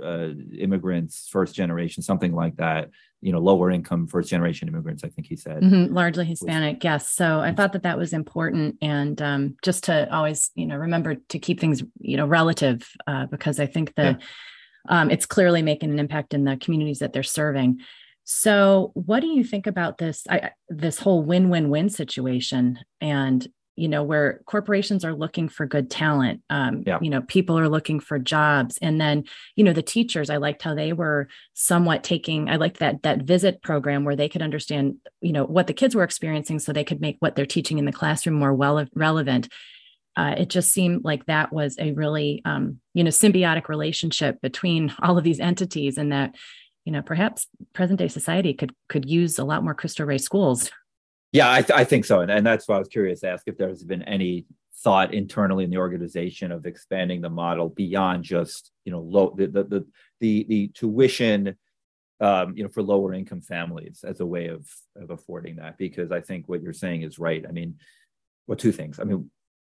uh, 0.04 0.30
immigrants, 0.58 1.28
first 1.30 1.56
generation, 1.56 2.04
something 2.04 2.34
like 2.34 2.58
that. 2.58 2.90
You 3.22 3.32
know, 3.32 3.40
lower 3.40 3.72
income 3.72 4.06
first 4.08 4.30
generation 4.30 4.68
immigrants. 4.68 5.04
I 5.04 5.10
think 5.10 5.28
he 5.28 5.36
said 5.36 5.62
mm-hmm, 5.64 5.94
largely 5.94 6.26
Hispanic. 6.26 6.84
yes. 6.84 7.10
So 7.10 7.40
I 7.40 7.52
thought 7.52 7.74
that 7.74 7.84
that 7.84 7.98
was 7.98 8.14
important, 8.14 8.78
and 8.82 9.20
um, 9.22 9.56
just 9.64 9.86
to 9.86 10.14
always 10.14 10.52
you 10.54 10.68
know 10.68 10.76
remember 10.76 11.16
to 11.16 11.40
keep 11.40 11.60
things 11.60 11.84
you 12.00 12.18
know 12.18 12.28
relative 12.28 12.88
uh, 13.08 13.26
because 13.26 13.60
I 13.60 13.66
think 13.66 13.96
that 13.96 14.20
yeah. 14.20 15.02
um, 15.02 15.10
it's 15.10 15.26
clearly 15.26 15.64
making 15.64 15.90
an 15.90 16.00
impact 16.00 16.34
in 16.36 16.44
the 16.44 16.58
communities 16.58 17.00
that 17.00 17.12
they're 17.12 17.24
serving. 17.24 17.80
So, 18.30 18.92
what 18.94 19.22
do 19.22 19.28
you 19.28 19.44
think 19.44 19.68
about 19.68 19.98
this? 19.98 20.24
I, 20.30 20.52
this 20.70 21.00
whole 21.00 21.24
win-win-win 21.24 21.90
situation, 21.90 22.78
and 23.00 23.48
you 23.78 23.88
know 23.88 24.04
where 24.04 24.42
corporations 24.46 25.06
are 25.06 25.14
looking 25.14 25.48
for 25.48 25.66
good 25.66 25.90
talent 25.90 26.42
um, 26.50 26.84
yeah. 26.86 26.98
you 27.02 27.10
know 27.10 27.22
people 27.22 27.58
are 27.58 27.70
looking 27.70 28.00
for 28.00 28.20
jobs. 28.20 28.78
And 28.82 29.00
then 29.00 29.24
you 29.56 29.64
know 29.64 29.74
the 29.74 29.82
teachers 29.82 30.30
i 30.30 30.38
liked 30.38 30.64
how 30.64 30.76
they 30.76 30.92
were 30.92 31.28
somewhat 31.54 32.04
taking 32.04 32.50
i 32.50 32.56
liked 32.56 32.80
that 32.80 33.04
that 33.04 33.22
visit 33.22 33.62
program 33.62 34.04
where 34.04 34.16
they 34.16 34.28
could 34.28 34.42
understand 34.42 34.96
you 35.22 35.32
know 35.32 35.46
what 35.46 35.68
the 35.68 35.74
kids 35.74 35.96
were 35.96 36.04
experiencing 36.04 36.60
so 36.60 36.74
they 36.74 36.84
could 36.84 37.00
make 37.00 37.18
what 37.20 37.36
they're 37.36 37.46
teaching 37.46 37.78
in 37.78 37.86
the 37.86 37.92
classroom 37.92 38.36
more 38.36 38.54
well 38.54 38.86
relevant. 38.96 39.48
Uh, 40.16 40.34
it 40.36 40.50
just 40.50 40.72
seemed 40.72 41.04
like 41.04 41.28
that 41.28 41.54
was 41.54 41.78
a 41.78 41.92
really 41.94 42.42
um, 42.44 42.80
you 42.94 43.04
know 43.04 43.10
symbiotic 43.10 43.70
relationship 43.70 44.42
between 44.42 44.94
all 45.02 45.18
of 45.18 45.24
these 45.24 45.40
entities 45.40 45.98
and 45.98 46.12
that 46.12 46.36
you 46.86 46.92
know 46.92 47.02
perhaps 47.02 47.48
present 47.74 48.00
day 48.00 48.08
society 48.08 48.54
could 48.54 48.74
could 48.90 49.08
use 49.08 49.38
a 49.38 49.44
lot 49.44 49.64
more 49.64 49.76
cristo 49.76 50.04
rey 50.04 50.18
schools 50.18 50.72
yeah, 51.32 51.52
I, 51.52 51.62
th- 51.62 51.78
I 51.78 51.84
think 51.84 52.06
so, 52.06 52.22
and, 52.22 52.32
and 52.32 52.46
that's 52.46 52.68
why 52.68 52.76
I 52.76 52.80
was 52.80 52.88
curious 52.88 53.22
to 53.22 53.30
ask 53.30 53.44
if 53.48 53.58
there's 53.58 53.84
been 53.84 54.04
any 54.04 54.46
thought 54.84 55.14
internally 55.14 55.64
in 55.64 55.70
the 55.70 55.78
organization 55.78 56.52
of 56.52 56.66
expanding 56.66 57.22
the 57.22 57.30
model 57.30 57.70
beyond 57.70 58.24
just 58.24 58.72
you 58.86 58.92
know 58.92 59.02
low 59.02 59.34
the 59.36 59.48
the 59.48 59.64
the 59.64 59.86
the, 60.20 60.46
the 60.48 60.68
tuition 60.70 61.56
um, 62.20 62.56
you 62.56 62.64
know 62.64 62.70
for 62.70 62.84
lower 62.84 63.14
income 63.14 63.42
families 63.42 64.04
as 64.08 64.20
a 64.20 64.26
way 64.26 64.48
of 64.48 64.68
of 64.96 65.10
affording 65.10 65.56
that 65.58 65.78
because 65.78 66.12
I 66.12 66.22
think 66.22 66.48
what 66.48 66.62
you're 66.62 66.74
saying 66.74 67.02
is 67.02 67.20
right. 67.20 67.44
I 67.48 67.52
mean, 67.52 67.80
well, 68.46 68.56
two 68.56 68.72
things. 68.72 69.00
I 69.00 69.04
mean, 69.04 69.32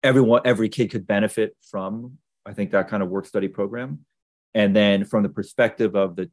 everyone 0.03 0.41
every 0.45 0.69
kid 0.69 0.91
could 0.91 1.07
benefit 1.07 1.55
from 1.69 2.17
I 2.45 2.53
think 2.53 2.71
that 2.71 2.89
kind 2.89 3.01
of 3.01 3.09
work 3.09 3.25
study 3.25 3.47
program, 3.47 4.05
and 4.53 4.75
then 4.75 5.05
from 5.05 5.23
the 5.23 5.29
perspective 5.29 5.95
of 5.95 6.15
the 6.17 6.29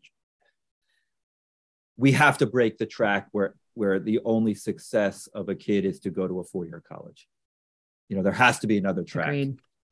we 1.96 2.12
have 2.12 2.38
to 2.38 2.46
break 2.46 2.78
the 2.78 2.86
track 2.86 3.28
where 3.32 3.54
where 3.76 3.98
the 3.98 4.20
only 4.24 4.54
success 4.54 5.28
of 5.34 5.48
a 5.48 5.54
kid 5.54 5.84
is 5.84 6.00
to 6.00 6.10
go 6.10 6.26
to 6.26 6.40
a 6.40 6.44
four-year 6.44 6.82
college. 6.88 7.28
You 8.08 8.16
know, 8.16 8.22
there 8.22 8.32
has 8.32 8.58
to 8.60 8.66
be 8.66 8.78
another 8.78 9.04
track. 9.04 9.28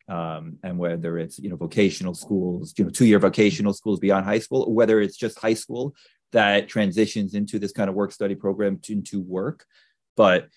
Um, 0.06 0.58
and 0.62 0.78
whether 0.78 1.18
it's 1.18 1.38
you 1.38 1.48
know 1.48 1.56
vocational 1.56 2.14
schools, 2.14 2.74
you 2.76 2.84
know, 2.84 2.90
two-year 2.90 3.18
vocational 3.18 3.72
schools 3.72 4.00
beyond 4.00 4.26
high 4.26 4.38
school, 4.38 4.62
or 4.62 4.74
whether 4.74 5.00
it's 5.00 5.16
just 5.16 5.38
high 5.38 5.54
school 5.54 5.94
that 6.32 6.68
transitions 6.68 7.34
into 7.34 7.58
this 7.58 7.72
kind 7.72 7.88
of 7.88 7.94
work 7.94 8.12
study 8.12 8.34
program 8.34 8.78
to, 8.80 8.92
into 8.92 9.22
work. 9.22 9.64
But 10.16 10.48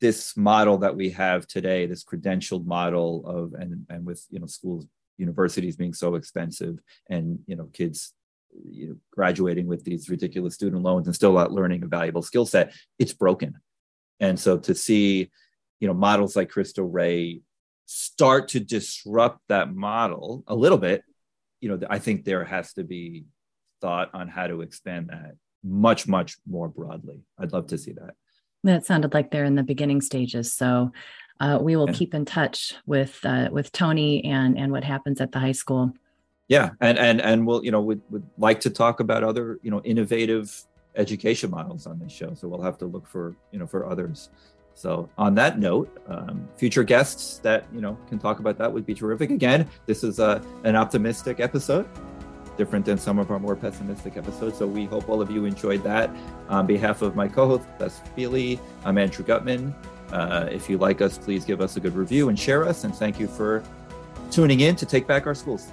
this 0.00 0.36
model 0.36 0.78
that 0.78 0.94
we 0.94 1.10
have 1.10 1.46
today, 1.46 1.86
this 1.86 2.04
credentialed 2.04 2.66
model 2.66 3.26
of 3.26 3.54
and 3.54 3.86
and 3.88 4.04
with 4.04 4.24
you 4.30 4.38
know 4.38 4.46
schools, 4.46 4.86
universities 5.18 5.76
being 5.76 5.94
so 5.94 6.14
expensive, 6.14 6.78
and 7.10 7.40
you 7.46 7.56
know 7.56 7.68
kids 7.72 8.12
you 8.64 8.88
know, 8.88 8.96
graduating 9.10 9.66
with 9.66 9.84
these 9.84 10.08
ridiculous 10.08 10.54
student 10.54 10.82
loans 10.82 11.06
and 11.06 11.14
still 11.14 11.32
not 11.32 11.52
learning 11.52 11.82
a 11.82 11.86
valuable 11.86 12.22
skill 12.22 12.46
set, 12.46 12.72
it's 12.98 13.12
broken. 13.12 13.54
And 14.20 14.38
so 14.38 14.58
to 14.58 14.74
see, 14.74 15.30
you 15.80 15.88
know, 15.88 15.94
models 15.94 16.36
like 16.36 16.50
Cristo 16.50 16.82
Rey 16.82 17.40
start 17.86 18.48
to 18.48 18.60
disrupt 18.60 19.40
that 19.48 19.74
model 19.74 20.44
a 20.46 20.54
little 20.54 20.78
bit, 20.78 21.02
you 21.60 21.68
know, 21.68 21.80
I 21.90 21.98
think 21.98 22.24
there 22.24 22.44
has 22.44 22.72
to 22.74 22.84
be 22.84 23.24
thought 23.80 24.10
on 24.14 24.28
how 24.28 24.46
to 24.46 24.62
expand 24.62 25.08
that 25.10 25.32
much, 25.64 26.06
much 26.06 26.36
more 26.48 26.68
broadly. 26.68 27.20
I'd 27.38 27.52
love 27.52 27.68
to 27.68 27.78
see 27.78 27.92
that. 27.92 28.14
That 28.64 28.86
sounded 28.86 29.12
like 29.12 29.30
they're 29.30 29.44
in 29.44 29.56
the 29.56 29.62
beginning 29.62 30.00
stages. 30.00 30.52
So 30.52 30.92
uh, 31.40 31.58
we 31.60 31.74
will 31.74 31.88
yeah. 31.88 31.94
keep 31.94 32.14
in 32.14 32.24
touch 32.24 32.74
with 32.86 33.18
uh, 33.24 33.48
with 33.50 33.72
Tony 33.72 34.24
and 34.24 34.56
and 34.56 34.70
what 34.70 34.84
happens 34.84 35.20
at 35.20 35.32
the 35.32 35.40
high 35.40 35.52
school 35.52 35.92
yeah 36.52 36.68
and 36.80 36.98
and 36.98 37.18
and 37.20 37.46
we'll 37.46 37.64
you 37.64 37.70
know 37.70 37.80
would, 37.80 38.02
would 38.10 38.26
like 38.36 38.60
to 38.60 38.70
talk 38.82 39.00
about 39.00 39.24
other 39.24 39.58
you 39.62 39.70
know 39.70 39.80
innovative 39.92 40.46
education 40.96 41.50
models 41.50 41.86
on 41.86 41.98
this 41.98 42.12
show. 42.12 42.34
So 42.34 42.48
we'll 42.48 42.62
have 42.62 42.78
to 42.78 42.86
look 42.86 43.06
for 43.06 43.34
you 43.50 43.58
know 43.58 43.66
for 43.66 43.86
others. 43.86 44.30
So 44.74 45.08
on 45.18 45.34
that 45.34 45.58
note 45.58 45.88
um, 46.08 46.48
future 46.56 46.82
guests 46.82 47.38
that 47.38 47.66
you 47.74 47.80
know 47.80 47.96
can 48.08 48.18
talk 48.18 48.38
about 48.38 48.58
that 48.58 48.70
would 48.72 48.86
be 48.86 48.94
terrific. 48.94 49.30
Again 49.30 49.68
this 49.86 50.04
is 50.04 50.18
a, 50.18 50.42
an 50.64 50.76
optimistic 50.76 51.40
episode 51.40 51.88
different 52.58 52.84
than 52.84 52.98
some 52.98 53.18
of 53.18 53.30
our 53.30 53.38
more 53.38 53.56
pessimistic 53.56 54.18
episodes. 54.18 54.58
So 54.58 54.66
we 54.66 54.84
hope 54.84 55.08
all 55.08 55.22
of 55.22 55.30
you 55.30 55.46
enjoyed 55.46 55.82
that. 55.84 56.10
On 56.50 56.66
behalf 56.66 57.00
of 57.00 57.16
my 57.16 57.28
co-host 57.28 57.66
Beth 57.78 57.96
Feeley 58.14 58.58
I'm 58.84 58.98
Andrew 58.98 59.24
Gutmann. 59.24 59.74
Uh, 60.12 60.48
if 60.50 60.68
you 60.68 60.76
like 60.76 61.00
us 61.00 61.16
please 61.16 61.46
give 61.46 61.62
us 61.62 61.76
a 61.78 61.80
good 61.80 61.94
review 61.94 62.28
and 62.28 62.38
share 62.38 62.64
us. 62.64 62.84
And 62.84 62.94
thank 62.94 63.18
you 63.18 63.26
for 63.26 63.62
tuning 64.30 64.60
in 64.60 64.76
to 64.76 64.86
take 64.86 65.06
back 65.06 65.26
our 65.26 65.34
schools 65.34 65.72